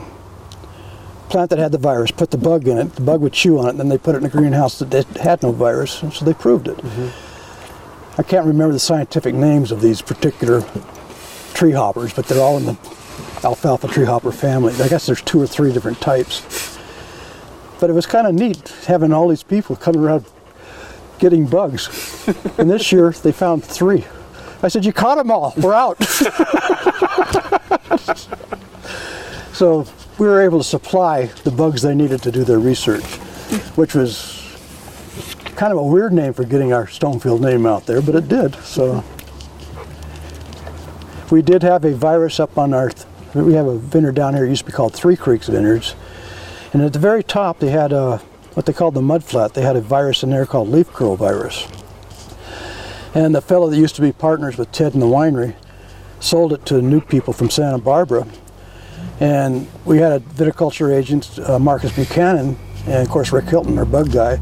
plant 1.29 1.51
that 1.51 1.59
had 1.59 1.73
the 1.73 1.79
virus, 1.79 2.11
put 2.11 2.31
the 2.31 2.39
bug 2.39 2.69
in 2.69 2.79
it, 2.79 2.95
the 2.95 3.03
bug 3.03 3.21
would 3.21 3.33
chew 3.33 3.59
on 3.59 3.67
it, 3.67 3.71
and 3.71 3.81
then 3.81 3.89
they 3.89 3.99
put 3.99 4.15
it 4.15 4.19
in 4.19 4.25
a 4.25 4.29
greenhouse 4.29 4.79
that 4.79 5.05
had 5.17 5.43
no 5.43 5.53
virus, 5.53 6.03
and 6.03 6.13
so 6.13 6.25
they 6.25 6.35
proved 6.35 6.69
it. 6.69 6.77
Mm-hmm. 6.79 8.21
I 8.21 8.23
can't 8.23 8.47
remember 8.47 8.73
the 8.73 8.81
scientific 8.81 9.35
names 9.35 9.73
of 9.73 9.81
these 9.81 10.01
particular 10.01 10.65
tree 11.55 11.73
hoppers, 11.73 12.13
but 12.13 12.27
they're 12.27 12.41
all 12.41 12.59
in 12.59 12.67
the 12.67 12.77
alfalfa 13.45 13.89
tree 13.89 14.05
hopper 14.05 14.33
family. 14.33 14.75
I 14.81 14.89
guess 14.89 15.07
there's 15.07 15.23
two 15.23 15.41
or 15.41 15.47
three 15.47 15.73
different 15.73 16.01
types. 16.01 16.79
But 17.81 17.91
it 17.91 17.93
was 17.93 18.07
kind 18.07 18.27
of 18.27 18.35
neat 18.35 18.69
having 18.87 19.13
all 19.13 19.29
these 19.29 19.43
people 19.43 19.77
coming 19.77 20.01
around 20.01 20.25
getting 21.19 21.47
bugs. 21.47 22.27
and 22.59 22.71
this 22.71 22.93
year 22.93 23.11
they 23.11 23.33
found 23.33 23.65
three. 23.65 24.05
I 24.63 24.69
said, 24.69 24.85
You 24.85 24.93
caught 24.93 25.17
them 25.17 25.31
all. 25.31 25.53
We're 25.57 25.75
out. 25.75 25.99
so 29.65 29.87
we 30.19 30.27
were 30.27 30.43
able 30.43 30.59
to 30.59 30.65
supply 30.65 31.25
the 31.45 31.51
bugs 31.51 31.81
they 31.81 31.95
needed 31.95 32.23
to 32.23 32.31
do 32.31 32.45
their 32.45 32.59
research, 32.59 33.03
which 33.77 33.95
was 33.95 34.43
kind 35.57 35.73
of 35.73 35.79
a 35.79 35.83
weird 35.83 36.13
name 36.13 36.35
for 36.35 36.45
getting 36.45 36.75
our 36.75 36.85
Stonefield 36.85 37.41
name 37.41 37.65
out 37.65 37.87
there, 37.87 38.03
but 38.03 38.15
it 38.15 38.29
did. 38.29 38.55
So 38.57 39.03
we 41.31 41.41
did 41.41 41.63
have 41.63 41.87
a 41.87 41.95
virus 41.95 42.39
up 42.41 42.59
on 42.59 42.75
our. 42.75 42.93
We 43.35 43.55
have 43.55 43.67
a 43.67 43.79
vineyard 43.79 44.17
down 44.17 44.35
here. 44.35 44.45
It 44.45 44.51
used 44.51 44.67
to 44.67 44.71
be 44.71 44.77
called 44.77 44.93
Three 44.93 45.17
Creeks 45.17 45.47
Vineyards, 45.47 45.95
and 46.75 46.83
at 46.83 46.93
the 46.93 46.99
very 46.99 47.25
top 47.25 47.59
they 47.59 47.71
had 47.71 47.91
a 47.91 48.19
what 48.53 48.67
they 48.67 48.75
called 48.75 48.93
the 48.93 49.01
mud 49.01 49.25
flat. 49.25 49.55
They 49.55 49.63
had 49.63 49.77
a 49.77 49.81
virus 49.81 50.23
in 50.23 50.29
there 50.29 50.45
called 50.45 50.69
leaf 50.69 50.93
curl 50.93 51.17
virus. 51.17 51.67
And 53.15 53.35
the 53.35 53.41
fellow 53.41 53.71
that 53.71 53.79
used 53.79 53.97
to 53.97 54.03
be 54.03 54.13
partners 54.13 54.59
with 54.59 54.73
Ted 54.73 54.93
in 54.93 55.01
the 55.01 55.07
winery 55.07 55.55
sold 56.21 56.53
it 56.53 56.67
to 56.67 56.83
new 56.83 57.01
people 57.01 57.33
from 57.33 57.49
Santa 57.49 57.79
Barbara. 57.79 58.27
And 59.21 59.69
we 59.85 59.99
had 59.99 60.13
a 60.13 60.21
viticulture 60.21 60.95
agent, 60.95 61.39
uh, 61.39 61.59
Marcus 61.59 61.93
Buchanan, 61.95 62.57
and 62.87 62.95
of 62.95 63.09
course 63.09 63.33
Rick 63.33 63.47
Hilton, 63.47 63.79
our 63.79 63.85
bug 63.85 64.13
guy, 64.13 64.37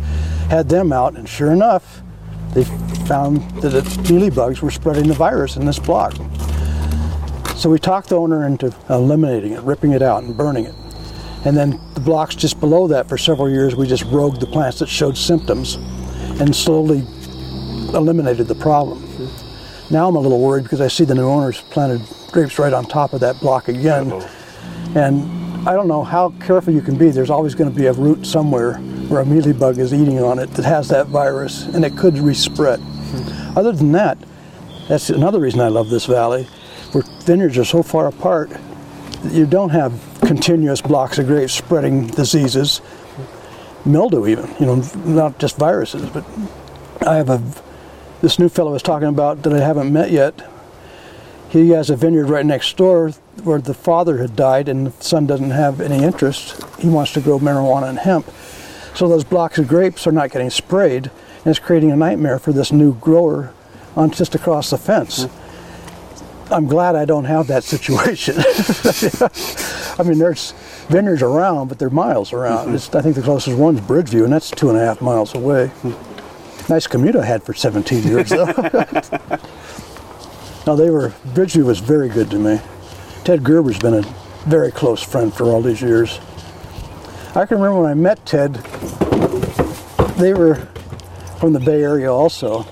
had 0.48 0.68
them 0.68 0.92
out. 0.92 1.16
And 1.16 1.28
sure 1.28 1.52
enough, 1.52 2.02
they 2.54 2.64
found 3.06 3.38
that 3.62 3.70
the 3.70 3.80
mealybugs 3.80 4.60
were 4.60 4.70
spreading 4.70 5.08
the 5.08 5.14
virus 5.14 5.56
in 5.56 5.66
this 5.66 5.78
block. 5.78 6.14
So 7.56 7.70
we 7.70 7.78
talked 7.78 8.08
the 8.08 8.18
owner 8.18 8.46
into 8.46 8.74
eliminating 8.90 9.52
it, 9.52 9.62
ripping 9.62 9.92
it 9.92 10.02
out, 10.02 10.24
and 10.24 10.36
burning 10.36 10.64
it. 10.64 10.74
And 11.44 11.56
then 11.56 11.80
the 11.94 12.00
blocks 12.00 12.34
just 12.34 12.60
below 12.60 12.86
that, 12.88 13.08
for 13.08 13.18
several 13.18 13.48
years, 13.48 13.74
we 13.74 13.86
just 13.86 14.04
rogued 14.04 14.40
the 14.40 14.46
plants 14.46 14.78
that 14.78 14.88
showed 14.88 15.16
symptoms, 15.16 15.76
and 16.40 16.54
slowly 16.54 17.04
eliminated 17.94 18.48
the 18.48 18.54
problem. 18.54 19.02
Now 19.90 20.08
I'm 20.08 20.16
a 20.16 20.20
little 20.20 20.40
worried 20.40 20.62
because 20.62 20.80
I 20.80 20.88
see 20.88 21.04
the 21.04 21.14
new 21.14 21.28
owners 21.28 21.60
planted 21.70 22.00
grapes 22.30 22.58
right 22.58 22.72
on 22.72 22.84
top 22.84 23.12
of 23.12 23.20
that 23.20 23.38
block 23.40 23.68
again. 23.68 24.08
And 24.94 25.68
I 25.68 25.74
don't 25.74 25.88
know 25.88 26.02
how 26.02 26.30
careful 26.40 26.72
you 26.72 26.82
can 26.82 26.96
be. 26.96 27.10
There's 27.10 27.30
always 27.30 27.54
going 27.54 27.70
to 27.70 27.76
be 27.76 27.86
a 27.86 27.92
root 27.92 28.26
somewhere 28.26 28.74
where 29.08 29.20
a 29.20 29.24
mealybug 29.24 29.78
is 29.78 29.94
eating 29.94 30.22
on 30.22 30.38
it 30.38 30.50
that 30.52 30.64
has 30.64 30.88
that 30.88 31.06
virus, 31.08 31.66
and 31.66 31.84
it 31.84 31.96
could 31.96 32.18
respread. 32.18 32.80
Hmm. 32.80 33.58
Other 33.58 33.72
than 33.72 33.92
that, 33.92 34.18
that's 34.88 35.10
another 35.10 35.40
reason 35.40 35.60
I 35.60 35.68
love 35.68 35.88
this 35.88 36.06
valley, 36.06 36.44
where 36.92 37.04
vineyards 37.24 37.58
are 37.58 37.64
so 37.64 37.82
far 37.82 38.08
apart 38.08 38.50
that 38.50 39.32
you 39.32 39.46
don't 39.46 39.70
have 39.70 39.92
continuous 40.22 40.80
blocks 40.80 41.18
of 41.18 41.26
grapes 41.26 41.52
spreading 41.52 42.08
diseases, 42.08 42.80
mildew 43.84 44.26
even, 44.26 44.48
you 44.58 44.66
know, 44.66 44.82
not 45.04 45.38
just 45.38 45.56
viruses, 45.56 46.08
but 46.10 46.24
I 47.06 47.16
have 47.16 47.30
a 47.30 47.42
this 48.20 48.38
new 48.38 48.48
fellow 48.48 48.70
I 48.70 48.74
was 48.74 48.82
talking 48.82 49.08
about 49.08 49.42
that 49.42 49.52
I 49.52 49.58
haven't 49.58 49.92
met 49.92 50.10
yet. 50.12 50.48
He 51.52 51.68
has 51.70 51.90
a 51.90 51.96
vineyard 51.96 52.30
right 52.30 52.46
next 52.46 52.74
door 52.78 53.10
where 53.44 53.60
the 53.60 53.74
father 53.74 54.16
had 54.16 54.34
died 54.34 54.70
and 54.70 54.86
the 54.86 55.02
son 55.02 55.26
doesn't 55.26 55.50
have 55.50 55.82
any 55.82 56.02
interest. 56.02 56.58
He 56.78 56.88
wants 56.88 57.12
to 57.12 57.20
grow 57.20 57.38
marijuana 57.38 57.90
and 57.90 57.98
hemp. 57.98 58.26
So 58.94 59.06
those 59.06 59.22
blocks 59.22 59.58
of 59.58 59.68
grapes 59.68 60.06
are 60.06 60.12
not 60.12 60.30
getting 60.30 60.48
sprayed 60.48 61.10
and 61.44 61.46
it's 61.46 61.58
creating 61.58 61.90
a 61.90 61.96
nightmare 61.96 62.38
for 62.38 62.54
this 62.54 62.72
new 62.72 62.94
grower 62.94 63.52
on 63.94 64.12
just 64.12 64.34
across 64.34 64.70
the 64.70 64.78
fence. 64.78 65.26
I'm 66.50 66.66
glad 66.66 66.96
I 66.96 67.04
don't 67.04 67.26
have 67.26 67.48
that 67.48 67.64
situation. 67.64 68.36
I 69.98 70.08
mean, 70.08 70.18
there's 70.18 70.52
vineyards 70.88 71.20
around, 71.20 71.68
but 71.68 71.78
they're 71.78 71.90
miles 71.90 72.32
around. 72.32 72.68
Mm-hmm. 72.68 72.76
It's, 72.76 72.94
I 72.94 73.02
think 73.02 73.14
the 73.14 73.22
closest 73.22 73.58
one's 73.58 73.80
Bridgeview, 73.80 74.24
and 74.24 74.32
that's 74.32 74.50
two 74.50 74.70
and 74.70 74.78
a 74.78 74.80
half 74.80 75.02
miles 75.02 75.34
away. 75.34 75.68
Hmm. 75.68 76.72
Nice 76.72 76.86
commute 76.86 77.16
I 77.16 77.24
had 77.26 77.42
for 77.42 77.52
17 77.52 78.04
years, 78.04 78.30
though. 78.30 78.46
no, 80.66 80.76
they 80.76 80.90
were, 80.90 81.10
Bridgeview 81.34 81.64
was 81.64 81.80
very 81.80 82.08
good 82.08 82.30
to 82.30 82.38
me. 82.38 82.60
Ted 83.24 83.44
Gerber's 83.44 83.78
been 83.78 83.94
a 83.94 84.02
very 84.46 84.70
close 84.72 85.02
friend 85.02 85.32
for 85.32 85.44
all 85.44 85.62
these 85.62 85.80
years. 85.80 86.20
I 87.34 87.46
can 87.46 87.58
remember 87.58 87.80
when 87.82 87.90
I 87.90 87.94
met 87.94 88.24
Ted, 88.26 88.54
they 90.18 90.34
were 90.34 90.56
from 91.38 91.52
the 91.52 91.60
Bay 91.60 91.82
Area 91.82 92.12
also. 92.12 92.66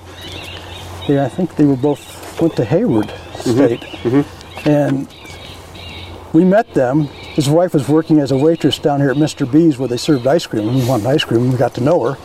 Yeah, 1.09 1.24
I 1.24 1.28
think 1.28 1.57
they 1.57 1.64
were 1.64 1.76
both 1.76 2.41
went 2.41 2.57
to 2.57 2.64
Hayward 2.64 3.07
mm-hmm. 3.07 3.51
State, 3.51 3.80
mm-hmm. 3.80 4.68
and 4.68 5.09
we 6.32 6.45
met 6.45 6.72
them. 6.74 7.05
His 7.05 7.49
wife 7.49 7.74
was 7.74 7.88
working 7.88 8.18
as 8.18 8.30
a 8.30 8.36
waitress 8.36 8.78
down 8.78 9.01
here 9.01 9.11
at 9.11 9.16
Mr. 9.16 9.51
B's 9.51 9.78
where 9.78 9.88
they 9.88 9.97
served 9.97 10.26
ice 10.26 10.47
cream. 10.47 10.74
We 10.74 10.86
wanted 10.86 11.07
ice 11.07 11.24
cream, 11.24 11.43
and 11.43 11.53
we 11.53 11.59
got 11.59 11.74
to 11.74 11.80
know 11.80 12.12
her. 12.12 12.18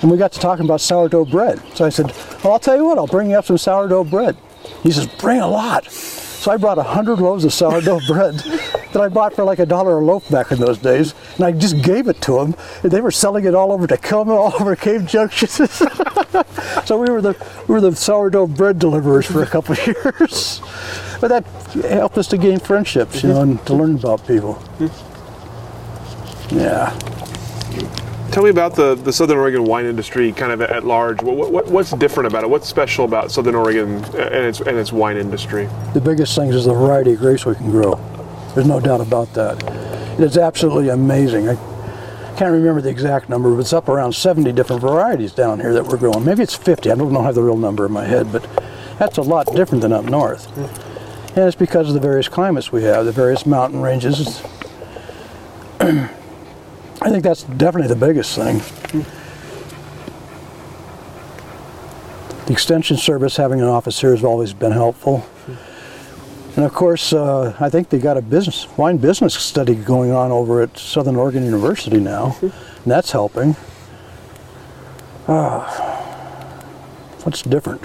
And 0.00 0.10
we 0.10 0.18
got 0.18 0.32
to 0.32 0.40
talking 0.40 0.64
about 0.64 0.80
sourdough 0.80 1.26
bread. 1.26 1.62
So 1.74 1.84
I 1.84 1.88
said, 1.88 2.12
Well, 2.42 2.54
I'll 2.54 2.58
tell 2.58 2.76
you 2.76 2.84
what, 2.84 2.98
I'll 2.98 3.06
bring 3.06 3.30
you 3.30 3.36
up 3.36 3.44
some 3.44 3.58
sourdough 3.58 4.04
bread. 4.04 4.36
He 4.82 4.90
says, 4.90 5.06
Bring 5.06 5.40
a 5.40 5.48
lot. 5.48 5.90
So 6.42 6.50
I 6.50 6.56
brought 6.56 6.76
a 6.76 6.82
hundred 6.82 7.20
loaves 7.20 7.44
of 7.44 7.52
sourdough 7.52 8.00
bread 8.08 8.34
that 8.34 8.96
I 8.96 9.08
bought 9.08 9.34
for 9.34 9.44
like 9.44 9.60
a 9.60 9.66
dollar 9.66 9.98
a 9.98 10.04
loaf 10.04 10.28
back 10.28 10.50
in 10.50 10.58
those 10.58 10.76
days, 10.76 11.14
and 11.36 11.44
I 11.44 11.52
just 11.52 11.80
gave 11.82 12.08
it 12.08 12.20
to 12.22 12.32
them. 12.32 12.56
And 12.82 12.90
they 12.90 13.00
were 13.00 13.12
selling 13.12 13.44
it 13.44 13.54
all 13.54 13.70
over 13.70 13.86
Takilma, 13.86 14.30
all 14.36 14.54
over 14.60 14.74
Cave 14.74 15.06
Junction. 15.06 15.48
so 16.84 16.98
we 16.98 17.10
were 17.12 17.22
the 17.22 17.36
we 17.68 17.74
were 17.74 17.80
the 17.80 17.94
sourdough 17.94 18.48
bread 18.48 18.80
deliverers 18.80 19.26
for 19.26 19.44
a 19.44 19.46
couple 19.46 19.74
of 19.74 19.86
years. 19.86 20.60
But 21.20 21.28
that 21.28 21.44
helped 21.84 22.18
us 22.18 22.26
to 22.28 22.38
gain 22.38 22.58
friendships, 22.58 23.22
you 23.22 23.28
know, 23.28 23.42
and 23.42 23.64
to 23.66 23.74
learn 23.74 23.94
about 23.94 24.26
people. 24.26 24.54
Hmm. 24.54 25.12
Yeah. 26.58 27.11
Tell 28.32 28.42
me 28.42 28.48
about 28.48 28.74
the, 28.74 28.94
the 28.94 29.12
Southern 29.12 29.36
Oregon 29.36 29.64
wine 29.64 29.84
industry, 29.84 30.32
kind 30.32 30.52
of 30.52 30.62
at 30.62 30.86
large. 30.86 31.22
What, 31.22 31.52
what, 31.52 31.68
what's 31.68 31.90
different 31.90 32.28
about 32.28 32.44
it? 32.44 32.48
What's 32.48 32.66
special 32.66 33.04
about 33.04 33.30
Southern 33.30 33.54
Oregon 33.54 34.02
and 34.14 34.46
its 34.46 34.58
and 34.60 34.78
its 34.78 34.90
wine 34.90 35.18
industry? 35.18 35.68
The 35.92 36.00
biggest 36.00 36.34
thing 36.34 36.48
is 36.48 36.64
the 36.64 36.72
variety 36.72 37.12
of 37.12 37.18
grapes 37.18 37.44
we 37.44 37.54
can 37.54 37.70
grow. 37.70 37.96
There's 38.54 38.66
no 38.66 38.80
doubt 38.80 39.02
about 39.02 39.34
that. 39.34 39.62
It's 40.18 40.38
absolutely 40.38 40.88
amazing. 40.88 41.46
I 41.46 41.56
can't 42.38 42.52
remember 42.52 42.80
the 42.80 42.88
exact 42.88 43.28
number, 43.28 43.50
but 43.50 43.58
it's 43.58 43.74
up 43.74 43.90
around 43.90 44.14
70 44.14 44.50
different 44.52 44.80
varieties 44.80 45.32
down 45.32 45.60
here 45.60 45.74
that 45.74 45.84
we're 45.84 45.98
growing. 45.98 46.24
Maybe 46.24 46.42
it's 46.42 46.54
50. 46.54 46.90
I 46.90 46.94
don't 46.94 47.12
know 47.12 47.20
have 47.20 47.34
the 47.34 47.42
real 47.42 47.58
number 47.58 47.84
in 47.84 47.92
my 47.92 48.06
head, 48.06 48.32
but 48.32 48.48
that's 48.98 49.18
a 49.18 49.22
lot 49.22 49.54
different 49.54 49.82
than 49.82 49.92
up 49.92 50.06
north. 50.06 50.46
Hmm. 50.46 51.38
And 51.38 51.48
it's 51.48 51.56
because 51.56 51.88
of 51.88 51.92
the 51.92 52.00
various 52.00 52.28
climates 52.30 52.72
we 52.72 52.82
have, 52.84 53.04
the 53.04 53.12
various 53.12 53.44
mountain 53.44 53.82
ranges. 53.82 54.42
I 57.04 57.10
think 57.10 57.24
that's 57.24 57.42
definitely 57.42 57.88
the 57.88 58.06
biggest 58.06 58.36
thing. 58.36 58.60
The 62.46 62.52
Extension 62.52 62.96
Service 62.96 63.36
having 63.36 63.60
an 63.60 63.66
office 63.66 64.00
here 64.00 64.12
has 64.12 64.22
always 64.22 64.52
been 64.52 64.70
helpful. 64.70 65.26
And 66.54 66.64
of 66.64 66.72
course, 66.72 67.12
uh, 67.12 67.56
I 67.58 67.70
think 67.70 67.88
they 67.88 67.98
got 67.98 68.16
a 68.16 68.22
business 68.22 68.68
wine 68.76 68.98
business 68.98 69.34
study 69.34 69.74
going 69.74 70.12
on 70.12 70.30
over 70.30 70.60
at 70.60 70.78
Southern 70.78 71.16
Oregon 71.16 71.44
University 71.44 71.98
now, 71.98 72.36
and 72.40 72.52
that's 72.84 73.10
helping. 73.10 73.56
Ah, 75.26 75.66
what's 77.24 77.42
different? 77.42 77.84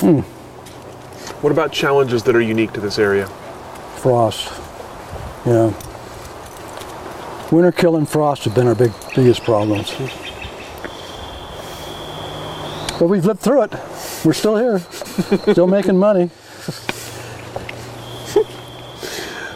Hmm. 0.00 0.20
What 1.40 1.50
about 1.50 1.72
challenges 1.72 2.22
that 2.24 2.36
are 2.36 2.40
unique 2.40 2.72
to 2.74 2.80
this 2.80 2.98
area? 2.98 3.26
Frost. 3.96 4.65
Yeah. 5.46 5.72
Winter 7.52 7.70
kill 7.70 7.94
and 7.94 8.08
frost 8.08 8.44
have 8.44 8.54
been 8.54 8.66
our 8.66 8.74
big 8.74 8.92
biggest 9.14 9.44
problems. 9.44 9.92
But 12.98 13.06
we've 13.08 13.24
lived 13.24 13.40
through 13.40 13.62
it. 13.62 13.72
We're 14.24 14.32
still 14.32 14.56
here, 14.56 14.80
still 15.52 15.68
making 15.68 15.98
money. 15.98 16.30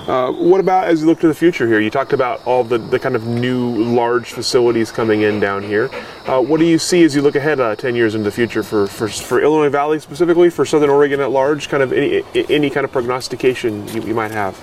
Uh, 0.01 0.33
what 0.33 0.59
about 0.59 0.89
as 0.89 1.03
you 1.03 1.07
look 1.07 1.21
to 1.21 1.29
the 1.29 1.35
future 1.35 1.69
here? 1.69 1.79
You 1.79 1.89
talked 1.89 2.13
about 2.13 2.45
all 2.45 2.65
the, 2.65 2.79
the 2.79 2.99
kind 2.99 3.15
of 3.15 3.29
new 3.29 3.85
large 3.85 4.33
facilities 4.33 4.91
coming 4.91 5.23
in 5.23 5.39
down 5.39 5.63
here. 5.63 5.89
Uh, 6.27 6.43
what 6.43 6.59
do 6.59 6.67
you 6.67 6.81
see 6.81 7.05
as 7.05 7.15
you 7.15 7.23
look 7.23 7.37
ahead 7.37 7.61
uh, 7.61 7.77
10 7.77 7.95
years 7.95 8.17
into 8.17 8.25
the 8.25 8.33
future 8.33 8.65
for, 8.65 8.89
for, 8.89 9.07
for 9.07 9.41
Illinois 9.41 9.69
Valley 9.69 10.01
specifically, 10.01 10.51
for 10.51 10.65
Southern 10.65 10.91
Oregon 10.91 11.21
at 11.21 11.31
large? 11.31 11.69
Kind 11.69 11.85
of 11.85 11.93
any, 11.93 12.25
any 12.35 12.71
kind 12.71 12.85
of 12.85 12.91
prognostication 12.91 13.87
you, 13.89 14.03
you 14.03 14.15
might 14.15 14.33
have? 14.33 14.59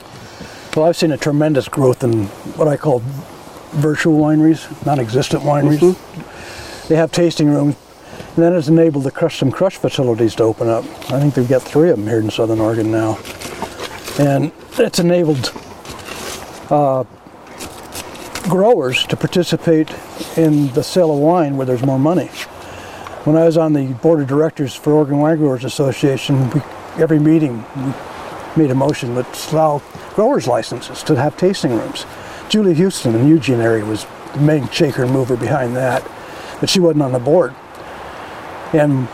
Well, 0.78 0.86
I've 0.86 0.96
seen 0.96 1.12
a 1.12 1.18
tremendous 1.18 1.68
growth 1.68 2.04
in 2.04 2.26
what 2.56 2.68
I 2.68 2.78
call 2.78 3.02
virtual 3.72 4.20
wineries, 4.20 4.86
non-existent 4.86 5.42
wineries. 5.42 5.80
Mm-hmm. 5.80 6.88
They 6.88 6.96
have 6.96 7.12
tasting 7.12 7.48
rooms, 7.48 7.76
and 8.36 8.46
that 8.46 8.54
has 8.54 8.70
enabled 8.70 9.04
the 9.04 9.10
custom 9.10 9.52
crush 9.52 9.78
facilities 9.78 10.36
to 10.36 10.44
open 10.44 10.70
up. 10.70 10.84
I 11.12 11.20
think 11.20 11.34
they've 11.34 11.50
got 11.50 11.64
three 11.64 11.90
of 11.90 11.98
them 11.98 12.06
here 12.06 12.20
in 12.20 12.30
Southern 12.30 12.60
Oregon 12.60 12.92
now, 12.92 13.18
and 14.20 14.52
it's 14.78 15.00
enabled 15.00 15.52
uh, 16.70 17.06
growers 18.44 19.04
to 19.08 19.18
participate 19.18 19.90
in 20.38 20.72
the 20.74 20.84
sale 20.84 21.12
of 21.12 21.18
wine 21.18 21.58
where 21.58 21.66
there's 21.66 21.84
more 21.84 21.98
money. 21.98 22.28
When 23.24 23.36
I 23.36 23.46
was 23.46 23.58
on 23.58 23.74
the 23.74 23.94
board 23.94 24.22
of 24.22 24.28
directors 24.28 24.76
for 24.76 24.94
Oregon 24.94 25.18
Wine 25.18 25.38
Growers 25.38 25.64
Association, 25.64 26.52
we, 26.52 26.62
every 26.98 27.18
meeting 27.18 27.66
we 27.76 27.94
made 28.62 28.70
a 28.70 28.76
motion 28.76 29.16
to 29.16 29.26
allow 29.52 29.82
growers 30.18 30.48
licenses 30.48 31.04
to 31.04 31.16
have 31.16 31.38
tasting 31.38 31.72
rooms. 31.72 32.08
Julie 32.50 32.74
Houston 32.74 33.14
in 33.14 33.28
Eugene 33.28 33.60
area 33.62 33.86
was 33.86 34.08
the 34.34 34.40
main 34.40 34.68
shaker 34.70 35.04
and 35.04 35.12
mover 35.12 35.38
behind 35.38 35.76
that, 35.76 36.02
but 36.60 36.72
she 36.72 36.80
wasn't 36.80 37.04
on 37.04 37.12
the 37.12 37.20
board. 37.20 37.54
And 38.74 39.08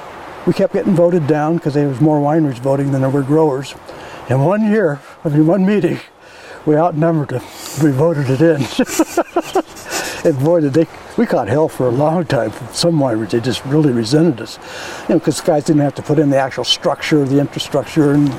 we 0.48 0.54
kept 0.54 0.72
getting 0.72 0.96
voted 0.96 1.28
down 1.28 1.58
because 1.58 1.74
there 1.74 1.90
was 1.90 2.00
more 2.00 2.22
wineries 2.22 2.58
voting 2.58 2.94
than 2.94 3.02
there 3.02 3.10
were 3.10 3.22
growers. 3.22 3.76
And 4.30 4.46
one 4.46 4.72
year, 4.72 5.02
I 5.26 5.28
mean 5.30 5.46
one 5.46 5.66
meeting, 5.66 6.00
we 6.66 6.78
outnumbered 6.78 7.30
them. 7.32 7.44
We 7.84 7.92
voted 7.92 8.30
it 8.30 8.40
in. 8.40 8.62
and 10.32 10.42
boy, 10.42 10.62
did 10.62 10.72
they, 10.72 10.88
we 11.18 11.26
caught 11.26 11.50
hell 11.50 11.68
for 11.68 11.86
a 11.86 11.92
long 11.92 12.26
time 12.26 12.52
from 12.52 12.68
some 12.74 12.98
wineries. 12.98 13.32
They 13.32 13.42
just 13.42 13.66
really 13.66 13.92
resented 13.92 14.40
us. 14.40 14.58
You 15.10 15.16
know, 15.16 15.20
because 15.20 15.42
guys 15.42 15.66
didn't 15.66 15.82
have 15.82 15.96
to 15.96 16.02
put 16.02 16.18
in 16.18 16.30
the 16.30 16.38
actual 16.38 16.64
structure, 16.64 17.26
the 17.26 17.40
infrastructure. 17.42 18.14
And 18.14 18.34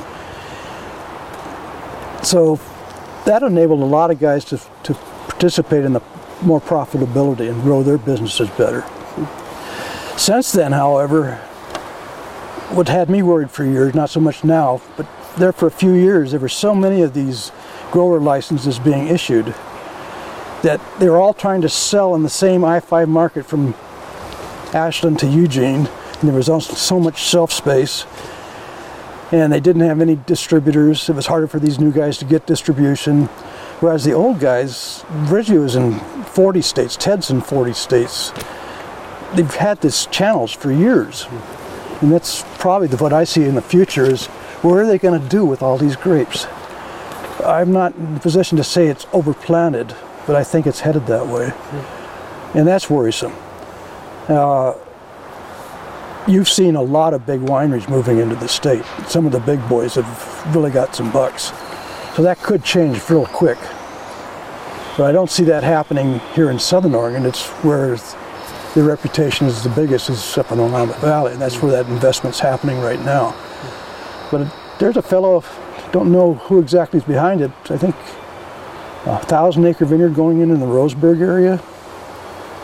so 2.26 2.60
that 3.24 3.42
enabled 3.42 3.80
a 3.80 3.84
lot 3.84 4.10
of 4.10 4.18
guys 4.18 4.44
to, 4.46 4.60
to 4.82 4.94
participate 5.28 5.84
in 5.84 5.92
the 5.92 6.02
more 6.42 6.60
profitability 6.60 7.50
and 7.50 7.62
grow 7.62 7.82
their 7.82 7.98
businesses 7.98 8.50
better. 8.50 8.84
Since 10.16 10.52
then, 10.52 10.72
however, 10.72 11.36
what 12.70 12.88
had 12.88 13.08
me 13.08 13.22
worried 13.22 13.50
for 13.50 13.64
years, 13.64 13.94
not 13.94 14.10
so 14.10 14.20
much 14.20 14.44
now, 14.44 14.80
but 14.96 15.06
there 15.36 15.52
for 15.52 15.66
a 15.66 15.70
few 15.70 15.92
years, 15.92 16.30
there 16.30 16.40
were 16.40 16.48
so 16.48 16.74
many 16.74 17.02
of 17.02 17.14
these 17.14 17.50
grower 17.90 18.20
licenses 18.20 18.78
being 18.78 19.08
issued 19.08 19.54
that 20.62 20.80
they 20.98 21.08
were 21.08 21.18
all 21.18 21.34
trying 21.34 21.60
to 21.60 21.68
sell 21.68 22.14
in 22.14 22.22
the 22.22 22.30
same 22.30 22.64
I-5 22.64 23.08
market 23.08 23.44
from 23.44 23.74
Ashland 24.72 25.18
to 25.20 25.26
Eugene, 25.26 25.86
and 25.86 26.28
there 26.28 26.34
was 26.34 26.48
also 26.48 26.74
so 26.74 26.98
much 26.98 27.18
shelf 27.18 27.52
space, 27.52 28.06
and 29.32 29.52
they 29.52 29.60
didn't 29.60 29.82
have 29.82 30.00
any 30.00 30.16
distributors. 30.26 31.08
It 31.08 31.14
was 31.14 31.26
harder 31.26 31.46
for 31.46 31.58
these 31.58 31.78
new 31.78 31.92
guys 31.92 32.18
to 32.18 32.24
get 32.24 32.46
distribution, 32.46 33.26
whereas 33.80 34.04
the 34.04 34.12
old 34.12 34.40
guys, 34.40 35.04
Reggie 35.10 35.58
was 35.58 35.76
in 35.76 35.98
40 36.26 36.62
states, 36.62 36.96
Ted's 36.96 37.30
in 37.30 37.40
40 37.40 37.72
states. 37.72 38.32
They've 39.34 39.54
had 39.54 39.80
this 39.80 40.06
channels 40.06 40.52
for 40.52 40.70
years, 40.70 41.26
and 42.00 42.12
that's 42.12 42.44
probably 42.58 42.88
the, 42.88 42.96
what 42.98 43.12
I 43.12 43.24
see 43.24 43.44
in 43.44 43.54
the 43.54 43.62
future 43.62 44.04
is 44.04 44.26
what 44.62 44.74
are 44.74 44.86
they 44.86 44.98
going 44.98 45.20
to 45.20 45.28
do 45.28 45.44
with 45.44 45.62
all 45.62 45.76
these 45.76 45.96
grapes? 45.96 46.46
I'm 47.44 47.72
not 47.72 47.94
in 47.96 48.16
a 48.16 48.20
position 48.20 48.56
to 48.58 48.64
say 48.64 48.86
it's 48.86 49.04
overplanted, 49.06 49.96
but 50.26 50.36
I 50.36 50.44
think 50.44 50.66
it's 50.66 50.80
headed 50.80 51.06
that 51.06 51.26
way. 51.26 51.52
And 52.54 52.66
that's 52.66 52.88
worrisome. 52.88 53.34
Uh, 54.28 54.74
you've 56.26 56.48
seen 56.48 56.76
a 56.76 56.82
lot 56.82 57.14
of 57.14 57.26
big 57.26 57.40
wineries 57.40 57.88
moving 57.88 58.18
into 58.18 58.34
the 58.36 58.48
state. 58.48 58.84
Some 59.08 59.26
of 59.26 59.32
the 59.32 59.40
big 59.40 59.66
boys 59.68 59.94
have 59.94 60.54
really 60.54 60.70
got 60.70 60.94
some 60.94 61.10
bucks. 61.12 61.52
So 62.14 62.22
that 62.22 62.38
could 62.42 62.64
change 62.64 63.08
real 63.10 63.26
quick. 63.26 63.58
But 64.96 65.06
I 65.06 65.12
don't 65.12 65.30
see 65.30 65.44
that 65.44 65.64
happening 65.64 66.20
here 66.34 66.50
in 66.50 66.58
Southern 66.58 66.94
Oregon. 66.94 67.26
It's 67.26 67.46
where 67.64 67.96
the 68.74 68.82
reputation 68.82 69.46
is 69.46 69.62
the 69.62 69.70
biggest 69.70 70.08
is 70.08 70.38
up 70.38 70.50
in 70.52 70.58
the 70.58 70.64
Willamette 70.64 71.00
Valley, 71.00 71.32
and 71.32 71.40
that's 71.40 71.60
where 71.60 71.72
that 71.72 71.90
investment's 71.90 72.38
happening 72.38 72.80
right 72.80 73.00
now. 73.04 73.34
But 74.30 74.52
there's 74.78 74.96
a 74.96 75.02
fellow, 75.02 75.44
don't 75.92 76.12
know 76.12 76.34
who 76.34 76.60
exactly 76.60 76.98
is 76.98 77.04
behind 77.04 77.40
it. 77.40 77.50
I 77.70 77.76
think 77.76 77.96
a 79.06 79.24
thousand 79.24 79.66
acre 79.66 79.84
vineyard 79.84 80.14
going 80.14 80.40
in 80.40 80.50
in 80.50 80.60
the 80.60 80.66
Roseburg 80.66 81.20
area. 81.20 81.60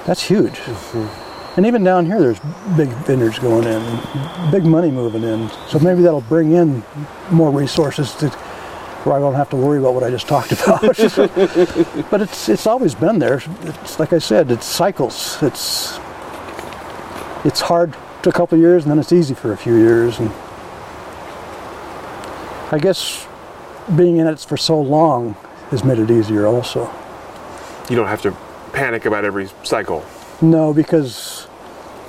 That's 0.06 0.22
huge. 0.22 0.54
Mm-hmm. 0.54 1.29
And 1.60 1.66
even 1.66 1.84
down 1.84 2.06
here, 2.06 2.18
there's 2.18 2.40
big 2.74 2.88
vineyards 3.04 3.38
going 3.38 3.64
in, 3.64 4.50
big 4.50 4.64
money 4.64 4.90
moving 4.90 5.22
in. 5.22 5.50
So 5.68 5.78
maybe 5.78 6.00
that'll 6.00 6.22
bring 6.22 6.52
in 6.52 6.82
more 7.30 7.50
resources 7.50 8.14
to 8.14 8.30
where 9.04 9.14
I 9.14 9.18
don't 9.18 9.34
have 9.34 9.50
to 9.50 9.56
worry 9.56 9.78
about 9.78 9.92
what 9.92 10.02
I 10.02 10.08
just 10.08 10.26
talked 10.26 10.52
about. 10.52 10.80
but 12.10 12.22
it's 12.22 12.48
it's 12.48 12.66
always 12.66 12.94
been 12.94 13.18
there. 13.18 13.42
It's 13.60 13.98
like 13.98 14.14
I 14.14 14.18
said, 14.20 14.50
it's 14.50 14.64
cycles. 14.64 15.36
It's 15.42 15.98
it's 17.44 17.60
hard 17.60 17.94
for 18.22 18.30
a 18.30 18.32
couple 18.32 18.56
years, 18.56 18.84
and 18.84 18.90
then 18.90 18.98
it's 18.98 19.12
easy 19.12 19.34
for 19.34 19.52
a 19.52 19.56
few 19.58 19.76
years, 19.76 20.18
and 20.18 20.30
I 22.72 22.78
guess 22.80 23.28
being 23.94 24.16
in 24.16 24.26
it 24.26 24.40
for 24.40 24.56
so 24.56 24.80
long 24.80 25.34
has 25.68 25.84
made 25.84 25.98
it 25.98 26.10
easier 26.10 26.46
also. 26.46 26.90
You 27.90 27.96
don't 27.96 28.08
have 28.08 28.22
to 28.22 28.34
panic 28.72 29.04
about 29.04 29.26
every 29.26 29.50
cycle. 29.62 30.06
No, 30.40 30.72
because 30.72 31.48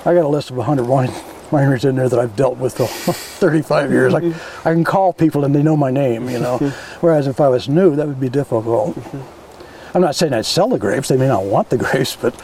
I 0.04 0.14
got 0.14 0.24
a 0.24 0.28
list 0.28 0.50
of 0.50 0.56
100 0.56 0.84
wine, 0.84 1.08
wineries 1.50 1.84
in 1.84 1.94
there 1.94 2.08
that 2.08 2.18
I've 2.18 2.34
dealt 2.34 2.58
with 2.58 2.76
for 2.76 2.86
35 3.12 3.90
years. 3.92 4.14
I, 4.14 4.20
mm-hmm. 4.20 4.68
I 4.68 4.72
can 4.72 4.82
call 4.82 5.12
people 5.12 5.44
and 5.44 5.54
they 5.54 5.62
know 5.62 5.76
my 5.76 5.90
name, 5.90 6.28
you 6.28 6.40
know. 6.40 6.58
Mm-hmm. 6.58 7.06
Whereas 7.06 7.26
if 7.28 7.40
I 7.40 7.48
was 7.48 7.68
new, 7.68 7.94
that 7.94 8.06
would 8.08 8.20
be 8.20 8.28
difficult. 8.28 8.96
Mm-hmm. 8.96 9.96
I'm 9.96 10.02
not 10.02 10.16
saying 10.16 10.32
I'd 10.32 10.46
sell 10.46 10.68
the 10.68 10.78
grapes. 10.78 11.08
They 11.08 11.16
may 11.16 11.28
not 11.28 11.44
want 11.44 11.68
the 11.68 11.76
grapes, 11.84 12.16
but 12.16 12.34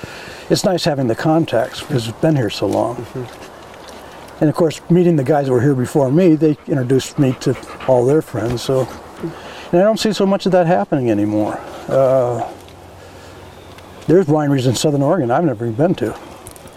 it's 0.51 0.65
nice 0.65 0.85
having 0.85 1.09
the 1.09 1.17
contacts 1.17 1.81
because 1.81 2.09
it's 2.09 2.21
been 2.21 2.37
here 2.37 2.51
so 2.51 2.67
long. 2.67 3.05
And 4.41 4.49
of 4.49 4.55
course, 4.55 4.81
meeting 4.89 5.17
the 5.17 5.25
guys 5.25 5.47
that 5.47 5.53
were 5.53 5.61
here 5.61 5.75
before 5.75 6.13
me, 6.13 6.37
they 6.37 6.57
introduced 6.69 7.19
me 7.19 7.33
to 7.41 7.57
all 7.89 8.07
their 8.07 8.23
friends. 8.23 8.63
So, 8.63 8.87
and 9.73 9.81
I 9.81 9.83
don't 9.83 9.99
see 9.99 10.13
so 10.13 10.27
much 10.27 10.47
of 10.47 10.53
that 10.53 10.67
happening 10.67 11.11
anymore. 11.11 11.59
Uh, 11.89 12.49
there's 14.07 14.27
wineries 14.27 14.67
in 14.67 14.75
Southern 14.75 15.03
Oregon 15.03 15.31
I've 15.31 15.45
never 15.45 15.67
even 15.67 15.77
been 15.77 15.95
to. 15.97 16.28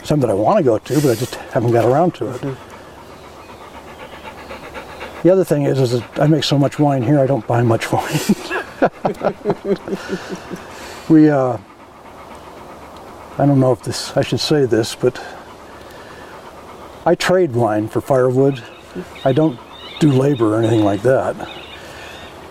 Some 0.04 0.20
that 0.22 0.30
I 0.30 0.34
want 0.34 0.58
to 0.58 0.64
go 0.64 0.78
to, 0.78 0.94
but 0.96 1.12
I 1.12 1.16
just 1.16 1.36
haven't 1.36 1.72
got 1.72 1.86
around 1.86 2.16
to 2.16 2.34
it. 2.34 2.58
The 5.24 5.30
other 5.30 5.44
thing 5.44 5.64
is, 5.64 5.80
is 5.80 5.92
that 5.92 6.20
I 6.20 6.28
make 6.28 6.44
so 6.44 6.58
much 6.58 6.80
wine 6.80 7.04
here, 7.04 7.20
I 7.20 7.28
don't 7.28 7.46
buy 7.46 7.62
much 7.62 7.92
wine. 7.92 8.20
we, 11.10 11.30
uh, 11.30 11.58
I 13.38 13.46
don't 13.46 13.60
know 13.60 13.72
if 13.72 13.84
this, 13.84 14.18
I 14.18 14.24
should 14.24 14.40
say 14.40 14.66
this, 14.66 14.96
but 14.96 15.22
I 17.06 17.16
trade 17.16 17.54
wine 17.54 17.88
for 17.88 18.02
firewood. 18.02 18.64
I 19.24 19.32
don't 19.32 19.60
do 20.00 20.12
labor 20.12 20.56
or 20.56 20.60
anything 20.60 20.84
like 20.84 21.04
that. 21.04 21.36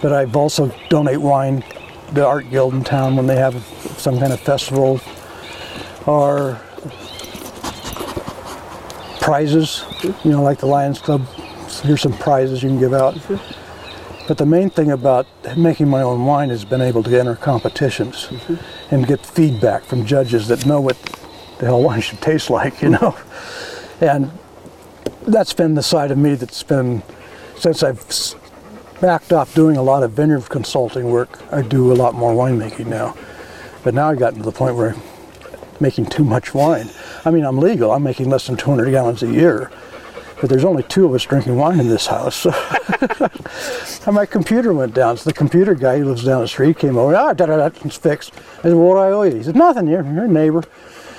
But 0.00 0.12
I've 0.12 0.36
also 0.36 0.72
donate 0.88 1.20
wine 1.20 1.62
to 1.62 2.14
the 2.14 2.26
art 2.26 2.50
guild 2.50 2.74
in 2.74 2.84
town 2.84 3.16
when 3.16 3.26
they 3.26 3.36
have 3.36 3.54
some 3.96 4.18
kind 4.18 4.32
of 4.32 4.40
festival 4.40 5.00
or 6.06 6.60
prizes, 9.20 9.84
you 10.02 10.32
know, 10.32 10.42
like 10.42 10.58
the 10.58 10.66
Lions 10.66 10.98
Club. 10.98 11.26
Here's 11.82 12.00
some 12.00 12.16
prizes 12.18 12.62
you 12.62 12.70
can 12.70 12.80
give 12.80 12.94
out. 12.94 13.16
But 14.26 14.38
the 14.38 14.46
main 14.46 14.70
thing 14.70 14.90
about 14.90 15.26
making 15.56 15.88
my 15.88 16.02
own 16.02 16.24
wine 16.24 16.50
has 16.50 16.64
been 16.64 16.80
able 16.80 17.02
to 17.02 17.18
enter 17.18 17.34
competitions 17.34 18.26
mm-hmm. 18.26 18.94
and 18.94 19.06
get 19.06 19.24
feedback 19.24 19.82
from 19.82 20.06
judges 20.06 20.48
that 20.48 20.66
know 20.66 20.80
what 20.80 20.96
the 21.58 21.66
hell 21.66 21.82
wine 21.82 22.00
should 22.00 22.20
taste 22.20 22.48
like, 22.48 22.80
you 22.80 22.90
know. 22.90 23.16
And 24.00 24.30
that's 25.22 25.52
been 25.52 25.74
the 25.74 25.82
side 25.82 26.10
of 26.10 26.18
me 26.18 26.34
that's 26.34 26.62
been, 26.62 27.02
since 27.56 27.82
I've 27.82 28.04
backed 29.00 29.32
off 29.32 29.54
doing 29.54 29.76
a 29.76 29.82
lot 29.82 30.02
of 30.02 30.12
vineyard 30.12 30.48
consulting 30.48 31.10
work, 31.10 31.40
I 31.52 31.62
do 31.62 31.92
a 31.92 31.94
lot 31.94 32.14
more 32.14 32.32
winemaking 32.32 32.86
now. 32.86 33.16
But 33.82 33.94
now 33.94 34.10
I've 34.10 34.18
gotten 34.18 34.38
to 34.38 34.44
the 34.44 34.52
point 34.52 34.76
where 34.76 34.94
making 35.80 36.06
too 36.06 36.24
much 36.24 36.54
wine. 36.54 36.90
I 37.24 37.30
mean, 37.30 37.44
I'm 37.44 37.58
legal, 37.58 37.92
I'm 37.92 38.02
making 38.02 38.28
less 38.28 38.46
than 38.46 38.56
200 38.56 38.90
gallons 38.90 39.22
a 39.22 39.32
year. 39.32 39.70
But 40.40 40.48
there's 40.48 40.64
only 40.64 40.82
two 40.84 41.04
of 41.04 41.12
us 41.12 41.22
drinking 41.24 41.56
wine 41.56 41.78
in 41.80 41.88
this 41.88 42.06
house. 42.06 42.46
and 44.06 44.14
my 44.14 44.24
computer 44.24 44.72
went 44.72 44.94
down. 44.94 45.18
So 45.18 45.28
the 45.28 45.34
computer 45.34 45.74
guy 45.74 45.98
who 45.98 46.06
lives 46.06 46.24
down 46.24 46.40
the 46.40 46.48
street 46.48 46.78
came 46.78 46.96
over. 46.96 47.14
Ah, 47.14 47.34
da 47.34 47.44
da 47.44 47.56
da, 47.56 47.66
it's 47.84 47.96
fixed. 47.96 48.32
I 48.60 48.62
said, 48.62 48.72
well, 48.72 48.88
what 48.88 48.94
do 48.94 49.00
I 49.00 49.10
owe 49.10 49.22
you? 49.24 49.36
He 49.36 49.42
said, 49.42 49.56
nothing. 49.56 49.86
You're, 49.86 50.02
you're 50.02 50.24
a 50.24 50.28
neighbor. 50.28 50.64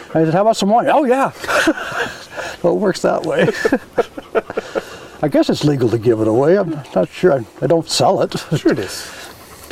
I 0.09 0.25
said, 0.25 0.33
how 0.33 0.41
about 0.41 0.57
some 0.57 0.69
wine? 0.69 0.87
Oh, 0.89 1.05
yeah. 1.05 1.31
well, 2.63 2.73
it 2.73 2.79
works 2.79 3.03
that 3.03 3.23
way. 3.23 3.43
I 5.21 5.27
guess 5.27 5.51
it's 5.51 5.63
legal 5.63 5.87
to 5.89 5.99
give 5.99 6.19
it 6.19 6.27
away. 6.27 6.57
I'm 6.57 6.71
not 6.95 7.07
sure. 7.09 7.33
I, 7.33 7.45
I 7.61 7.67
don't 7.67 7.87
sell 7.87 8.21
it. 8.23 8.33
Sure 8.57 8.71
it 8.71 8.79
is. 8.79 9.07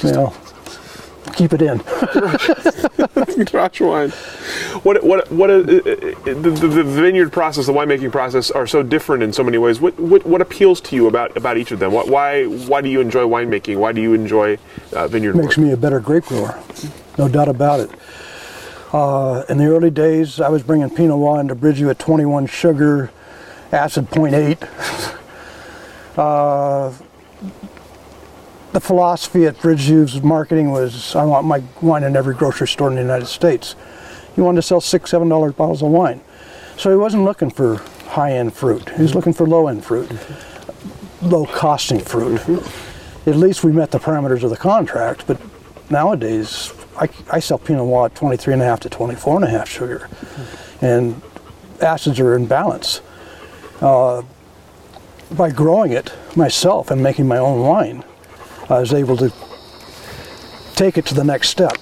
You 0.03 0.11
know, 0.11 0.35
keep 1.39 1.53
it 1.53 1.61
in. 1.61 1.77
Garage 3.45 3.79
wine. 3.79 4.09
What 4.83 5.01
what 5.03 5.31
what 5.31 5.49
uh, 5.49 5.53
uh, 5.53 5.59
the, 5.61 6.33
the, 6.59 6.67
the 6.67 6.83
vineyard 6.83 7.31
process, 7.31 7.65
the 7.67 7.71
winemaking 7.71 8.11
process, 8.11 8.51
are 8.51 8.67
so 8.67 8.83
different 8.83 9.23
in 9.23 9.31
so 9.31 9.43
many 9.43 9.57
ways. 9.57 9.79
What 9.79 9.97
what, 9.97 10.25
what 10.25 10.41
appeals 10.41 10.81
to 10.81 10.95
you 10.95 11.07
about, 11.07 11.35
about 11.37 11.57
each 11.57 11.71
of 11.71 11.79
them? 11.79 11.93
What, 11.93 12.09
why 12.09 12.43
why 12.43 12.81
do 12.81 12.89
you 12.89 12.99
enjoy 12.99 13.23
winemaking? 13.23 13.77
Why 13.77 13.93
do 13.93 14.01
you 14.01 14.13
enjoy 14.13 14.57
uh, 14.91 15.07
vineyard 15.07 15.35
Makes 15.35 15.57
work? 15.57 15.65
me 15.65 15.71
a 15.71 15.77
better 15.77 16.01
grape 16.01 16.25
grower, 16.25 16.61
no 17.17 17.29
doubt 17.29 17.47
about 17.47 17.79
it. 17.79 17.89
Uh, 18.91 19.45
in 19.47 19.57
the 19.57 19.65
early 19.65 19.91
days, 19.91 20.41
I 20.41 20.49
was 20.49 20.63
bringing 20.63 20.89
Pinot 20.89 21.17
Noir 21.17 21.39
into 21.39 21.55
Bridgeview 21.55 21.89
at 21.91 21.99
21 21.99 22.47
sugar, 22.47 23.11
acid 23.71 24.09
0.8. 24.09 25.15
Uh, 26.17 26.91
the 28.71 28.79
philosophy 28.79 29.45
at 29.45 29.55
Bridgeview's 29.57 30.21
marketing 30.21 30.71
was 30.71 31.15
I 31.15 31.25
want 31.25 31.47
my 31.47 31.63
wine 31.81 32.03
in 32.03 32.15
every 32.15 32.35
grocery 32.35 32.67
store 32.67 32.89
in 32.89 32.95
the 32.95 33.01
United 33.01 33.27
States. 33.27 33.75
He 34.35 34.41
wanted 34.41 34.57
to 34.57 34.61
sell 34.61 34.81
six, 34.81 35.11
seven 35.11 35.29
dollar 35.29 35.51
bottles 35.51 35.81
of 35.81 35.89
wine. 35.89 36.21
So 36.77 36.89
he 36.89 36.95
wasn't 36.95 37.23
looking 37.25 37.49
for 37.49 37.77
high 38.07 38.33
end 38.33 38.53
fruit. 38.53 38.89
He 38.89 39.01
was 39.01 39.15
looking 39.15 39.33
for 39.33 39.47
low 39.47 39.67
end 39.67 39.83
fruit, 39.83 40.09
low 41.21 41.45
costing 41.45 41.99
fruit. 41.99 42.41
At 43.25 43.35
least 43.35 43.63
we 43.63 43.71
met 43.71 43.91
the 43.91 43.99
parameters 43.99 44.43
of 44.43 44.49
the 44.49 44.57
contract, 44.57 45.25
but 45.27 45.39
nowadays 45.89 46.71
I, 46.97 47.09
I 47.31 47.39
sell 47.39 47.57
Pinot 47.57 47.85
Noir 47.85 48.05
at 48.05 48.15
23 48.15 48.53
and 48.53 48.61
a 48.61 48.65
half 48.65 48.79
to 48.81 48.89
24 48.89 49.37
and 49.37 49.45
a 49.45 49.49
half 49.49 49.67
sugar. 49.67 50.09
And 50.81 51.21
acids 51.81 52.19
are 52.19 52.35
in 52.35 52.45
balance. 52.45 53.01
Uh, 53.81 54.23
by 55.31 55.51
growing 55.51 55.91
it 55.91 56.13
myself 56.35 56.91
and 56.91 57.01
making 57.03 57.27
my 57.27 57.37
own 57.37 57.61
wine, 57.61 58.03
I 58.69 58.79
was 58.79 58.93
able 58.93 59.17
to 59.17 59.33
take 60.75 60.97
it 60.97 61.05
to 61.07 61.15
the 61.15 61.23
next 61.23 61.49
step. 61.49 61.77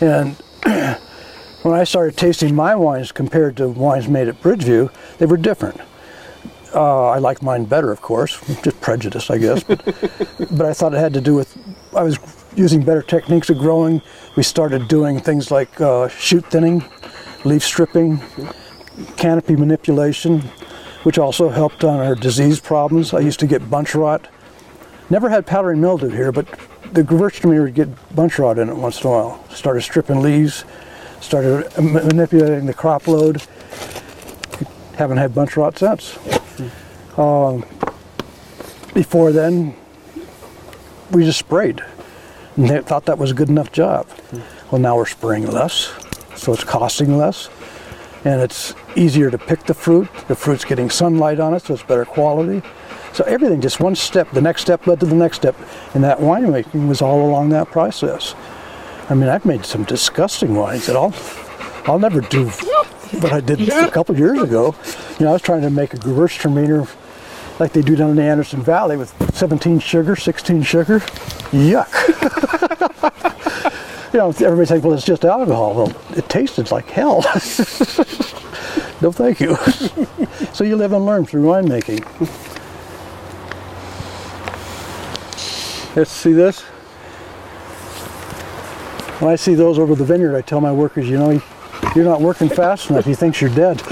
And 0.00 0.36
when 1.62 1.74
I 1.74 1.84
started 1.84 2.16
tasting 2.16 2.54
my 2.54 2.74
wines 2.74 3.12
compared 3.12 3.56
to 3.58 3.68
wines 3.68 4.08
made 4.08 4.28
at 4.28 4.40
Bridgeview, 4.40 4.92
they 5.18 5.26
were 5.26 5.36
different. 5.36 5.80
Uh, 6.74 7.10
I 7.10 7.18
liked 7.18 7.42
mine 7.42 7.64
better, 7.64 7.92
of 7.92 8.00
course, 8.00 8.40
just 8.62 8.80
prejudice, 8.80 9.28
I 9.28 9.38
guess. 9.38 9.62
But, 9.62 9.84
but 10.50 10.66
I 10.66 10.72
thought 10.72 10.94
it 10.94 10.98
had 10.98 11.12
to 11.14 11.20
do 11.20 11.34
with 11.34 11.56
I 11.94 12.02
was 12.02 12.18
using 12.56 12.82
better 12.82 13.02
techniques 13.02 13.50
of 13.50 13.58
growing. 13.58 14.00
We 14.36 14.42
started 14.42 14.88
doing 14.88 15.20
things 15.20 15.50
like 15.50 15.80
uh, 15.80 16.08
shoot 16.08 16.46
thinning, 16.46 16.84
leaf 17.44 17.62
stripping, 17.62 18.20
canopy 19.16 19.56
manipulation, 19.56 20.40
which 21.02 21.18
also 21.18 21.50
helped 21.50 21.84
on 21.84 22.00
our 22.00 22.14
disease 22.14 22.60
problems. 22.60 23.12
I 23.12 23.20
used 23.20 23.40
to 23.40 23.46
get 23.46 23.68
bunch 23.68 23.94
rot. 23.94 24.28
Never 25.12 25.28
had 25.28 25.44
powdery 25.44 25.76
mildew 25.76 26.08
here, 26.08 26.32
but 26.32 26.46
the 26.94 27.02
Gewürztraminer 27.02 27.64
would 27.64 27.74
get 27.74 28.16
bunch 28.16 28.38
rot 28.38 28.58
in 28.58 28.70
it 28.70 28.76
once 28.76 29.02
in 29.02 29.08
a 29.08 29.10
while. 29.10 29.46
Started 29.50 29.82
stripping 29.82 30.22
leaves, 30.22 30.64
started 31.20 31.70
ma- 31.78 32.02
manipulating 32.02 32.64
the 32.64 32.72
crop 32.72 33.06
load. 33.06 33.42
Haven't 34.96 35.18
had 35.18 35.34
bunch 35.34 35.54
rot 35.54 35.76
since. 35.76 36.18
Um, 37.18 37.62
before 38.94 39.32
then, 39.32 39.74
we 41.10 41.24
just 41.24 41.40
sprayed. 41.40 41.82
And 42.56 42.70
they 42.70 42.80
thought 42.80 43.04
that 43.04 43.18
was 43.18 43.32
a 43.32 43.34
good 43.34 43.50
enough 43.50 43.70
job. 43.70 44.08
Well, 44.70 44.80
now 44.80 44.96
we're 44.96 45.04
spraying 45.04 45.46
less, 45.46 45.92
so 46.36 46.54
it's 46.54 46.64
costing 46.64 47.18
less, 47.18 47.50
and 48.24 48.40
it's 48.40 48.74
easier 48.96 49.30
to 49.30 49.36
pick 49.36 49.64
the 49.64 49.74
fruit. 49.74 50.08
The 50.28 50.34
fruit's 50.34 50.64
getting 50.64 50.88
sunlight 50.88 51.38
on 51.38 51.52
it, 51.52 51.64
so 51.64 51.74
it's 51.74 51.82
better 51.82 52.06
quality. 52.06 52.62
So 53.14 53.24
everything, 53.24 53.60
just 53.60 53.80
one 53.80 53.94
step, 53.94 54.30
the 54.30 54.40
next 54.40 54.62
step 54.62 54.86
led 54.86 55.00
to 55.00 55.06
the 55.06 55.14
next 55.14 55.36
step, 55.36 55.56
and 55.94 56.02
that 56.02 56.18
winemaking 56.18 56.88
was 56.88 57.02
all 57.02 57.28
along 57.28 57.50
that 57.50 57.70
process. 57.70 58.34
I 59.10 59.14
mean, 59.14 59.28
I've 59.28 59.44
made 59.44 59.66
some 59.66 59.84
disgusting 59.84 60.54
wines 60.54 60.86
that 60.86 60.96
I'll, 60.96 61.14
I'll 61.84 61.98
never 61.98 62.22
do 62.22 62.48
what 63.20 63.32
I 63.32 63.40
did 63.40 63.68
a 63.68 63.90
couple 63.90 64.16
years 64.16 64.40
ago. 64.40 64.74
You 65.18 65.26
know, 65.26 65.30
I 65.30 65.32
was 65.34 65.42
trying 65.42 65.62
to 65.62 65.70
make 65.70 65.92
a 65.92 65.98
Gewürztraminer 65.98 66.88
like 67.60 67.74
they 67.74 67.82
do 67.82 67.94
down 67.94 68.10
in 68.10 68.16
the 68.16 68.22
Anderson 68.22 68.62
Valley 68.62 68.96
with 68.96 69.14
17 69.34 69.78
sugar, 69.78 70.16
16 70.16 70.62
sugar. 70.62 71.00
Yuck. 71.50 71.92
you 74.14 74.18
know, 74.18 74.28
everybody's 74.28 74.68
thinks, 74.68 74.84
well, 74.84 74.94
it's 74.94 75.04
just 75.04 75.24
alcohol. 75.24 75.74
Well, 75.74 75.96
it 76.16 76.28
tasted 76.30 76.70
like 76.70 76.88
hell. 76.88 77.20
no, 79.02 79.12
thank 79.12 79.40
you. 79.40 79.56
so 80.54 80.64
you 80.64 80.76
live 80.76 80.92
and 80.92 81.04
learn 81.04 81.26
through 81.26 81.42
winemaking. 81.42 82.48
Let's 85.94 86.10
see 86.10 86.32
this. 86.32 86.60
When 89.20 89.30
I 89.30 89.36
see 89.36 89.54
those 89.54 89.78
over 89.78 89.94
the 89.94 90.04
vineyard, 90.04 90.34
I 90.34 90.40
tell 90.40 90.60
my 90.60 90.72
workers, 90.72 91.06
you 91.06 91.18
know, 91.18 91.42
you're 91.94 92.04
not 92.06 92.22
working 92.22 92.48
fast 92.48 92.88
enough. 92.88 93.04
He 93.04 93.14
thinks 93.14 93.42
you're 93.42 93.54
dead. 93.54 93.82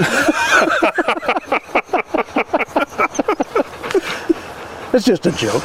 it's 4.93 5.05
just 5.05 5.27
a 5.27 5.31
joke. 5.31 5.63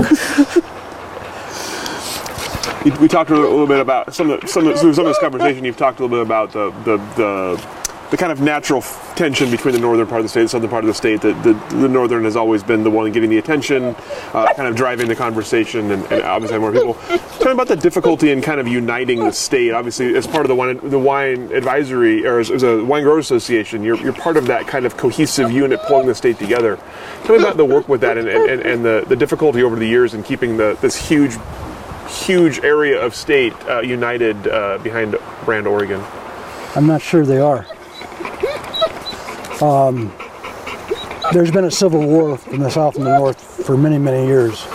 We, 3.00 3.08
talked 3.08 3.30
a 3.30 3.34
little, 3.34 3.66
bit 3.66 3.80
about 3.80 4.14
some 4.14 4.30
of 4.30 4.40
the, 4.42 4.46
some 4.46 4.68
of, 4.68 4.78
through 4.78 4.92
some 4.94 5.06
of 5.06 5.10
this 5.10 5.18
conversation. 5.18 5.64
You've 5.64 5.76
talked 5.76 6.00
a 6.00 6.02
little 6.04 6.18
bit 6.18 6.26
about 6.26 6.52
the 6.52 6.70
the, 6.84 6.98
the 7.16 7.85
the 8.10 8.16
kind 8.16 8.30
of 8.30 8.40
natural 8.40 8.82
tension 9.16 9.50
between 9.50 9.74
the 9.74 9.80
northern 9.80 10.06
part 10.06 10.20
of 10.20 10.24
the 10.24 10.28
state 10.28 10.40
and 10.40 10.48
the 10.48 10.52
southern 10.52 10.70
part 10.70 10.84
of 10.84 10.88
the 10.88 10.94
state. 10.94 11.20
That 11.22 11.42
the, 11.42 11.52
the 11.76 11.88
northern 11.88 12.24
has 12.24 12.36
always 12.36 12.62
been 12.62 12.84
the 12.84 12.90
one 12.90 13.10
getting 13.12 13.30
the 13.30 13.38
attention, 13.38 13.96
uh, 14.32 14.52
kind 14.54 14.68
of 14.68 14.76
driving 14.76 15.08
the 15.08 15.16
conversation, 15.16 15.90
and, 15.90 16.04
and 16.12 16.22
obviously 16.22 16.58
more 16.58 16.72
people. 16.72 16.94
Tell 17.38 17.46
me 17.46 17.52
about 17.52 17.68
the 17.68 17.76
difficulty 17.76 18.30
in 18.30 18.40
kind 18.42 18.60
of 18.60 18.68
uniting 18.68 19.20
the 19.20 19.32
state. 19.32 19.72
Obviously, 19.72 20.16
as 20.16 20.26
part 20.26 20.44
of 20.44 20.48
the 20.48 20.54
wine 20.54 20.78
the 20.88 20.98
wine 20.98 21.52
advisory 21.52 22.26
or 22.26 22.38
as, 22.38 22.50
as 22.50 22.62
a 22.62 22.84
wine 22.84 23.02
growers 23.02 23.26
association, 23.26 23.82
you're, 23.82 23.96
you're 23.96 24.12
part 24.12 24.36
of 24.36 24.46
that 24.46 24.66
kind 24.66 24.86
of 24.86 24.96
cohesive 24.96 25.50
unit 25.50 25.80
pulling 25.86 26.06
the 26.06 26.14
state 26.14 26.38
together. 26.38 26.78
Tell 27.24 27.36
me 27.36 27.42
about 27.42 27.56
the 27.56 27.64
work 27.64 27.88
with 27.88 28.00
that 28.02 28.18
and, 28.18 28.28
and, 28.28 28.60
and 28.62 28.84
the, 28.84 29.04
the 29.08 29.16
difficulty 29.16 29.62
over 29.62 29.76
the 29.76 29.86
years 29.86 30.14
in 30.14 30.22
keeping 30.22 30.56
the 30.56 30.76
this 30.80 31.08
huge 31.08 31.36
huge 32.08 32.60
area 32.60 33.04
of 33.04 33.14
state 33.14 33.52
uh, 33.68 33.80
united 33.80 34.46
uh, 34.46 34.78
behind 34.78 35.16
Brand 35.44 35.66
Oregon. 35.66 36.02
I'm 36.74 36.86
not 36.86 37.02
sure 37.02 37.24
they 37.24 37.38
are. 37.38 37.66
Um, 39.62 40.12
there's 41.32 41.50
been 41.50 41.64
a 41.64 41.70
civil 41.70 42.06
war 42.06 42.38
in 42.50 42.60
the 42.60 42.70
south 42.70 42.96
and 42.96 43.06
the 43.06 43.18
north 43.18 43.40
for 43.64 43.76
many, 43.76 43.98
many 43.98 44.26
years. 44.26 44.66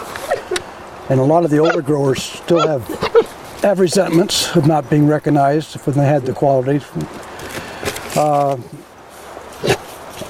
And 1.09 1.19
a 1.19 1.23
lot 1.23 1.45
of 1.45 1.51
the 1.51 1.59
older 1.59 1.81
growers 1.81 2.23
still 2.23 2.65
have, 2.67 2.87
have 3.61 3.79
resentments 3.79 4.55
of 4.55 4.65
not 4.67 4.89
being 4.89 5.07
recognized 5.07 5.75
when 5.85 5.95
they 5.97 6.05
had 6.05 6.25
the 6.25 6.33
quality. 6.33 6.83
Uh, 8.15 8.57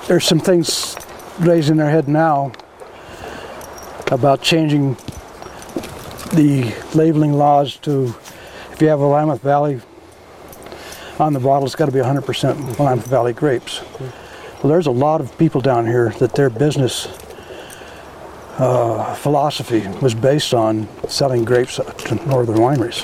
there's 0.07 0.25
some 0.25 0.39
things 0.39 0.95
raising 1.39 1.77
their 1.77 1.89
head 1.89 2.07
now 2.07 2.51
about 4.07 4.41
changing 4.41 4.95
the 6.33 6.75
labeling 6.93 7.33
laws 7.33 7.77
to 7.77 8.13
if 8.71 8.81
you 8.81 8.87
have 8.87 8.99
a 8.99 9.07
Willamette 9.07 9.41
Valley 9.41 9.79
on 11.19 11.33
the 11.33 11.39
bottle, 11.39 11.65
it's 11.65 11.75
got 11.75 11.85
to 11.85 11.91
be 11.91 11.99
100% 11.99 12.79
Willamette 12.79 13.05
Valley 13.05 13.33
grapes. 13.33 13.81
Well, 14.61 14.69
there's 14.69 14.85
a 14.85 14.91
lot 14.91 15.21
of 15.21 15.35
people 15.39 15.59
down 15.59 15.87
here 15.87 16.09
that 16.19 16.35
their 16.35 16.51
business 16.51 17.07
uh, 18.59 19.15
philosophy 19.15 19.87
was 20.03 20.13
based 20.13 20.53
on 20.53 20.87
selling 21.07 21.43
grapes 21.43 21.77
to 21.77 22.15
northern 22.27 22.57
wineries. 22.57 23.01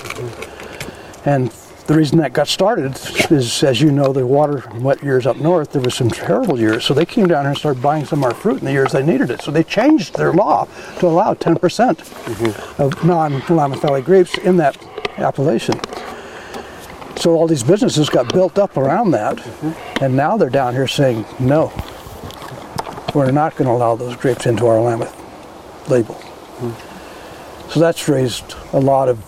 And 1.26 1.49
the 1.88 1.95
reason 1.95 2.20
that 2.20 2.34
got 2.34 2.47
started 2.47 2.95
is, 3.32 3.64
as 3.64 3.82
you 3.82 3.91
know, 3.91 4.14
the 4.14 4.24
water 4.28 4.70
wet 4.76 5.01
years 5.01 5.26
up 5.26 5.38
north, 5.38 5.72
there 5.72 5.82
was 5.82 5.95
some 5.95 6.12
terrible 6.12 6.60
years. 6.60 6.86
So 6.86 6.93
they 6.93 7.05
came 7.05 7.26
down 7.26 7.45
here 7.45 7.49
and 7.49 7.58
started 7.58 7.82
buying 7.82 8.05
some 8.05 8.20
of 8.20 8.26
our 8.26 8.36
fruit 8.36 8.60
in 8.60 8.66
the 8.66 8.72
years 8.72 8.91
they 8.91 9.03
needed 9.03 9.32
it. 9.32 9.41
So 9.41 9.49
they 9.49 9.64
changed 9.64 10.16
their 10.16 10.34
law 10.34 10.68
to 10.99 11.08
allow 11.08 11.34
10% 11.34 12.80
of 12.80 13.03
non-Willamette 13.03 14.05
grapes 14.05 14.38
in 14.38 14.58
that 14.58 14.78
appellation. 15.18 15.80
So 17.18 17.34
all 17.34 17.47
these 17.47 17.63
businesses 17.63 18.09
got 18.09 18.32
built 18.32 18.59
up 18.59 18.78
around 18.78 19.11
that, 19.11 19.39
and 20.01 20.15
now 20.15 20.38
they're 20.38 20.49
down 20.49 20.74
here 20.74 20.88
saying, 20.88 21.26
no, 21.39 21.72
we're 23.13 23.32
not 23.32 23.55
going 23.55 23.65
to 23.65 23.72
allow 23.72 23.95
those 23.95 24.15
grapes 24.15 24.45
into 24.45 24.68
our 24.68 24.80
Willamette 24.80 25.15
label. 25.89 26.15
So 27.70 27.80
that's 27.80 28.07
raised 28.07 28.53
a 28.74 28.80
lot 28.80 29.09
of 29.09 29.20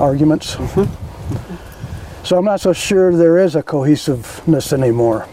arguments. 0.00 0.56
Mm-hmm. 0.56 2.24
So 2.24 2.38
I'm 2.38 2.44
not 2.44 2.60
so 2.60 2.72
sure 2.72 3.14
there 3.14 3.38
is 3.38 3.54
a 3.54 3.62
cohesiveness 3.62 4.72
anymore. 4.72 5.28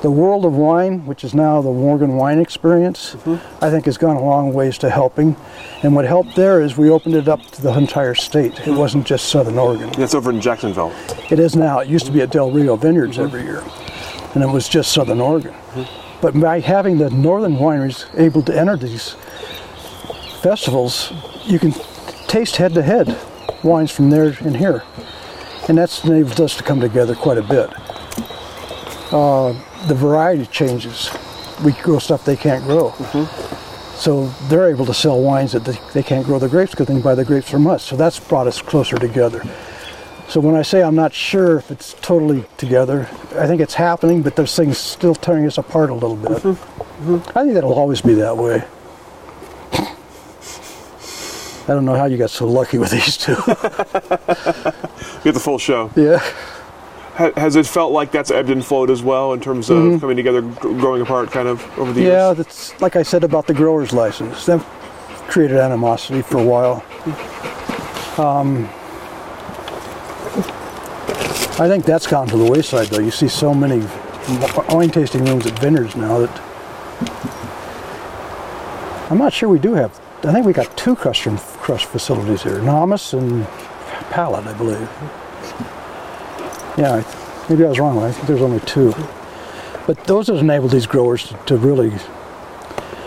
The 0.00 0.10
world 0.12 0.44
of 0.44 0.54
wine, 0.54 1.04
which 1.06 1.24
is 1.24 1.34
now 1.34 1.60
the 1.60 1.70
Oregon 1.70 2.16
Wine 2.16 2.38
Experience, 2.38 3.16
mm-hmm. 3.16 3.64
I 3.64 3.68
think 3.68 3.86
has 3.86 3.98
gone 3.98 4.14
a 4.14 4.22
long 4.22 4.52
ways 4.52 4.78
to 4.78 4.90
helping. 4.90 5.34
And 5.82 5.92
what 5.92 6.04
helped 6.04 6.36
there 6.36 6.62
is 6.62 6.76
we 6.76 6.88
opened 6.88 7.16
it 7.16 7.26
up 7.26 7.44
to 7.52 7.62
the 7.62 7.76
entire 7.76 8.14
state. 8.14 8.52
It 8.52 8.58
mm-hmm. 8.58 8.76
wasn't 8.76 9.06
just 9.06 9.28
Southern 9.28 9.58
Oregon. 9.58 9.90
That's 9.98 10.14
over 10.14 10.30
in 10.30 10.40
Jacksonville. 10.40 10.92
It 11.30 11.40
is 11.40 11.56
now. 11.56 11.80
It 11.80 11.88
used 11.88 12.06
to 12.06 12.12
be 12.12 12.20
at 12.20 12.30
Del 12.30 12.52
Rio 12.52 12.76
Vineyards 12.76 13.16
mm-hmm. 13.16 13.26
every 13.26 13.42
year, 13.42 13.64
and 14.34 14.44
it 14.44 14.48
was 14.48 14.68
just 14.68 14.92
Southern 14.92 15.20
Oregon. 15.20 15.54
But 16.20 16.38
by 16.38 16.60
having 16.60 16.98
the 16.98 17.10
northern 17.10 17.56
wineries 17.56 18.06
able 18.16 18.42
to 18.42 18.56
enter 18.56 18.76
these 18.76 19.16
festivals, 20.42 21.12
you 21.44 21.58
can 21.58 21.72
taste 22.28 22.56
head 22.56 22.72
to 22.74 22.82
head 22.82 23.18
wines 23.64 23.90
from 23.90 24.10
there 24.10 24.36
and 24.40 24.56
here, 24.56 24.84
and 25.68 25.76
that's 25.76 26.04
enabled 26.04 26.40
us 26.40 26.56
to 26.56 26.62
come 26.62 26.80
together 26.80 27.16
quite 27.16 27.38
a 27.38 27.42
bit. 27.42 27.70
Uh, 29.10 29.52
the 29.86 29.94
variety 29.94 30.46
changes. 30.46 31.10
We 31.64 31.72
grow 31.72 31.98
stuff 31.98 32.24
they 32.24 32.36
can't 32.36 32.64
grow. 32.64 32.90
Mm-hmm. 32.90 33.96
So 33.96 34.28
they're 34.48 34.68
able 34.68 34.86
to 34.86 34.94
sell 34.94 35.20
wines 35.20 35.52
that 35.52 35.64
they, 35.64 35.78
they 35.92 36.02
can't 36.02 36.24
grow 36.24 36.38
the 36.38 36.48
grapes 36.48 36.70
because 36.70 36.86
they 36.86 36.94
can 36.94 37.02
buy 37.02 37.14
the 37.14 37.24
grapes 37.24 37.50
from 37.50 37.66
us. 37.66 37.82
So 37.82 37.96
that's 37.96 38.20
brought 38.20 38.46
us 38.46 38.62
closer 38.62 38.96
together. 38.96 39.42
So 40.28 40.40
when 40.40 40.54
I 40.54 40.62
say 40.62 40.82
I'm 40.82 40.94
not 40.94 41.12
sure 41.14 41.58
if 41.58 41.70
it's 41.70 41.94
totally 41.94 42.44
together, 42.58 43.08
I 43.34 43.46
think 43.46 43.60
it's 43.60 43.74
happening, 43.74 44.22
but 44.22 44.36
there's 44.36 44.54
things 44.54 44.76
still 44.78 45.14
tearing 45.14 45.46
us 45.46 45.58
apart 45.58 45.90
a 45.90 45.94
little 45.94 46.16
bit. 46.16 46.30
Mm-hmm. 46.30 47.12
Mm-hmm. 47.16 47.38
I 47.38 47.42
think 47.42 47.54
that'll 47.54 47.72
always 47.72 48.02
be 48.02 48.14
that 48.14 48.36
way. 48.36 48.62
I 51.66 51.72
don't 51.74 51.84
know 51.84 51.94
how 51.96 52.06
you 52.06 52.16
got 52.16 52.30
so 52.30 52.46
lucky 52.46 52.78
with 52.78 52.90
these 52.90 53.16
two. 53.16 53.36
We 55.18 55.24
get 55.24 55.34
the 55.34 55.40
full 55.40 55.58
show. 55.58 55.90
yeah. 55.96 56.22
Ha- 57.18 57.32
Has 57.36 57.56
it 57.56 57.66
felt 57.66 57.92
like 57.92 58.12
that's 58.12 58.30
ebbed 58.30 58.48
and 58.50 58.64
flowed 58.64 58.90
as 58.90 59.02
well 59.02 59.32
in 59.32 59.40
terms 59.40 59.70
of 59.70 60.00
coming 60.00 60.16
together, 60.16 60.40
growing 60.40 61.02
apart, 61.02 61.30
kind 61.32 61.48
of 61.48 61.62
over 61.78 61.92
the 61.92 62.00
Yeah, 62.00 62.06
years? 62.06 62.16
Yeah, 62.16 62.32
that's 62.34 62.80
like 62.80 62.94
I 62.96 63.02
said 63.02 63.24
about 63.24 63.46
the 63.46 63.54
grower's 63.54 63.92
license. 63.92 64.46
That 64.46 64.60
created 65.28 65.58
animosity 65.58 66.22
for 66.22 66.38
a 66.38 66.44
while. 66.44 66.82
Um, 68.24 68.68
I 71.60 71.66
think 71.68 71.84
that's 71.84 72.06
gone 72.06 72.28
to 72.28 72.36
the 72.36 72.44
wayside, 72.50 72.86
though. 72.86 73.00
You 73.00 73.10
see 73.10 73.26
so 73.28 73.52
many 73.52 73.84
wine 74.68 74.90
tasting 74.90 75.24
rooms 75.24 75.44
at 75.46 75.58
vineyards 75.58 75.96
now 75.96 76.18
that 76.18 76.40
I'm 79.10 79.18
not 79.18 79.32
sure 79.32 79.48
we 79.48 79.58
do 79.58 79.74
have. 79.74 79.98
I 80.22 80.32
think 80.32 80.46
we 80.46 80.52
got 80.52 80.76
two 80.76 80.94
crush 80.94 81.26
room 81.26 81.38
crush 81.38 81.84
facilities 81.84 82.42
here, 82.42 82.58
Naumes 82.60 83.12
and 83.12 83.44
Pallet, 84.10 84.46
I 84.46 84.52
believe. 84.54 84.88
Yeah, 86.76 87.02
maybe 87.48 87.64
I 87.64 87.68
was 87.68 87.78
wrong. 87.78 87.98
I 87.98 88.12
think 88.12 88.26
there's 88.26 88.42
only 88.42 88.60
two. 88.60 88.94
But 89.86 90.04
those 90.04 90.26
have 90.26 90.36
enabled 90.36 90.70
these 90.72 90.86
growers 90.86 91.28
to, 91.28 91.34
to 91.46 91.56
really 91.56 91.92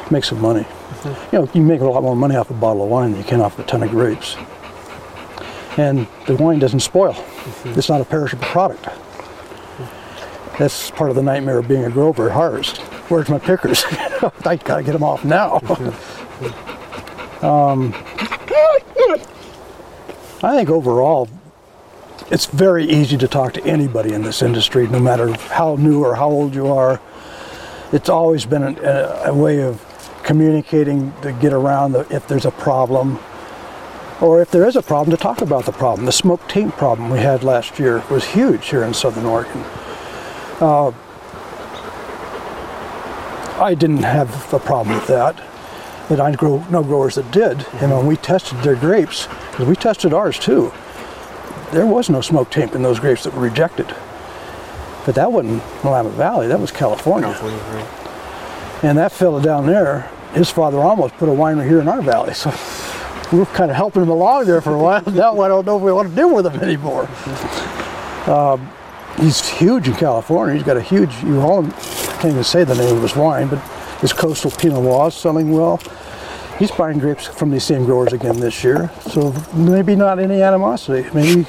make 0.10 0.24
some 0.24 0.42
money. 0.42 0.64
Mm-hmm. 0.64 1.36
You 1.36 1.42
know, 1.42 1.52
you 1.54 1.62
make 1.62 1.82
a 1.82 1.86
lot 1.86 2.04
more 2.04 2.16
money 2.16 2.36
off 2.36 2.50
a 2.50 2.54
bottle 2.54 2.84
of 2.84 2.89
wine 2.89 3.12
than 3.12 3.22
you 3.22 3.26
can 3.26 3.42
off 3.42 3.58
a 3.60 3.64
ton 3.64 3.84
of 3.84 3.89
grapes. 3.89 4.36
And 5.78 6.08
the 6.28 6.36
wine 6.36 6.60
doesn't 6.60 6.82
spoil. 6.82 7.14
Mm-hmm. 7.14 7.80
It's 7.80 7.89
not 7.89 8.02
a 8.02 8.06
perishable 8.06 8.46
product. 8.46 8.88
That's 10.60 10.92
part 10.92 11.10
of 11.10 11.16
the 11.16 11.24
nightmare 11.24 11.60
of 11.60 11.68
being 11.68 11.86
a 11.86 11.89
grower 11.89 12.30
at 12.30 12.34
harvest. 12.34 12.78
Where's 13.10 13.30
my 13.30 13.39
pickers? 13.39 13.84
I 14.46 14.60
gotta 14.64 14.84
get 14.84 14.92
them 14.92 15.04
off 15.04 15.24
now. 15.24 15.60
Mm-hmm. 15.60 17.46
um, 17.46 17.94
I 20.44 20.56
think 20.56 20.70
overall, 20.70 21.30
it's 22.32 22.45
very 22.45 22.86
easy 22.86 23.17
to 23.17 23.27
talk 23.27 23.53
to 23.53 23.65
anybody 23.65 24.13
in 24.13 24.21
this 24.21 24.41
industry, 24.41 24.88
no 24.88 25.01
matter 25.01 25.34
how 25.34 25.75
new 25.75 26.01
or 26.01 26.15
how 26.15 26.29
old 26.29 26.55
you 26.55 26.67
are. 26.67 27.01
It's 27.91 28.07
always 28.07 28.45
been 28.45 28.63
a, 28.63 29.23
a, 29.25 29.34
way 29.34 29.61
of 29.61 29.84
communicating 30.23 31.11
to 31.23 31.34
get 31.34 31.51
around 31.51 31.91
the, 31.91 32.07
if 32.09 32.29
there's 32.29 32.45
a 32.45 32.51
problem, 32.51 33.19
or 34.21 34.41
if 34.41 34.49
there 34.49 34.65
is 34.65 34.77
a 34.77 34.82
problem, 34.82 35.15
to 35.15 35.21
talk 35.21 35.41
about 35.41 35.65
the 35.65 35.73
problem. 35.73 36.05
The 36.05 36.13
smoke 36.13 36.47
taint 36.47 36.71
problem 36.77 37.09
we 37.09 37.19
had 37.19 37.43
last 37.43 37.77
year 37.77 38.01
was 38.09 38.23
huge 38.23 38.69
here 38.69 38.84
in 38.84 38.93
Southern 38.93 39.25
Oregon. 39.25 39.61
Uh, 40.61 40.93
I 43.59 43.75
didn't 43.77 44.03
have 44.03 44.53
a 44.53 44.59
problem 44.59 44.95
with 44.95 45.07
that, 45.07 45.36
but 46.07 46.21
I 46.21 46.32
know 46.32 46.84
growers 46.84 47.15
that 47.15 47.29
did. 47.32 47.65
And 47.82 47.91
when 47.91 48.07
we 48.07 48.15
tested 48.15 48.59
their 48.59 48.77
grapes, 48.77 49.27
because 49.51 49.67
we 49.67 49.75
tested 49.75 50.13
ours 50.13 50.39
too, 50.39 50.71
there 51.72 51.86
was 51.86 52.09
no 52.09 52.22
smoke 52.22 52.49
taint 52.49 52.74
in 52.74 52.82
those 52.82 52.99
grapes 52.99 53.24
that 53.24 53.34
were 53.34 53.41
rejected. 53.41 53.88
But 55.05 55.15
that 55.15 55.32
wasn't 55.32 55.63
Willamette 55.84 56.13
Valley, 56.13 56.47
that 56.47 56.59
was 56.59 56.72
California. 56.72 57.30
And 58.84 58.97
that 58.97 59.11
fella 59.11 59.41
down 59.41 59.65
there, 59.65 60.09
his 60.34 60.49
father 60.49 60.80
almost 60.80 61.15
put 61.15 61.30
a 61.30 61.32
winery 61.32 61.67
here 61.67 61.82
in 61.82 61.88
our 61.88 62.01
valley. 62.01 62.34
So 62.34 62.53
we 63.32 63.39
were 63.39 63.45
kind 63.47 63.72
of 63.72 63.78
helping 63.78 64.03
him 64.03 64.09
along 64.09 64.45
there 64.45 64.61
for 64.61 64.74
a 64.74 64.80
while. 64.80 65.03
Now 65.11 65.39
I 65.39 65.47
don't 65.47 65.65
know 65.65 65.78
if 65.78 65.84
we 65.84 65.91
want 65.91 66.09
to 66.09 66.15
deal 66.15 66.34
with 66.34 66.45
him 66.45 66.59
anymore. 66.61 67.07
Um, 68.28 68.69
he's 69.19 69.47
huge 69.47 69.88
in 69.88 69.95
California. 69.95 70.55
He's 70.55 70.63
got 70.63 70.78
a 70.78 70.82
huge, 70.82 71.15
you 71.24 71.39
all 71.41 71.63
can't 71.63 72.26
even 72.26 72.43
say 72.43 72.63
the 72.63 72.76
name 72.76 72.95
of 72.95 73.01
his 73.01 73.15
wine, 73.15 73.47
but 73.47 73.59
his 73.99 74.13
coastal 74.13 74.51
Pinot 74.51 74.84
Noir 74.84 75.07
is 75.07 75.15
selling 75.15 75.51
well. 75.51 75.80
He's 76.59 76.72
buying 76.72 76.99
grapes 76.99 77.26
from 77.26 77.49
these 77.49 77.63
same 77.63 77.86
growers 77.86 78.13
again 78.13 78.39
this 78.39 78.63
year. 78.63 78.91
So 79.09 79.34
maybe 79.53 79.95
not 79.95 80.19
any 80.19 80.43
animosity. 80.43 81.09
Maybe, 81.11 81.47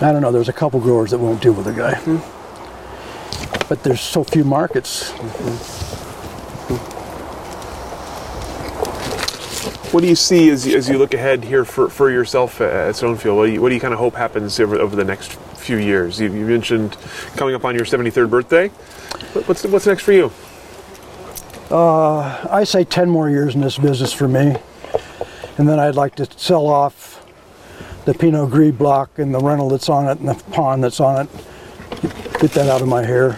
I 0.00 0.12
don't 0.12 0.22
know, 0.22 0.32
there's 0.32 0.48
a 0.48 0.52
couple 0.52 0.80
growers 0.80 1.10
that 1.12 1.18
won't 1.18 1.40
deal 1.42 1.52
with 1.52 1.66
the 1.66 1.72
guy. 1.72 1.94
Hmm. 1.96 2.18
But 3.68 3.82
there's 3.82 4.00
so 4.00 4.24
few 4.24 4.44
markets. 4.44 5.10
What 9.92 10.00
do 10.00 10.08
you 10.08 10.16
see 10.16 10.50
as, 10.50 10.66
you- 10.66 10.76
as 10.76 10.88
you 10.88 10.98
look 10.98 11.14
ahead 11.14 11.44
here 11.44 11.64
for, 11.64 11.88
for 11.88 12.10
yourself 12.10 12.60
at 12.60 12.94
Stonefield? 12.96 13.36
What 13.36 13.46
do 13.46 13.52
you, 13.52 13.62
what 13.62 13.68
do 13.68 13.74
you 13.76 13.80
kind 13.80 13.94
of 13.94 14.00
hope 14.00 14.14
happens 14.16 14.58
over, 14.58 14.76
over 14.76 14.96
the 14.96 15.04
next 15.04 15.32
few 15.32 15.76
years? 15.76 16.20
You, 16.20 16.32
you 16.32 16.44
mentioned 16.44 16.96
coming 17.36 17.54
up 17.54 17.64
on 17.64 17.76
your 17.76 17.84
73rd 17.84 18.28
birthday. 18.28 18.68
What- 18.68 19.46
What's, 19.48 19.64
what's 19.64 19.86
next 19.86 20.02
for 20.02 20.12
you? 20.12 20.32
Uh, 21.70 22.46
I 22.50 22.64
say 22.64 22.84
10 22.84 23.08
more 23.08 23.30
years 23.30 23.54
in 23.54 23.60
this 23.60 23.78
business 23.78 24.12
for 24.12 24.26
me. 24.28 24.56
And 25.58 25.68
then 25.68 25.78
I'd 25.78 25.94
like 25.94 26.16
to 26.16 26.26
sell 26.36 26.66
off 26.66 27.23
the 28.04 28.14
Pinot 28.14 28.50
Gris 28.50 28.74
block 28.74 29.18
and 29.18 29.34
the 29.34 29.38
rental 29.38 29.68
that's 29.68 29.88
on 29.88 30.08
it 30.08 30.18
and 30.18 30.28
the 30.28 30.34
pond 30.52 30.84
that's 30.84 31.00
on 31.00 31.26
it. 31.26 31.32
Get 32.40 32.52
that 32.52 32.68
out 32.68 32.82
of 32.82 32.88
my 32.88 33.04
hair. 33.04 33.30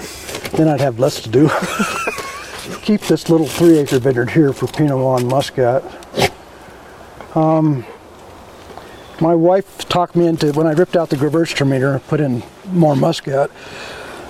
Then 0.57 0.69
I'd 0.69 0.81
have 0.81 0.99
less 0.99 1.23
to 1.23 1.29
do. 1.29 1.49
Keep 2.83 3.03
this 3.03 3.29
little 3.29 3.47
three 3.47 3.79
acre 3.79 3.99
vineyard 3.99 4.31
here 4.31 4.53
for 4.53 4.67
Pinot 4.67 4.91
Noir 4.91 5.19
and 5.19 5.29
Muscat. 5.29 5.85
Um, 7.37 7.85
my 9.21 9.35
wife 9.35 9.89
talked 9.89 10.17
me 10.17 10.27
into, 10.27 10.53
when 10.53 10.67
I 10.67 10.73
ripped 10.73 10.97
out 10.97 11.11
the 11.11 11.17
Gewürztraminer 11.17 11.95
and 11.95 12.07
put 12.07 12.21
in 12.21 12.43
more 12.73 12.97
Muscat, 12.97 13.51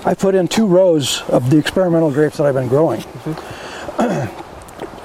I 0.04 0.14
put 0.14 0.34
in 0.34 0.48
two 0.48 0.66
rows 0.66 1.22
of 1.28 1.50
the 1.50 1.58
experimental 1.58 2.10
grapes 2.10 2.36
that 2.36 2.46
I've 2.46 2.54
been 2.54 2.68
growing 2.68 3.00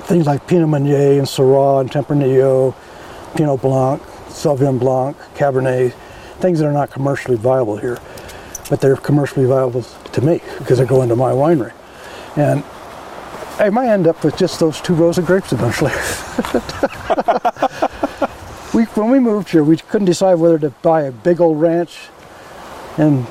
things 0.03 0.27
like 0.27 0.45
Pinot 0.45 0.67
Meunier 0.67 1.17
and 1.19 1.27
Syrah 1.27 1.81
and 1.81 1.89
Tempranillo, 1.89 2.75
Pinot 3.35 3.61
Blanc, 3.61 4.01
Sauvignon 4.31 4.79
Blanc, 4.79 5.17
Cabernet, 5.35 5.93
things 6.39 6.59
that 6.59 6.65
are 6.65 6.73
not 6.73 6.91
commercially 6.91 7.37
viable 7.37 7.77
here, 7.77 7.99
but 8.69 8.81
they're 8.81 8.95
commercially 8.95 9.45
viable 9.45 9.83
to 9.83 10.21
me 10.21 10.41
because 10.57 10.79
they 10.79 10.85
go 10.85 11.01
into 11.01 11.15
my 11.15 11.31
winery. 11.31 11.73
And 12.35 12.63
I 13.59 13.69
might 13.69 13.89
end 13.89 14.07
up 14.07 14.23
with 14.23 14.37
just 14.37 14.59
those 14.59 14.81
two 14.81 14.93
rows 14.93 15.17
of 15.17 15.25
grapes 15.25 15.53
eventually. 15.53 15.91
we, 18.73 18.85
when 18.85 19.11
we 19.11 19.19
moved 19.19 19.49
here, 19.49 19.63
we 19.63 19.77
couldn't 19.77 20.05
decide 20.05 20.35
whether 20.35 20.57
to 20.59 20.69
buy 20.81 21.03
a 21.03 21.11
big 21.11 21.39
old 21.39 21.61
ranch, 21.61 22.09
and 22.97 23.27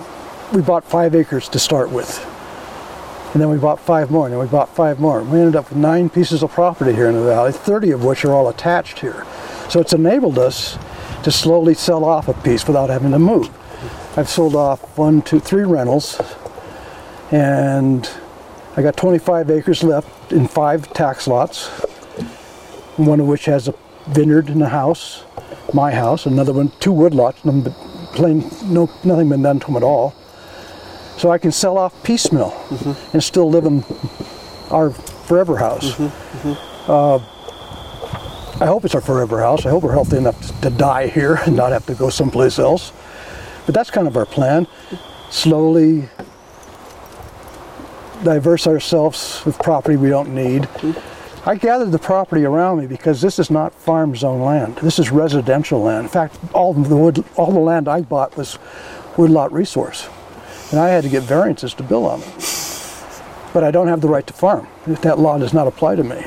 we 0.52 0.62
bought 0.62 0.84
five 0.84 1.14
acres 1.14 1.48
to 1.48 1.58
start 1.58 1.90
with. 1.90 2.26
And 3.32 3.40
then 3.40 3.48
we 3.48 3.58
bought 3.58 3.80
five 3.80 4.10
more, 4.10 4.26
and 4.26 4.32
then 4.32 4.40
we 4.40 4.46
bought 4.46 4.74
five 4.74 5.00
more. 5.00 5.22
We 5.22 5.38
ended 5.38 5.56
up 5.56 5.68
with 5.68 5.78
nine 5.78 6.10
pieces 6.10 6.42
of 6.42 6.50
property 6.50 6.92
here 6.92 7.08
in 7.08 7.14
the 7.14 7.24
valley, 7.24 7.52
30 7.52 7.92
of 7.92 8.04
which 8.04 8.24
are 8.24 8.32
all 8.32 8.48
attached 8.48 8.98
here. 8.98 9.24
So 9.68 9.80
it's 9.80 9.92
enabled 9.92 10.38
us 10.38 10.76
to 11.24 11.30
slowly 11.30 11.74
sell 11.74 12.04
off 12.04 12.28
a 12.28 12.34
piece 12.34 12.66
without 12.66 12.90
having 12.90 13.12
to 13.12 13.18
move. 13.18 13.48
I've 14.16 14.28
sold 14.28 14.54
off 14.54 14.98
one, 14.98 15.22
two, 15.22 15.40
three 15.40 15.64
rentals, 15.64 16.20
and 17.30 18.08
I 18.76 18.82
got 18.82 18.96
25 18.96 19.50
acres 19.50 19.82
left 19.82 20.32
in 20.32 20.46
five 20.48 20.92
tax 20.92 21.26
lots, 21.26 21.68
one 22.96 23.20
of 23.20 23.26
which 23.26 23.44
has 23.44 23.68
a 23.68 23.74
vineyard 24.08 24.48
and 24.48 24.62
a 24.62 24.68
house, 24.68 25.24
my 25.72 25.92
house, 25.92 26.26
another 26.26 26.52
one, 26.52 26.72
two 26.80 26.92
woodlots, 26.92 27.44
none 27.44 27.62
but 27.62 27.72
plain, 28.14 28.50
no, 28.64 28.90
nothing 29.04 29.28
been 29.28 29.42
done 29.42 29.60
to 29.60 29.66
them 29.66 29.76
at 29.76 29.82
all. 29.82 30.14
So 31.16 31.30
I 31.30 31.38
can 31.38 31.52
sell 31.52 31.78
off 31.78 32.02
piecemeal 32.02 32.50
mm-hmm. 32.50 33.12
and 33.12 33.22
still 33.22 33.50
live 33.50 33.66
in 33.66 33.84
our 34.70 34.90
forever 34.90 35.58
house. 35.58 35.92
Mm-hmm. 35.92 36.48
Mm-hmm. 36.48 36.90
Uh, 36.90 37.39
I 38.60 38.66
hope 38.66 38.84
it's 38.84 38.94
our 38.94 39.00
forever 39.00 39.40
house. 39.40 39.64
I 39.64 39.70
hope 39.70 39.84
we're 39.84 39.92
healthy 39.92 40.18
enough 40.18 40.60
to 40.60 40.68
die 40.68 41.06
here 41.06 41.36
and 41.46 41.56
not 41.56 41.72
have 41.72 41.86
to 41.86 41.94
go 41.94 42.10
someplace 42.10 42.58
else. 42.58 42.92
But 43.64 43.74
that's 43.74 43.90
kind 43.90 44.06
of 44.06 44.18
our 44.18 44.26
plan. 44.26 44.66
Slowly 45.30 46.10
diverse 48.22 48.66
ourselves 48.66 49.42
with 49.46 49.58
property 49.60 49.96
we 49.96 50.10
don't 50.10 50.34
need. 50.34 50.68
I 51.46 51.54
gathered 51.54 51.90
the 51.90 51.98
property 51.98 52.44
around 52.44 52.80
me 52.80 52.86
because 52.86 53.22
this 53.22 53.38
is 53.38 53.50
not 53.50 53.72
farm 53.72 54.14
zone 54.14 54.42
land. 54.42 54.76
This 54.76 54.98
is 54.98 55.10
residential 55.10 55.80
land. 55.80 56.04
In 56.04 56.10
fact, 56.10 56.38
all 56.52 56.74
the 56.74 56.94
wood, 56.94 57.24
all 57.36 57.52
the 57.52 57.60
land 57.60 57.88
I 57.88 58.02
bought 58.02 58.36
was 58.36 58.58
woodlot 59.16 59.54
resource, 59.54 60.06
and 60.70 60.78
I 60.78 60.88
had 60.88 61.04
to 61.04 61.08
get 61.08 61.22
variances 61.22 61.72
to 61.74 61.82
build 61.82 62.04
on 62.04 62.20
it. 62.20 63.04
But 63.54 63.64
I 63.64 63.70
don't 63.70 63.88
have 63.88 64.02
the 64.02 64.08
right 64.08 64.26
to 64.26 64.34
farm. 64.34 64.68
That 64.86 65.18
law 65.18 65.38
does 65.38 65.54
not 65.54 65.66
apply 65.66 65.96
to 65.96 66.04
me. 66.04 66.26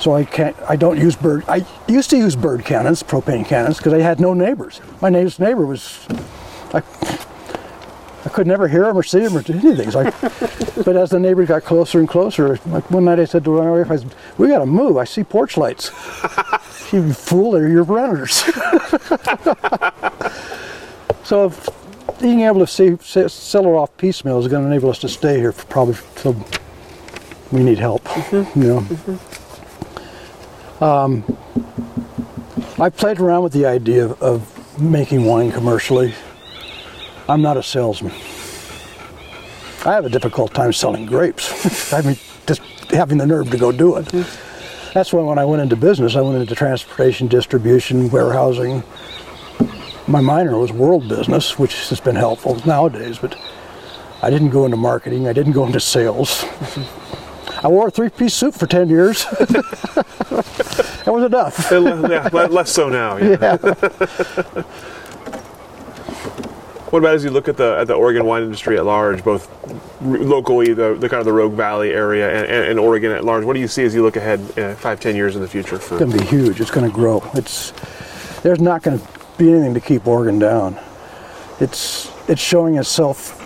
So 0.00 0.14
I 0.14 0.24
can't. 0.24 0.56
I 0.68 0.76
don't 0.76 0.98
use 0.98 1.16
bird. 1.16 1.44
I 1.48 1.66
used 1.88 2.10
to 2.10 2.16
use 2.16 2.36
bird 2.36 2.64
cannons, 2.64 3.02
propane 3.02 3.44
cannons, 3.44 3.78
because 3.78 3.92
I 3.92 3.98
had 3.98 4.20
no 4.20 4.32
neighbors. 4.32 4.80
My 5.00 5.10
neighbor's 5.10 5.40
neighbor 5.40 5.66
was, 5.66 6.06
I, 6.72 6.82
I 8.24 8.28
could 8.28 8.46
never 8.46 8.68
hear 8.68 8.84
him 8.84 8.96
or 8.96 9.02
see 9.02 9.20
him 9.20 9.36
or 9.36 9.42
do 9.42 9.54
anything. 9.54 9.90
So 9.90 10.00
I, 10.00 10.10
but 10.84 10.96
as 10.96 11.10
the 11.10 11.18
neighbors 11.18 11.48
got 11.48 11.64
closer 11.64 11.98
and 11.98 12.08
closer, 12.08 12.60
like 12.66 12.88
one 12.92 13.06
night 13.06 13.18
I 13.18 13.24
said 13.24 13.44
to 13.44 13.50
my 13.50 13.70
wife, 13.70 13.90
I 13.90 13.96
said, 13.96 14.14
"We 14.36 14.46
got 14.48 14.60
to 14.60 14.66
move. 14.66 14.96
I 14.96 15.04
see 15.04 15.24
porch 15.24 15.56
lights." 15.56 15.90
you 16.92 17.12
fool! 17.12 17.52
They're 17.52 17.68
your 17.68 17.82
renters. 17.82 18.34
so 21.24 21.52
being 22.20 22.42
able 22.42 22.60
to 22.60 22.66
see, 22.68 22.96
sell 23.00 23.64
it 23.64 23.68
off 23.68 23.96
piecemeal 23.96 24.38
is 24.38 24.46
going 24.46 24.62
to 24.62 24.70
enable 24.70 24.90
us 24.90 24.98
to 25.00 25.08
stay 25.08 25.38
here 25.38 25.50
for 25.50 25.66
probably 25.66 25.96
till 26.14 26.36
we 27.50 27.64
need 27.64 27.78
help. 27.78 28.04
Mm-hmm. 28.04 28.60
You 28.60 28.68
know. 28.68 28.80
Mm-hmm. 28.80 29.37
Um, 30.80 31.24
I 32.78 32.88
played 32.88 33.18
around 33.18 33.42
with 33.42 33.52
the 33.52 33.66
idea 33.66 34.04
of, 34.04 34.22
of 34.22 34.80
making 34.80 35.24
wine 35.24 35.50
commercially. 35.50 36.14
I'm 37.28 37.42
not 37.42 37.56
a 37.56 37.62
salesman. 37.62 38.12
I 39.84 39.94
have 39.94 40.06
a 40.06 40.08
difficult 40.08 40.54
time 40.54 40.72
selling 40.72 41.06
grapes. 41.06 41.92
I 41.92 42.02
mean, 42.02 42.16
just 42.46 42.60
having 42.90 43.18
the 43.18 43.26
nerve 43.26 43.50
to 43.50 43.56
go 43.58 43.72
do 43.72 43.96
it. 43.96 44.06
That's 44.94 45.12
why 45.12 45.22
when 45.22 45.38
I 45.38 45.44
went 45.44 45.62
into 45.62 45.76
business, 45.76 46.14
I 46.14 46.20
went 46.20 46.38
into 46.38 46.54
transportation, 46.54 47.26
distribution, 47.26 48.08
warehousing. 48.10 48.82
My 50.06 50.20
minor 50.20 50.58
was 50.58 50.72
world 50.72 51.08
business, 51.08 51.58
which 51.58 51.88
has 51.88 52.00
been 52.00 52.16
helpful 52.16 52.56
nowadays, 52.64 53.18
but 53.18 53.36
I 54.22 54.30
didn't 54.30 54.50
go 54.50 54.64
into 54.64 54.76
marketing. 54.76 55.28
I 55.28 55.32
didn't 55.32 55.52
go 55.52 55.66
into 55.66 55.80
sales. 55.80 56.44
I 57.62 57.68
wore 57.68 57.88
a 57.88 57.90
three-piece 57.90 58.34
suit 58.34 58.54
for 58.54 58.66
10 58.66 58.88
years. 58.88 59.24
that 59.30 61.04
was 61.06 61.24
enough. 61.24 61.68
yeah, 61.72 62.28
less 62.46 62.70
so 62.70 62.88
now. 62.88 63.16
Yeah. 63.16 63.36
yeah. 63.40 63.56
what 66.90 67.00
about 67.00 67.14
as 67.14 67.24
you 67.24 67.30
look 67.30 67.48
at 67.48 67.56
the 67.56 67.78
at 67.80 67.86
the 67.88 67.94
Oregon 67.94 68.24
wine 68.24 68.44
industry 68.44 68.78
at 68.78 68.84
large, 68.84 69.24
both 69.24 69.50
locally, 70.00 70.72
the, 70.72 70.94
the 70.94 71.08
kind 71.08 71.18
of 71.18 71.26
the 71.26 71.32
Rogue 71.32 71.54
Valley 71.54 71.90
area, 71.90 72.30
and, 72.30 72.46
and, 72.46 72.64
and, 72.70 72.78
Oregon 72.78 73.10
at 73.10 73.24
large? 73.24 73.44
What 73.44 73.54
do 73.54 73.60
you 73.60 73.68
see 73.68 73.84
as 73.84 73.94
you 73.94 74.02
look 74.02 74.16
ahead 74.16 74.40
uh, 74.58 74.74
five, 74.76 75.00
ten 75.00 75.16
years 75.16 75.34
in 75.34 75.42
the 75.42 75.48
future? 75.48 75.78
For 75.78 75.96
it's 75.96 76.04
going 76.04 76.12
to 76.12 76.18
be 76.18 76.24
huge. 76.24 76.60
It's 76.60 76.70
going 76.70 76.88
to 76.88 76.94
grow. 76.94 77.22
It's 77.34 77.72
there's 78.42 78.60
not 78.60 78.82
going 78.82 79.00
to 79.00 79.06
be 79.36 79.50
anything 79.50 79.74
to 79.74 79.80
keep 79.80 80.06
Oregon 80.06 80.38
down. 80.38 80.78
It's 81.60 82.10
it's 82.28 82.40
showing 82.40 82.76
itself 82.76 83.37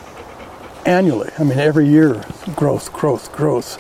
annually. 0.85 1.31
I 1.39 1.45
mean, 1.45 1.59
every 1.59 1.89
year, 1.89 2.25
growth, 2.57 2.93
growth, 2.93 3.33
growth. 3.33 3.79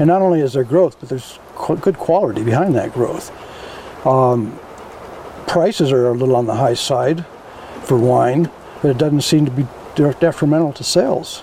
And 0.00 0.06
not 0.08 0.22
only 0.22 0.40
is 0.40 0.52
there 0.52 0.64
growth, 0.64 0.98
but 1.00 1.08
there's 1.08 1.38
qu- 1.54 1.76
good 1.76 1.98
quality 1.98 2.42
behind 2.42 2.74
that 2.76 2.92
growth. 2.92 3.32
Um, 4.06 4.58
prices 5.46 5.90
are 5.92 6.08
a 6.08 6.12
little 6.12 6.36
on 6.36 6.46
the 6.46 6.54
high 6.54 6.74
side 6.74 7.24
for 7.82 7.98
wine, 7.98 8.50
but 8.80 8.90
it 8.90 8.98
doesn't 8.98 9.22
seem 9.22 9.44
to 9.44 9.50
be 9.50 9.66
de- 9.96 10.14
detrimental 10.14 10.72
to 10.74 10.84
sales. 10.84 11.42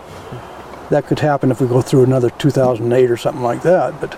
That 0.89 1.05
could 1.07 1.19
happen 1.19 1.51
if 1.51 1.59
we 1.59 1.67
go 1.67 1.81
through 1.81 2.03
another 2.03 2.29
2008 2.29 3.11
or 3.11 3.17
something 3.17 3.43
like 3.43 3.63
that, 3.63 3.99
but 3.99 4.17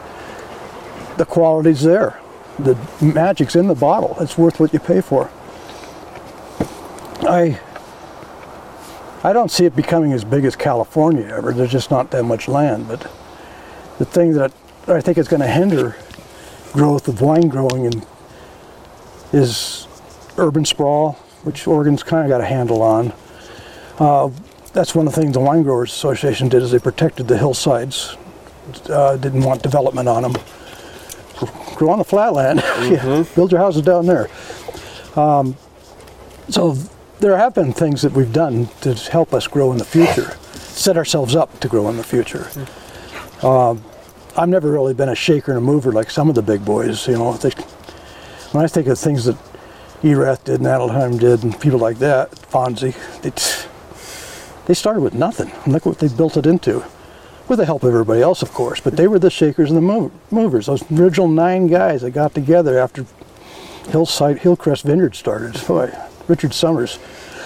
the 1.17 1.25
quality's 1.25 1.81
there. 1.83 2.19
The 2.59 2.77
magic's 3.01 3.55
in 3.55 3.67
the 3.67 3.75
bottle. 3.75 4.15
It's 4.19 4.37
worth 4.37 4.59
what 4.59 4.73
you 4.73 4.79
pay 4.79 5.01
for. 5.01 5.29
I 7.21 7.59
I 9.27 9.33
don't 9.33 9.51
see 9.51 9.65
it 9.65 9.75
becoming 9.75 10.13
as 10.13 10.23
big 10.23 10.45
as 10.45 10.55
California 10.55 11.25
ever. 11.25 11.51
There's 11.51 11.69
just 11.69 11.91
not 11.91 12.11
that 12.11 12.23
much 12.23 12.47
land. 12.47 12.87
But 12.87 13.01
the 13.97 14.05
thing 14.05 14.31
that 14.35 14.53
I 14.87 15.01
think 15.01 15.17
is 15.17 15.27
going 15.27 15.41
to 15.41 15.49
hinder 15.49 15.97
growth 16.71 17.09
of 17.09 17.19
wine 17.19 17.49
growing 17.49 17.83
in, 17.83 18.05
is 19.33 19.85
urban 20.37 20.63
sprawl, 20.63 21.13
which 21.43 21.67
Oregon's 21.67 22.03
kind 22.03 22.23
of 22.23 22.29
got 22.29 22.39
a 22.39 22.45
handle 22.45 22.81
on. 22.81 23.11
Uh, 23.99 24.29
that's 24.71 24.95
one 24.95 25.05
of 25.05 25.13
the 25.13 25.19
things 25.19 25.33
the 25.33 25.41
Wine 25.41 25.63
Growers 25.63 25.91
Association 25.91 26.47
did 26.47 26.63
is 26.63 26.71
they 26.71 26.79
protected 26.79 27.27
the 27.27 27.37
hillsides, 27.37 28.15
uh, 28.89 29.17
didn't 29.17 29.43
want 29.43 29.61
development 29.61 30.07
on 30.07 30.23
them. 30.23 30.35
Grow 31.75 31.89
on 31.89 31.97
the 31.97 32.05
flatland, 32.05 32.59
mm-hmm. 32.61 32.93
yeah, 32.93 33.25
build 33.35 33.51
your 33.51 33.59
houses 33.59 33.81
down 33.81 34.05
there. 34.05 34.29
Um, 35.17 35.57
so 36.47 36.77
there 37.19 37.37
have 37.37 37.53
been 37.53 37.73
things 37.73 38.01
that 38.01 38.13
we've 38.13 38.33
done 38.33 38.67
to 38.81 38.93
help 38.93 39.33
us 39.33 39.47
grow 39.47 39.71
in 39.71 39.77
the 39.77 39.85
future, 39.85 40.31
set 40.53 40.97
ourselves 40.97 41.35
up 41.35 41.59
to 41.59 41.67
grow 41.67 41.89
in 41.89 41.97
the 41.97 42.03
future. 42.03 42.47
Um, 43.45 43.83
I've 44.35 44.49
never 44.49 44.71
really 44.71 44.93
been 44.93 45.09
a 45.09 45.15
shaker 45.15 45.51
and 45.51 45.57
a 45.57 45.61
mover 45.61 45.91
like 45.91 46.11
some 46.11 46.29
of 46.29 46.35
the 46.35 46.41
big 46.41 46.63
boys. 46.63 47.07
You 47.07 47.15
know, 47.15 47.33
they, 47.33 47.49
when 48.51 48.63
I 48.63 48.67
think 48.67 48.87
of 48.87 48.99
things 48.99 49.25
that 49.25 49.37
Erath 50.03 50.43
did 50.43 50.59
and 50.59 50.67
Adelsheim 50.67 51.19
did 51.19 51.43
and 51.43 51.59
people 51.59 51.79
like 51.79 51.97
that, 51.99 52.31
Ponzi, 52.51 52.93
they, 53.21 53.31
they 54.67 54.73
started 54.75 55.01
with 55.01 55.15
nothing. 55.15 55.51
And 55.63 55.73
look 55.73 55.85
what 55.85 55.99
they 55.99 56.07
built 56.07 56.37
it 56.37 56.45
into. 56.45 56.83
With 57.47 57.59
the 57.59 57.65
help 57.65 57.83
of 57.83 57.89
everybody 57.89 58.21
else, 58.21 58.41
of 58.41 58.51
course, 58.51 58.81
but 58.81 58.97
they 58.97 59.07
were 59.07 59.19
the 59.19 59.29
shakers 59.29 59.71
and 59.71 59.77
the 59.77 60.11
movers. 60.31 60.65
Those 60.65 60.83
original 60.91 61.29
nine 61.29 61.67
guys 61.67 62.01
that 62.01 62.11
got 62.11 62.35
together 62.35 62.77
after 62.77 63.05
Hillside 63.87 64.39
Hillcrest 64.39 64.83
Vineyard 64.83 65.15
started. 65.15 65.65
Boy, 65.65 65.97
Richard 66.27 66.53
Summers. 66.53 66.99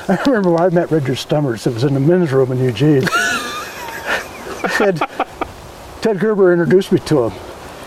I 0.08 0.22
remember 0.26 0.56
I 0.58 0.70
met 0.70 0.92
Richard 0.92 1.18
Summers. 1.18 1.68
It 1.68 1.74
was 1.74 1.84
in 1.84 1.94
the 1.94 2.00
men's 2.00 2.32
room 2.32 2.52
in 2.52 2.60
Eugene. 2.60 3.04
Ted, 4.78 5.02
Ted 6.02 6.20
Gerber 6.20 6.52
introduced 6.52 6.92
me 6.92 7.00
to 7.00 7.26
him, 7.26 7.40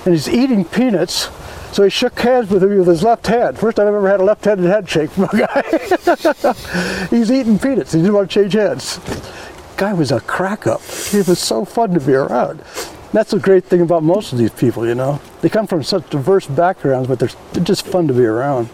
and 0.05 0.15
he's 0.15 0.29
eating 0.29 0.65
peanuts. 0.65 1.29
So 1.73 1.83
he 1.83 1.91
shook 1.91 2.17
hands 2.21 2.51
with 2.51 2.63
me 2.63 2.79
with 2.79 2.87
his 2.87 3.03
left 3.03 3.27
hand. 3.27 3.59
First 3.59 3.79
time 3.79 3.89
I've 3.89 3.95
ever 3.95 4.09
had 4.09 4.21
a 4.21 4.25
left-handed 4.25 4.65
handshake 4.65 5.11
from 5.11 5.25
a 5.25 5.37
guy. 5.37 7.07
he's 7.11 7.33
eating 7.33 7.59
peanuts. 7.59 7.93
He 7.93 7.99
didn't 7.99 8.15
want 8.15 8.31
to 8.31 8.43
change 8.43 8.53
hands. 8.53 9.01
Guy 9.77 9.93
was 9.93 10.13
a 10.13 10.21
crack 10.21 10.69
up. 10.69 10.83
He 10.83 11.17
was 11.17 11.41
so 11.41 11.65
fun 11.65 11.93
to 11.95 12.01
be 12.01 12.15
around. 12.15 12.61
That's 13.13 13.33
the 13.33 13.41
great 13.41 13.65
thing 13.65 13.81
about 13.81 14.05
most 14.05 14.33
of 14.33 14.39
these 14.39 14.53
people, 14.53 14.87
you 14.87 14.95
know. 14.95 15.21
They 15.41 15.49
come 15.49 15.67
from 15.67 15.83
such 15.83 16.09
diverse 16.11 16.47
backgrounds, 16.47 17.09
but 17.09 17.19
they're, 17.19 17.31
they're 17.53 17.65
just 17.65 17.85
fun 17.85 18.07
to 18.07 18.15
be 18.15 18.25
around 18.25 18.69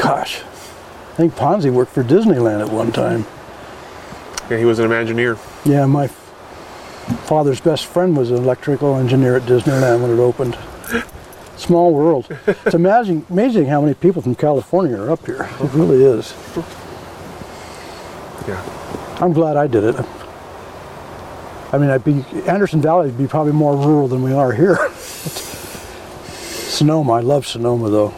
gosh, 0.00 0.40
I 0.40 1.14
think 1.16 1.34
Ponzi 1.34 1.70
worked 1.70 1.92
for 1.92 2.02
Disneyland 2.02 2.66
at 2.66 2.72
one 2.72 2.90
time. 2.92 3.26
Yeah, 4.50 4.56
he 4.58 4.64
was 4.64 4.78
an 4.78 4.88
Imagineer. 4.88 5.38
Yeah, 5.64 5.86
my 5.86 6.06
father's 7.26 7.60
best 7.60 7.86
friend 7.86 8.16
was 8.16 8.30
an 8.30 8.38
electrical 8.38 8.96
engineer 8.96 9.36
at 9.36 9.42
Disneyland 9.42 10.00
when 10.02 10.10
it 10.10 10.18
opened. 10.18 10.58
Small 11.56 11.92
world. 11.92 12.26
It's 12.46 12.74
amazing, 12.74 13.26
amazing 13.28 13.66
how 13.66 13.82
many 13.82 13.94
people 13.94 14.22
from 14.22 14.34
California 14.34 14.96
are 14.96 15.10
up 15.10 15.26
here. 15.26 15.48
It 15.60 15.72
really 15.74 16.02
is. 16.02 16.34
Yeah. 18.48 19.16
I'm 19.20 19.34
glad 19.34 19.58
I 19.58 19.66
did 19.66 19.84
it. 19.84 19.96
I 21.72 21.78
mean, 21.78 21.90
I'd 21.90 22.02
be 22.02 22.24
Anderson 22.48 22.80
Valley 22.80 23.06
would 23.08 23.18
be 23.18 23.28
probably 23.28 23.52
more 23.52 23.76
rural 23.76 24.08
than 24.08 24.22
we 24.22 24.32
are 24.32 24.52
here. 24.52 24.76
Sonoma, 26.70 27.12
I 27.12 27.20
love 27.20 27.46
Sonoma 27.46 27.90
though. 27.90 28.14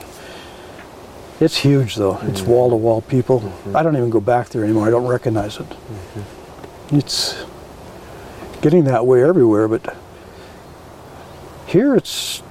It's 1.42 1.56
huge 1.56 1.96
though. 1.96 2.14
Mm-hmm. 2.14 2.30
It's 2.30 2.42
wall 2.42 2.70
to 2.70 2.76
wall 2.76 3.00
people. 3.00 3.40
Mm-hmm. 3.40 3.76
I 3.76 3.82
don't 3.82 3.96
even 3.96 4.10
go 4.10 4.20
back 4.20 4.50
there 4.50 4.62
anymore. 4.62 4.86
I 4.86 4.90
don't 4.90 5.06
recognize 5.06 5.56
it. 5.56 5.68
Mm-hmm. 5.68 6.96
It's 6.96 7.44
getting 8.60 8.84
that 8.84 9.06
way 9.06 9.24
everywhere, 9.24 9.66
but 9.66 9.96
here 11.66 11.96
it's 11.96 12.42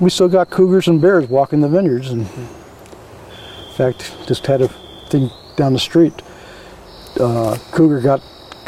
we 0.00 0.08
still 0.08 0.28
got 0.28 0.48
cougars 0.48 0.88
and 0.88 1.00
bears 1.00 1.28
walking 1.28 1.60
the 1.60 1.68
vineyards 1.68 2.10
and 2.10 2.22
in 2.22 3.74
fact 3.74 4.16
just 4.28 4.46
had 4.46 4.62
a 4.62 4.68
thing 5.10 5.30
down 5.56 5.72
the 5.72 5.78
street 5.80 6.12
uh, 7.18 7.58
cougar 7.72 8.00
got 8.00 8.20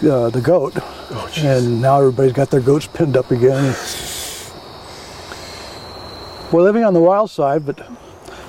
uh, 0.02 0.28
the 0.30 0.40
goat 0.42 0.72
oh, 0.76 1.32
and 1.38 1.80
now 1.80 2.00
everybody's 2.00 2.32
got 2.32 2.50
their 2.50 2.60
goats 2.60 2.88
pinned 2.88 3.16
up 3.16 3.30
again 3.30 3.72
we're 6.50 6.62
living 6.62 6.82
on 6.82 6.92
the 6.92 7.00
wild 7.00 7.30
side 7.30 7.64
but 7.64 7.78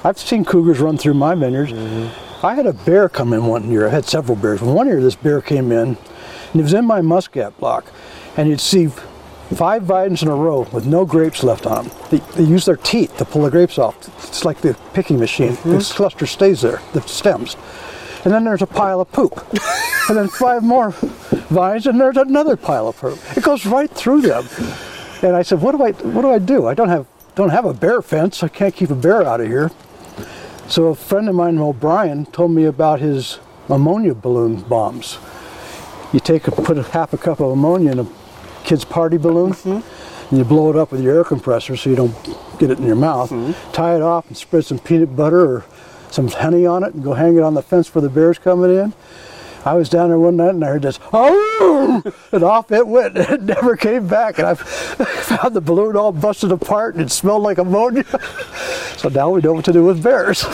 I've 0.04 0.18
seen 0.18 0.44
cougars 0.46 0.80
run 0.80 0.98
through 0.98 1.14
my 1.14 1.36
vineyards. 1.36 1.72
Mm-hmm. 1.72 2.46
I 2.46 2.56
had 2.56 2.66
a 2.66 2.74
bear 2.74 3.08
come 3.08 3.34
in 3.34 3.46
one 3.46 3.70
year. 3.70 3.88
I 3.88 3.92
had 3.92 4.06
several 4.06 4.36
bears. 4.36 4.62
One 4.62 4.88
year, 4.88 5.00
this 5.00 5.16
bear 5.16 5.42
came 5.42 5.72
in, 5.72 5.90
and 5.90 5.98
he 6.54 6.62
was 6.62 6.74
in 6.74 6.86
my 6.86 7.02
muscat 7.02 7.56
block, 7.60 7.86
and 8.36 8.50
you'd 8.50 8.60
see 8.60 8.88
five 8.88 9.84
vines 9.84 10.24
in 10.24 10.28
a 10.28 10.36
row 10.36 10.68
with 10.72 10.88
no 10.88 11.06
grapes 11.06 11.44
left 11.44 11.68
on 11.68 11.88
them. 11.88 11.98
They, 12.10 12.18
they 12.36 12.44
use 12.44 12.66
their 12.66 12.78
teeth 12.78 13.16
to 13.18 13.26
pull 13.26 13.44
the 13.44 13.52
grapes 13.52 13.78
off. 13.78 13.96
It's 14.28 14.44
like 14.44 14.62
the 14.62 14.76
picking 14.94 15.20
machine. 15.20 15.52
Mm-hmm. 15.52 15.78
The 15.78 15.94
cluster 15.96 16.26
stays 16.26 16.62
there, 16.62 16.82
the 16.94 17.02
stems. 17.02 17.56
And 18.24 18.34
then 18.34 18.44
there's 18.44 18.62
a 18.64 18.68
pile 18.68 19.02
of 19.02 19.12
poop. 19.12 19.38
and 20.10 20.18
then 20.18 20.30
five 20.30 20.64
more 20.64 20.92
vines, 20.92 21.86
and 21.86 22.02
there's 22.02 22.18
another 22.18 22.58
pile 22.58 22.88
of 22.88 22.98
purple. 22.98 23.20
It 23.38 23.44
goes 23.44 23.68
right 23.68 23.90
through 23.90 24.22
them. 24.22 24.48
And 25.22 25.36
I 25.36 25.44
said, 25.44 25.62
what 25.62 25.74
do 25.74 25.84
I 25.84 25.92
what 25.92 26.24
do 26.24 26.32
I 26.32 26.40
do? 26.40 26.66
I 26.66 26.74
don't 26.74 26.90
have 26.90 27.06
don't 27.36 27.50
have 27.50 27.66
a 27.66 27.74
bear 27.74 28.02
fence. 28.02 28.42
I 28.42 28.48
can't 28.48 28.76
keep 28.76 28.90
a 28.90 28.96
bear 28.96 29.24
out 29.24 29.42
of 29.42 29.48
here. 29.48 29.70
So 30.72 30.88
a 30.88 30.96
friend 30.96 31.28
of 31.28 31.36
mine, 31.36 31.58
O'Brien, 31.58 32.28
told 32.28 32.52
me 32.52 32.64
about 32.64 33.02
his 33.02 33.40
ammonia 33.68 34.14
balloon 34.14 34.62
bombs. 34.62 35.18
You 36.14 36.22
take 36.22 36.48
a, 36.48 36.52
put 36.52 36.78
a 36.78 36.84
half 36.84 37.12
a 37.12 37.18
cup 37.18 37.42
of 37.42 37.52
ammonia 37.52 37.92
in 37.92 38.00
a 38.00 38.08
kid's 38.64 38.86
party 38.86 39.18
balloon, 39.18 39.52
mm-hmm. 39.52 40.30
and 40.30 40.38
you 40.38 40.46
blow 40.46 40.70
it 40.70 40.78
up 40.78 40.94
with 40.94 41.02
your 41.02 41.14
air 41.14 41.24
compressor 41.26 41.76
so 41.76 41.90
you 41.90 41.98
don't 41.98 42.16
get 42.58 42.72
it 42.72 42.78
in 42.78 42.86
your 42.86 42.96
mouth. 42.96 43.32
Mm-hmm. 43.32 43.72
Tie 43.74 43.98
it 43.98 44.02
off 44.02 44.30
and 44.30 44.38
spread 44.38 44.64
some 44.64 44.80
peanut 44.80 45.14
butter 45.14 45.58
or 45.58 45.66
some 46.10 46.30
honey 46.30 46.66
on 46.66 46.86
it, 46.86 46.94
and 46.94 47.04
go 47.04 47.16
hang 47.16 47.36
it 47.36 47.44
on 47.44 47.54
the 47.54 47.62
fence 47.62 47.94
where 47.94 48.02
the 48.02 48.10
bear's 48.10 48.40
coming 48.40 48.72
in. 48.72 48.94
I 49.64 49.74
was 49.74 49.90
down 49.90 50.10
there 50.10 50.20
one 50.20 50.38
night 50.38 50.50
and 50.50 50.64
I 50.64 50.70
heard 50.70 50.82
this, 50.82 51.00
oh, 51.14 52.02
and 52.32 52.44
off 52.44 52.72
it 52.72 52.88
went. 52.88 53.18
And 53.18 53.30
it 53.30 53.42
never 53.44 53.78
came 53.78 54.08
back. 54.08 54.40
And 54.40 54.48
I 54.48 54.54
found 54.56 55.56
the 55.56 55.62
balloon 55.62 55.96
all 55.96 56.12
busted 56.12 56.52
apart 56.52 56.96
and 56.96 57.04
it 57.04 57.12
smelled 57.12 57.44
like 57.44 57.58
ammonia. 57.58 58.06
So 59.02 59.10
now 59.10 59.32
we 59.32 59.42
know 59.42 59.54
what 59.54 59.66
to 59.66 59.74
do 59.74 59.84
with 59.84 60.04
bears. 60.04 60.46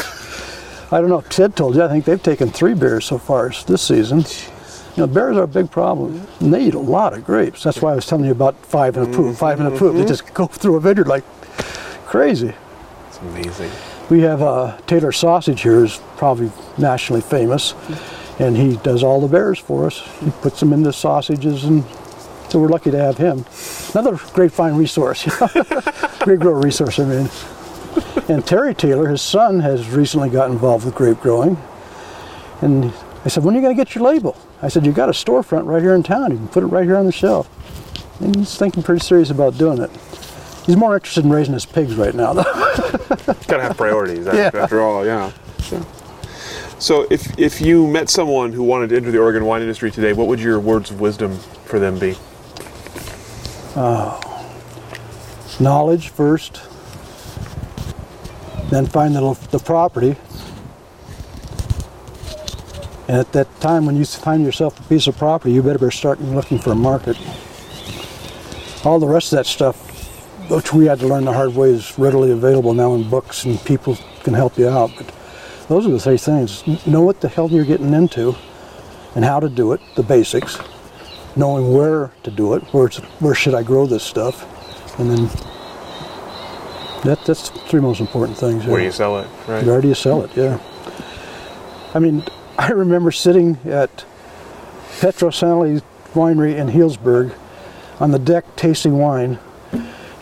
I 0.90 1.02
don't 1.02 1.10
know 1.10 1.20
if 1.20 1.28
Ted 1.28 1.58
told 1.58 1.76
you, 1.76 1.84
I 1.84 1.90
think 1.90 2.06
they've 2.06 2.22
taken 2.22 2.50
three 2.50 2.74
bears 2.74 3.04
so 3.04 3.18
far 3.18 3.50
this 3.50 3.82
season. 3.82 4.20
You 4.96 5.06
know, 5.06 5.08
bears 5.08 5.36
are 5.36 5.44
a 5.44 5.48
big 5.48 5.70
problem. 5.70 6.26
And 6.40 6.54
they 6.54 6.68
eat 6.68 6.74
a 6.74 6.80
lot 6.80 7.12
of 7.12 7.26
grapes. 7.26 7.62
That's 7.62 7.82
why 7.82 7.92
I 7.92 7.96
was 7.96 8.06
telling 8.06 8.24
you 8.24 8.32
about 8.32 8.56
five 8.66 8.96
in 8.96 9.04
a 9.04 9.14
poop, 9.14 9.36
five 9.36 9.60
in 9.60 9.66
a 9.66 9.72
poop. 9.72 9.96
They 9.96 10.06
just 10.06 10.34
go 10.34 10.48
through 10.48 10.78
a 10.78 10.80
vineyard 10.80 11.10
like 11.10 11.26
crazy. 12.06 12.54
It's 13.10 13.18
amazing. 13.20 13.72
We 14.10 14.22
have 14.22 14.42
uh, 14.42 14.78
Taylor 14.88 15.12
Sausage 15.12 15.62
here 15.62 15.84
is 15.84 16.00
probably 16.16 16.50
nationally 16.78 17.22
famous, 17.22 17.74
and 18.40 18.56
he 18.58 18.78
does 18.78 19.04
all 19.04 19.20
the 19.22 19.28
bears 19.28 19.60
for 19.60 19.86
us. 19.88 20.00
He 20.20 20.30
puts 20.32 20.60
them 20.60 20.74
into 20.74 20.94
sausages, 20.94 21.64
and 21.64 21.84
so 22.50 22.60
we're 22.60 22.68
lucky 22.70 22.92
to 22.92 22.98
have 22.98 23.18
him. 23.18 23.46
Another 23.94 24.18
grapevine 24.34 24.76
resource, 24.76 25.26
grape 26.20 26.40
grower 26.40 26.60
resource. 26.60 27.00
I 27.00 27.06
mean, 27.06 27.30
and 28.30 28.46
Terry 28.46 28.74
Taylor, 28.76 29.08
his 29.08 29.22
son, 29.22 29.60
has 29.62 29.90
recently 29.90 30.30
got 30.30 30.52
involved 30.52 30.86
with 30.86 30.96
grape 30.96 31.20
growing, 31.20 31.58
and 32.62 32.94
I 33.26 33.30
said, 33.30 33.44
"When 33.44 33.56
are 33.56 33.58
you 33.58 33.64
going 33.64 33.76
to 33.76 33.84
get 33.84 33.96
your 33.96 34.04
label?" 34.04 34.38
I 34.62 34.70
said, 34.70 34.86
you've 34.88 34.96
got 34.96 35.08
a 35.10 35.12
storefront 35.12 35.66
right 35.68 35.82
here 35.84 35.94
in 35.94 36.02
town. 36.02 36.32
You 36.32 36.38
can 36.38 36.48
put 36.48 36.64
it 36.64 36.68
right 36.68 36.84
here 36.86 36.98
on 36.98 37.06
the 37.06 37.12
shelf." 37.12 37.48
And 38.20 38.36
he's 38.36 38.56
thinking 38.56 38.82
pretty 38.82 39.06
serious 39.06 39.30
about 39.30 39.58
doing 39.60 39.80
it. 39.80 39.92
He's 40.66 40.76
more 40.76 40.96
interested 40.96 41.24
in 41.24 41.30
raising 41.32 41.54
his 41.54 41.66
pigs 41.66 41.96
right 41.96 42.16
now, 42.16 42.34
though. 42.34 42.44
Gotta 43.48 43.62
have 43.62 43.78
priorities 43.78 44.26
after, 44.28 44.58
Yeah. 44.58 44.64
after 44.64 44.82
all, 44.82 45.06
yeah. 45.06 45.32
So, 45.60 45.78
so 46.80 47.08
if 47.10 47.38
if 47.40 47.62
you 47.62 47.88
met 47.88 48.10
someone 48.10 48.52
who 48.54 48.64
wanted 48.64 48.90
to 48.90 48.96
enter 48.96 49.12
the 49.12 49.20
Oregon 49.20 49.46
wine 49.46 49.62
industry 49.62 49.92
today, 49.92 50.14
what 50.14 50.28
would 50.28 50.40
your 50.40 50.60
words 50.60 50.92
of 50.92 51.02
wisdom 51.02 51.38
for 51.66 51.80
them 51.80 51.98
be? 51.98 52.16
Uh, 53.76 54.20
knowledge 55.60 56.10
first, 56.10 56.62
then 58.70 58.86
find 58.86 59.16
the, 59.16 59.48
the 59.52 59.60
property. 59.60 60.16
And 63.08 63.18
at 63.18 63.32
that 63.32 63.62
time, 63.62 63.86
when 63.86 63.96
you 63.96 64.04
find 64.04 64.44
yourself 64.44 64.80
a 64.80 64.84
piece 64.84 65.08
of 65.08 65.18
property, 65.18 65.54
you 65.54 65.64
better 65.64 65.90
start 65.92 66.20
looking 66.20 66.60
for 66.60 66.72
a 66.72 66.76
market. 66.76 67.18
All 68.84 69.00
the 69.00 69.08
rest 69.08 69.32
of 69.32 69.38
that 69.38 69.46
stuff, 69.46 69.78
which 70.50 70.74
we 70.74 70.86
had 70.86 71.00
to 71.00 71.08
learn 71.08 71.24
the 71.24 71.34
hard 71.34 71.56
way, 71.56 71.70
is 71.70 71.98
readily 71.98 72.32
available 72.32 72.74
now 72.74 72.96
in 72.96 73.10
books, 73.10 73.46
and 73.46 73.64
people 73.64 73.98
can 74.24 74.34
help 74.34 74.58
you 74.58 74.68
out. 74.68 74.92
But 74.98 75.14
those 75.70 75.86
are 75.86 75.92
the 75.92 76.00
three 76.00 76.18
things: 76.18 76.66
know 76.86 77.02
what 77.02 77.22
the 77.22 77.28
hell 77.28 77.50
you're 77.50 77.66
getting 77.66 77.94
into, 77.94 78.36
and 79.16 79.26
how 79.26 79.40
to 79.40 79.50
do 79.50 79.74
it, 79.74 79.82
the 79.96 80.04
basics. 80.04 80.58
Knowing 81.36 81.72
where 81.72 82.12
to 82.24 82.32
do 82.32 82.56
it, 82.56 82.64
where 82.74 82.90
where 83.20 83.36
should 83.36 83.54
I 83.54 83.62
grow 83.62 83.86
this 83.86 84.04
stuff, 84.04 84.44
and 85.00 85.12
then 85.12 85.30
that, 87.04 87.24
that's 87.26 87.50
the 87.50 87.60
three 87.60 87.80
most 87.80 88.00
important 88.00 88.38
things. 88.38 88.66
Where 88.66 88.80
do 88.80 88.86
you 88.86 88.92
sell 88.92 89.20
it, 89.20 89.28
right? 89.48 89.64
Where 89.64 89.82
do 89.82 89.88
you 89.88 89.94
sell 89.94 90.24
it? 90.24 90.36
Yeah. 90.36 90.60
I 91.94 92.00
mean, 92.00 92.24
I 92.58 92.72
remember 92.72 93.12
sitting 93.12 93.58
at 93.66 94.06
Pedroncelli 95.00 95.82
Winery 96.14 96.56
in 96.56 96.68
Healdsburg 96.70 97.36
on 98.00 98.12
the 98.12 98.20
deck 98.20 98.56
tasting 98.56 98.98
wine, 98.98 99.38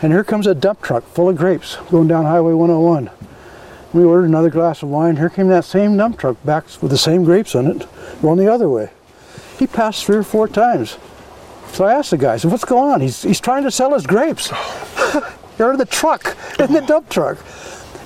and 0.02 0.12
here 0.12 0.24
comes 0.24 0.46
a 0.46 0.54
dump 0.54 0.82
truck 0.82 1.04
full 1.04 1.28
of 1.28 1.36
grapes 1.36 1.76
going 1.90 2.08
down 2.08 2.24
Highway 2.24 2.52
101. 2.52 3.10
We 3.92 4.04
ordered 4.04 4.26
another 4.26 4.50
glass 4.50 4.82
of 4.82 4.88
wine. 4.88 5.16
Here 5.16 5.30
came 5.30 5.48
that 5.48 5.64
same 5.64 5.96
dump 5.96 6.18
truck 6.18 6.42
back 6.44 6.64
with 6.82 6.90
the 6.90 6.98
same 6.98 7.24
grapes 7.24 7.54
in 7.54 7.66
it, 7.66 7.86
going 8.20 8.38
the 8.38 8.52
other 8.52 8.68
way. 8.68 8.90
He 9.58 9.66
passed 9.66 10.04
three 10.04 10.16
or 10.16 10.22
four 10.22 10.48
times. 10.48 10.98
So 11.72 11.84
I 11.84 11.94
asked 11.94 12.10
the 12.10 12.18
guy, 12.18 12.34
I 12.34 12.36
said, 12.36 12.50
what's 12.50 12.64
going 12.64 12.90
on? 12.90 13.00
He's, 13.00 13.22
he's 13.22 13.40
trying 13.40 13.64
to 13.64 13.70
sell 13.70 13.94
his 13.94 14.06
grapes. 14.06 14.48
They're 15.56 15.72
in 15.72 15.78
the 15.78 15.86
truck, 15.86 16.36
in 16.58 16.72
the 16.72 16.82
dump 16.82 17.08
truck. 17.08 17.38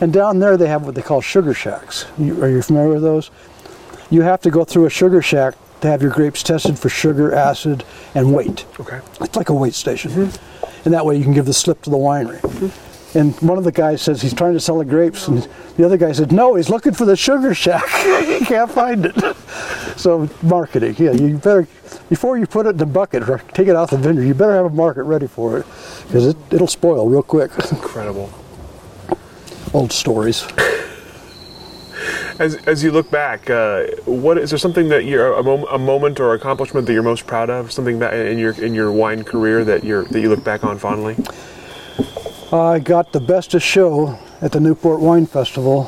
And 0.00 0.12
down 0.12 0.38
there 0.38 0.56
they 0.56 0.68
have 0.68 0.86
what 0.86 0.94
they 0.94 1.02
call 1.02 1.20
sugar 1.20 1.54
shacks. 1.54 2.06
You, 2.18 2.42
are 2.42 2.48
you 2.48 2.62
familiar 2.62 2.94
with 2.94 3.02
those? 3.02 3.30
You 4.10 4.22
have 4.22 4.40
to 4.42 4.50
go 4.50 4.64
through 4.64 4.86
a 4.86 4.90
sugar 4.90 5.22
shack 5.22 5.54
to 5.82 5.88
have 5.88 6.02
your 6.02 6.10
grapes 6.10 6.42
tested 6.42 6.78
for 6.78 6.88
sugar, 6.88 7.34
acid, 7.34 7.84
and 8.14 8.34
weight. 8.34 8.66
Okay. 8.78 9.00
It's 9.20 9.36
like 9.36 9.48
a 9.48 9.54
weight 9.54 9.74
station. 9.74 10.10
Mm-hmm. 10.10 10.84
And 10.84 10.94
that 10.94 11.04
way 11.04 11.16
you 11.16 11.24
can 11.24 11.32
give 11.32 11.46
the 11.46 11.52
slip 11.52 11.82
to 11.82 11.90
the 11.90 11.96
winery. 11.96 12.40
Mm-hmm. 12.40 12.89
And 13.14 13.34
one 13.40 13.58
of 13.58 13.64
the 13.64 13.72
guys 13.72 14.02
says 14.02 14.22
he's 14.22 14.34
trying 14.34 14.52
to 14.52 14.60
sell 14.60 14.78
the 14.78 14.84
grapes, 14.84 15.26
and 15.26 15.48
the 15.76 15.84
other 15.84 15.96
guy 15.96 16.12
said, 16.12 16.30
no, 16.30 16.54
he's 16.54 16.70
looking 16.70 16.92
for 16.92 17.04
the 17.04 17.16
sugar 17.16 17.54
shack. 17.54 17.88
he 18.26 18.44
can't 18.44 18.70
find 18.70 19.06
it. 19.06 19.36
So 19.96 20.28
marketing, 20.42 20.94
yeah, 20.98 21.10
you 21.10 21.36
better, 21.38 21.66
before 22.08 22.38
you 22.38 22.46
put 22.46 22.66
it 22.66 22.70
in 22.70 22.76
the 22.76 22.86
bucket 22.86 23.28
or 23.28 23.38
take 23.52 23.66
it 23.66 23.74
out 23.74 23.90
the 23.90 23.98
vineyard, 23.98 24.24
you 24.24 24.34
better 24.34 24.54
have 24.54 24.66
a 24.66 24.70
market 24.70 25.02
ready 25.02 25.26
for 25.26 25.58
it, 25.58 25.66
because 26.06 26.26
it, 26.26 26.36
it'll 26.52 26.68
spoil 26.68 27.08
real 27.08 27.22
quick. 27.22 27.50
Incredible. 27.72 28.30
Old 29.74 29.92
stories. 29.92 30.46
As, 32.38 32.56
as 32.66 32.82
you 32.82 32.92
look 32.92 33.10
back, 33.10 33.50
uh, 33.50 33.86
what 34.06 34.38
is 34.38 34.50
there 34.50 34.58
something 34.58 34.88
that 34.88 35.04
you're 35.04 35.34
a, 35.34 35.42
mom, 35.42 35.66
a 35.70 35.78
moment 35.78 36.20
or 36.20 36.32
accomplishment 36.32 36.86
that 36.86 36.94
you're 36.94 37.02
most 37.02 37.26
proud 37.26 37.50
of? 37.50 37.70
Something 37.70 37.98
that 37.98 38.14
in 38.14 38.38
your 38.38 38.52
in 38.52 38.74
your 38.74 38.90
wine 38.90 39.24
career 39.24 39.62
that 39.64 39.84
you're 39.84 40.04
that 40.04 40.20
you 40.20 40.30
look 40.30 40.42
back 40.42 40.64
on 40.64 40.78
fondly? 40.78 41.16
I 42.52 42.80
got 42.80 43.12
the 43.12 43.20
best 43.20 43.54
of 43.54 43.62
show 43.62 44.18
at 44.40 44.50
the 44.50 44.58
Newport 44.58 44.98
Wine 44.98 45.24
Festival 45.24 45.84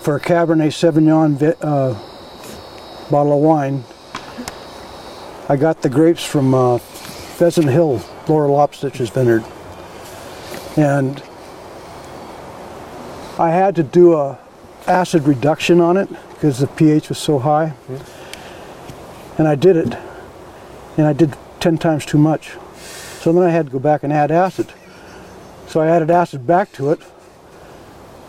for 0.00 0.14
a 0.14 0.20
Cabernet 0.20 0.68
Sauvignon 0.68 1.34
vi- 1.34 1.56
uh, 1.60 1.94
bottle 3.10 3.32
of 3.32 3.40
wine. 3.40 3.82
I 5.48 5.56
got 5.56 5.82
the 5.82 5.88
grapes 5.88 6.24
from 6.24 6.54
uh, 6.54 6.78
Pheasant 6.78 7.68
Hill, 7.68 8.00
Laura 8.28 8.46
Lopstich's 8.46 9.10
vineyard. 9.10 9.44
And 10.76 11.20
I 13.36 13.50
had 13.50 13.74
to 13.74 13.82
do 13.82 14.14
a 14.14 14.38
acid 14.86 15.24
reduction 15.24 15.80
on 15.80 15.96
it 15.96 16.08
because 16.30 16.60
the 16.60 16.68
pH 16.68 17.08
was 17.08 17.18
so 17.18 17.40
high. 17.40 17.74
And 19.36 19.48
I 19.48 19.56
did 19.56 19.76
it. 19.76 19.98
And 20.96 21.08
I 21.08 21.12
did 21.12 21.36
10 21.58 21.78
times 21.78 22.06
too 22.06 22.18
much. 22.18 22.52
So 23.18 23.32
then 23.32 23.42
I 23.42 23.50
had 23.50 23.66
to 23.66 23.72
go 23.72 23.80
back 23.80 24.04
and 24.04 24.12
add 24.12 24.30
acid. 24.30 24.72
So 25.68 25.80
I 25.80 25.88
added 25.88 26.10
acid 26.10 26.46
back 26.46 26.72
to 26.72 26.90
it, 26.90 27.00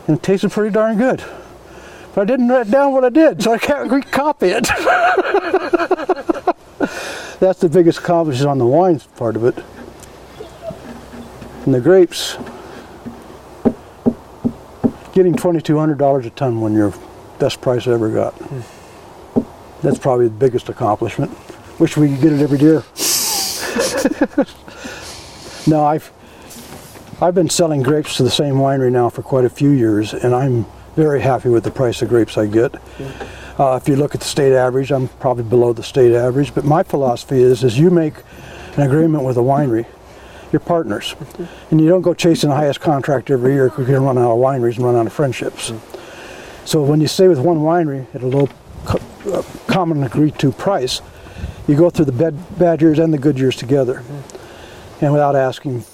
and 0.08 0.18
it 0.18 0.24
tasted 0.24 0.52
pretty 0.52 0.74
darn 0.74 0.98
good. 0.98 1.24
But 2.14 2.22
I 2.22 2.26
didn't 2.26 2.48
write 2.48 2.72
down 2.72 2.94
what 2.94 3.04
I 3.04 3.10
did, 3.10 3.44
so 3.44 3.54
I 3.54 3.58
can't 3.58 3.90
recopy 3.90 4.56
it. 4.56 4.66
That's 7.40 7.60
the 7.60 7.70
biggest 7.70 8.00
accomplishment 8.00 8.50
on 8.50 8.58
the 8.58 8.66
wine 8.66 9.00
part 9.18 9.36
of 9.36 9.44
it. 9.44 9.56
And 11.66 11.74
the 11.74 11.82
grapes, 11.82 12.38
getting 15.14 15.36
$2,200 15.36 16.26
a 16.26 16.30
ton 16.32 16.62
when 16.62 16.74
your 16.74 16.94
best 17.40 17.62
price 17.62 17.88
I 17.88 17.92
ever 17.92 18.10
got. 18.10 18.34
That's 19.82 20.00
probably 20.00 20.28
the 20.28 20.34
biggest 20.34 20.70
accomplishment. 20.70 21.32
Wish 21.80 21.98
we 21.98 22.10
could 22.10 22.22
get 22.22 22.34
it 22.34 22.42
every 22.42 22.60
year. 22.60 22.84
no, 25.68 25.84
I've 25.84 26.12
I've 27.22 27.34
been 27.34 27.49
selling 27.49 27.82
grapes 27.82 28.18
to 28.18 28.24
the 28.24 28.30
same 28.30 28.55
winery 28.55 28.91
now 28.91 29.07
for 29.09 29.22
quite 29.22 29.45
a 29.45 29.49
few 29.49 29.70
years, 29.70 30.13
and 30.13 30.36
I'm 30.36 30.66
very 30.97 31.22
happy 31.22 31.47
with 31.47 31.63
the 31.63 31.72
price 31.72 32.01
of 32.01 32.09
grapes 32.09 32.38
I 32.38 32.45
get. 32.45 32.76
Uh, 33.57 33.80
if 33.82 33.88
you 33.88 33.95
look 33.95 34.16
at 34.16 34.20
the 34.20 34.28
state 34.28 34.51
average, 34.51 34.91
I'm 34.91 35.07
probably 35.07 35.45
below 35.45 35.72
the 35.72 35.82
state 35.82 36.13
average. 36.13 36.53
But 36.53 36.66
my 36.66 36.84
philosophy 36.84 37.41
is, 37.41 37.63
is 37.63 37.80
you 37.80 37.89
make 37.89 38.16
an 38.76 38.84
agreement 38.84 39.24
with 39.24 39.38
a 39.38 39.41
winery, 39.41 39.86
you're 40.51 40.59
partners, 40.59 41.16
and 41.72 41.80
you 41.80 41.88
don't 41.88 42.01
go 42.01 42.13
chasing 42.13 42.49
the 42.49 42.55
highest 42.57 42.82
contract 42.82 43.32
every 43.32 43.53
year 43.53 43.70
because 43.70 43.88
you're 43.88 44.01
run 44.01 44.18
out 44.18 44.32
of 44.32 44.38
wineries 44.38 44.76
and 44.76 44.84
run 44.84 44.97
out 44.97 45.07
of 45.07 45.13
friendships. 45.13 45.72
So 46.66 46.84
when 46.84 46.99
you 46.99 47.07
stay 47.07 47.30
with 47.30 47.39
one 47.39 47.59
winery 47.59 48.13
at 48.13 48.24
a 48.24 48.28
low 48.28 48.49
co- 48.84 48.99
uh, 49.32 49.41
common 49.68 50.03
agreed 50.03 50.38
to 50.39 50.51
price, 50.51 51.01
you 51.66 51.78
go 51.78 51.89
through 51.89 52.05
the 52.05 52.11
bad, 52.11 52.59
bad 52.59 52.82
years 52.82 52.99
and 52.99 53.13
the 53.13 53.18
good 53.18 53.39
years 53.39 53.55
together, 53.55 54.03
and 54.99 55.13
without 55.13 55.38
asking 55.38 55.86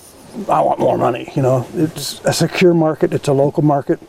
I 0.49 0.61
want 0.61 0.79
more 0.79 0.97
money. 0.97 1.31
You 1.35 1.41
know, 1.41 1.67
it's 1.73 2.23
a 2.25 2.33
secure 2.33 2.73
market. 2.73 3.13
It's 3.13 3.27
a 3.27 3.33
local 3.33 3.63
market, 3.63 3.99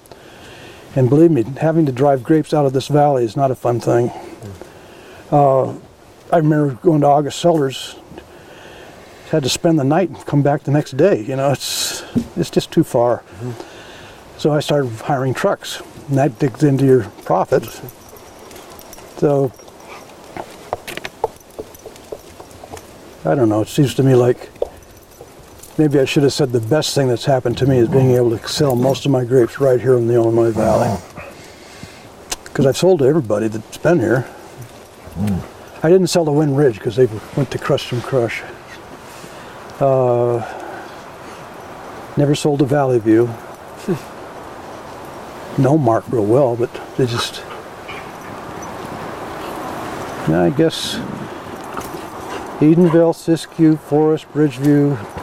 and 0.94 1.08
believe 1.08 1.30
me, 1.30 1.42
having 1.60 1.86
to 1.86 1.92
drive 1.92 2.22
grapes 2.22 2.54
out 2.54 2.64
of 2.64 2.72
this 2.72 2.88
valley 2.88 3.24
is 3.24 3.36
not 3.36 3.50
a 3.50 3.54
fun 3.54 3.80
thing. 3.80 4.10
Uh, 5.30 5.72
I 6.32 6.36
remember 6.38 6.74
going 6.74 7.00
to 7.00 7.06
August 7.06 7.38
Cellars. 7.40 7.96
Had 9.30 9.42
to 9.44 9.48
spend 9.48 9.78
the 9.78 9.84
night 9.84 10.10
and 10.10 10.26
come 10.26 10.42
back 10.42 10.62
the 10.64 10.70
next 10.70 10.96
day. 10.98 11.22
You 11.22 11.36
know, 11.36 11.52
it's 11.52 12.04
it's 12.36 12.50
just 12.50 12.70
too 12.70 12.84
far. 12.84 13.22
So 14.36 14.52
I 14.52 14.60
started 14.60 14.90
hiring 14.92 15.32
trucks, 15.32 15.80
and 16.08 16.18
that 16.18 16.38
digs 16.38 16.62
into 16.62 16.84
your 16.84 17.04
profit. 17.24 17.64
So 19.16 19.50
I 23.24 23.34
don't 23.34 23.48
know. 23.48 23.62
It 23.62 23.68
seems 23.68 23.94
to 23.94 24.02
me 24.02 24.14
like 24.14 24.50
maybe 25.78 25.98
I 25.98 26.04
should 26.04 26.22
have 26.22 26.32
said 26.32 26.52
the 26.52 26.60
best 26.60 26.94
thing 26.94 27.08
that's 27.08 27.24
happened 27.24 27.58
to 27.58 27.66
me 27.66 27.78
is 27.78 27.88
being 27.88 28.12
able 28.12 28.36
to 28.36 28.48
sell 28.48 28.76
most 28.76 29.04
of 29.04 29.10
my 29.10 29.24
grapes 29.24 29.60
right 29.60 29.80
here 29.80 29.96
in 29.96 30.06
the 30.06 30.14
Illinois 30.14 30.50
Valley. 30.50 30.98
Because 32.44 32.66
I've 32.66 32.76
sold 32.76 32.98
to 33.00 33.06
everybody 33.06 33.48
that's 33.48 33.78
been 33.78 33.98
here. 33.98 34.26
I 35.82 35.88
didn't 35.88 36.08
sell 36.08 36.24
to 36.24 36.32
Wind 36.32 36.56
Ridge 36.56 36.74
because 36.74 36.96
they 36.96 37.06
went 37.36 37.50
to 37.50 37.58
Crush 37.58 37.86
from 37.86 38.02
Crush. 38.02 38.42
Uh, 39.80 40.38
never 42.16 42.34
sold 42.34 42.60
to 42.60 42.64
Valley 42.64 42.98
View. 42.98 43.26
know 45.58 45.76
Mark 45.76 46.04
real 46.08 46.26
well, 46.26 46.56
but 46.56 46.70
they 46.96 47.06
just. 47.06 47.42
Yeah, 50.28 50.42
I 50.42 50.50
guess 50.50 50.94
Edenville, 52.60 53.12
Siskiyou, 53.12 53.76
Foris, 53.76 54.24
Bridgeview. 54.24 55.21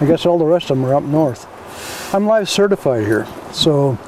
I 0.00 0.06
guess 0.06 0.26
all 0.26 0.38
the 0.38 0.44
rest 0.44 0.70
of 0.70 0.76
them 0.76 0.86
are 0.86 0.94
up 0.94 1.04
north. 1.04 1.46
I'm 2.14 2.26
LIVE 2.26 2.48
certified 2.48 3.04
here, 3.04 3.26
so 3.52 3.98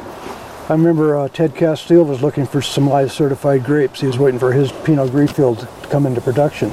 I 0.68 0.72
remember 0.72 1.16
uh, 1.16 1.28
Ted 1.28 1.54
Casteel 1.54 2.06
was 2.06 2.22
looking 2.22 2.46
for 2.46 2.60
some 2.60 2.88
LIVE 2.88 3.12
certified 3.12 3.64
grapes. 3.64 4.00
He 4.00 4.06
was 4.06 4.18
waiting 4.18 4.40
for 4.40 4.52
his 4.52 4.72
Pinot 4.72 5.10
Grigio 5.10 5.58
to 5.58 5.88
come 5.88 6.06
into 6.06 6.20
production. 6.20 6.70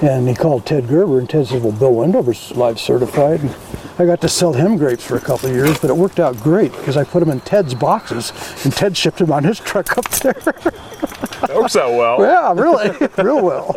And 0.00 0.28
he 0.28 0.34
called 0.34 0.64
Ted 0.64 0.86
Gerber, 0.86 1.18
and 1.18 1.28
Ted 1.28 1.48
said, 1.48 1.62
Well, 1.62 1.72
Bill 1.72 1.92
Wendover's 1.92 2.52
LIVE 2.52 2.78
certified. 2.78 3.40
And 3.40 3.54
I 3.98 4.06
got 4.06 4.20
to 4.20 4.28
sell 4.28 4.52
him 4.52 4.76
grapes 4.76 5.04
for 5.04 5.16
a 5.16 5.20
couple 5.20 5.48
of 5.50 5.54
years, 5.56 5.76
but 5.80 5.90
it 5.90 5.96
worked 5.96 6.20
out 6.20 6.36
great 6.38 6.70
because 6.72 6.96
I 6.96 7.02
put 7.02 7.18
them 7.20 7.30
in 7.30 7.40
Ted's 7.40 7.74
boxes, 7.74 8.32
and 8.64 8.72
Ted 8.72 8.96
shipped 8.96 9.18
them 9.18 9.32
on 9.32 9.42
his 9.42 9.58
truck 9.58 9.98
up 9.98 10.08
there. 10.10 10.34
That 10.34 11.50
works 11.54 11.74
out 11.76 11.90
well. 11.90 12.20
yeah, 12.20 12.52
really, 12.52 12.96
real 13.18 13.42
well. 13.42 13.74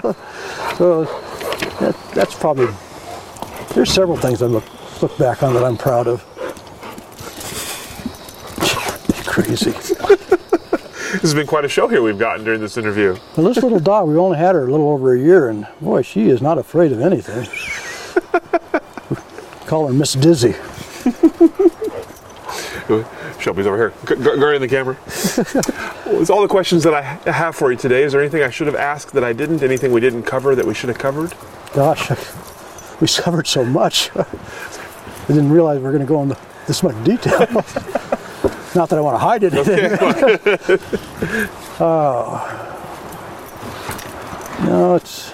So 0.77 1.05
that, 1.79 1.95
that's 2.13 2.35
probably, 2.35 2.67
there's 3.73 3.91
several 3.91 4.17
things 4.17 4.41
I 4.41 4.47
look, 4.47 4.63
look 5.01 5.17
back 5.17 5.43
on 5.43 5.53
that 5.53 5.63
I'm 5.63 5.77
proud 5.77 6.07
of. 6.07 6.23
Crazy. 9.25 9.71
This 9.71 11.21
has 11.23 11.33
been 11.33 11.47
quite 11.47 11.65
a 11.65 11.69
show 11.69 11.87
here 11.87 12.01
we've 12.01 12.17
gotten 12.17 12.45
during 12.45 12.61
this 12.61 12.77
interview. 12.77 13.17
Well, 13.35 13.47
this 13.47 13.61
little 13.61 13.79
dog, 13.79 14.07
we 14.07 14.15
only 14.15 14.37
had 14.37 14.55
her 14.55 14.65
a 14.65 14.71
little 14.71 14.89
over 14.89 15.13
a 15.13 15.19
year, 15.19 15.49
and 15.49 15.67
boy, 15.81 16.01
she 16.03 16.29
is 16.29 16.41
not 16.41 16.57
afraid 16.57 16.91
of 16.91 17.01
anything. 17.01 17.47
Call 19.67 19.87
her 19.87 19.93
Miss 19.93 20.13
Dizzy. 20.13 20.55
Shelby's 23.39 23.65
over 23.67 23.77
here, 23.77 23.93
G- 24.07 24.15
guarding 24.15 24.61
the 24.61 24.67
camera. 24.67 24.97
that's 25.05 26.29
all 26.29 26.41
the 26.41 26.47
questions 26.47 26.83
that 26.83 26.93
I 26.93 27.01
have 27.31 27.55
for 27.55 27.71
you 27.71 27.77
today. 27.77 28.03
Is 28.03 28.11
there 28.11 28.21
anything 28.21 28.43
I 28.43 28.49
should 28.49 28.67
have 28.67 28.75
asked 28.75 29.13
that 29.13 29.23
I 29.23 29.33
didn't? 29.33 29.63
Anything 29.63 29.91
we 29.91 30.01
didn't 30.01 30.23
cover 30.23 30.55
that 30.55 30.65
we 30.65 30.73
should 30.73 30.89
have 30.89 30.99
covered? 30.99 31.33
Gosh, 31.73 32.11
we 33.01 33.07
covered 33.07 33.47
so 33.47 33.65
much. 33.65 34.11
I 34.15 35.27
didn't 35.27 35.51
realize 35.51 35.79
we 35.79 35.83
were 35.83 35.91
going 35.91 36.01
to 36.01 36.07
go 36.07 36.21
into 36.21 36.37
this 36.67 36.83
much 36.83 37.03
detail. 37.03 37.39
Not 38.73 38.89
that 38.89 38.93
I 38.93 39.01
want 39.01 39.15
to 39.15 39.19
hide 39.19 39.43
it. 39.43 39.53
oh. 41.79 42.67
No, 44.65 44.95
it's 44.95 45.33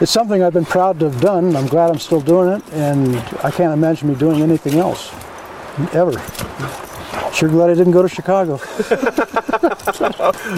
it's 0.00 0.12
something 0.12 0.42
I've 0.42 0.54
been 0.54 0.64
proud 0.64 0.98
to 1.00 1.10
have 1.10 1.20
done. 1.20 1.54
I'm 1.54 1.66
glad 1.66 1.90
I'm 1.90 1.98
still 1.98 2.20
doing 2.20 2.48
it, 2.48 2.72
and 2.72 3.16
I 3.44 3.50
can't 3.50 3.72
imagine 3.72 4.08
me 4.08 4.14
doing 4.14 4.42
anything 4.42 4.78
else 4.78 5.12
ever. 5.92 6.18
Sure 7.34 7.48
glad 7.48 7.70
I 7.70 7.74
didn't 7.74 7.92
go 7.92 8.02
to 8.02 8.08
Chicago. 8.08 8.58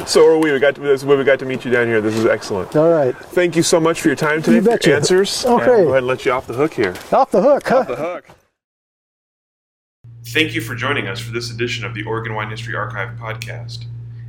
So 0.06 0.26
are 0.26 0.38
we. 0.38 0.52
We 0.52 0.58
got 0.58 0.74
to, 0.76 0.80
this 0.80 1.00
is 1.02 1.04
where 1.06 1.16
we 1.16 1.24
got 1.24 1.38
to 1.40 1.44
meet 1.46 1.64
you 1.64 1.70
down 1.70 1.86
here. 1.86 2.00
This 2.00 2.14
is 2.16 2.26
excellent. 2.26 2.74
All 2.76 2.90
right, 2.90 3.14
Thank 3.16 3.56
you 3.56 3.62
so 3.62 3.78
much 3.80 4.00
for 4.00 4.08
your 4.08 4.16
time 4.16 4.42
today, 4.42 4.56
You 4.56 4.62
for 4.62 4.68
your 4.70 4.78
betcha. 4.78 4.94
answers. 4.96 5.44
Okay. 5.44 5.62
And 5.64 5.66
we'll 5.72 5.82
go 5.84 5.88
ahead 5.90 5.98
and 5.98 6.06
let 6.06 6.24
you 6.24 6.32
off 6.32 6.46
the 6.46 6.54
hook 6.54 6.74
here. 6.74 6.94
off 7.12 7.30
the 7.30 7.40
hook, 7.42 7.66
huh? 7.66 7.76
Off 7.78 7.86
the 7.88 7.96
hook. 7.96 8.24
Thank 10.28 10.54
you 10.54 10.60
for 10.60 10.74
joining 10.74 11.06
us 11.08 11.18
for 11.20 11.32
this 11.32 11.50
edition 11.50 11.84
of 11.84 11.94
the 11.94 12.02
Oregon 12.04 12.34
Wine 12.34 12.50
History 12.50 12.74
Archive 12.74 13.16
podcast. 13.18 13.84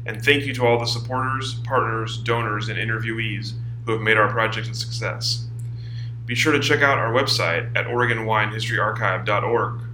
And 0.05 0.23
thank 0.23 0.43
you 0.45 0.53
to 0.55 0.65
all 0.65 0.79
the 0.79 0.85
supporters, 0.85 1.55
partners, 1.63 2.17
donors, 2.17 2.69
and 2.69 2.77
interviewees 2.79 3.53
who 3.85 3.91
have 3.93 4.01
made 4.01 4.17
our 4.17 4.29
project 4.29 4.67
a 4.69 4.73
success. 4.73 5.45
Be 6.25 6.35
sure 6.35 6.53
to 6.53 6.59
check 6.59 6.81
out 6.81 6.97
our 6.97 7.11
website 7.13 7.75
at 7.75 7.85
OregonWineHistoryArchive.org 7.87 9.79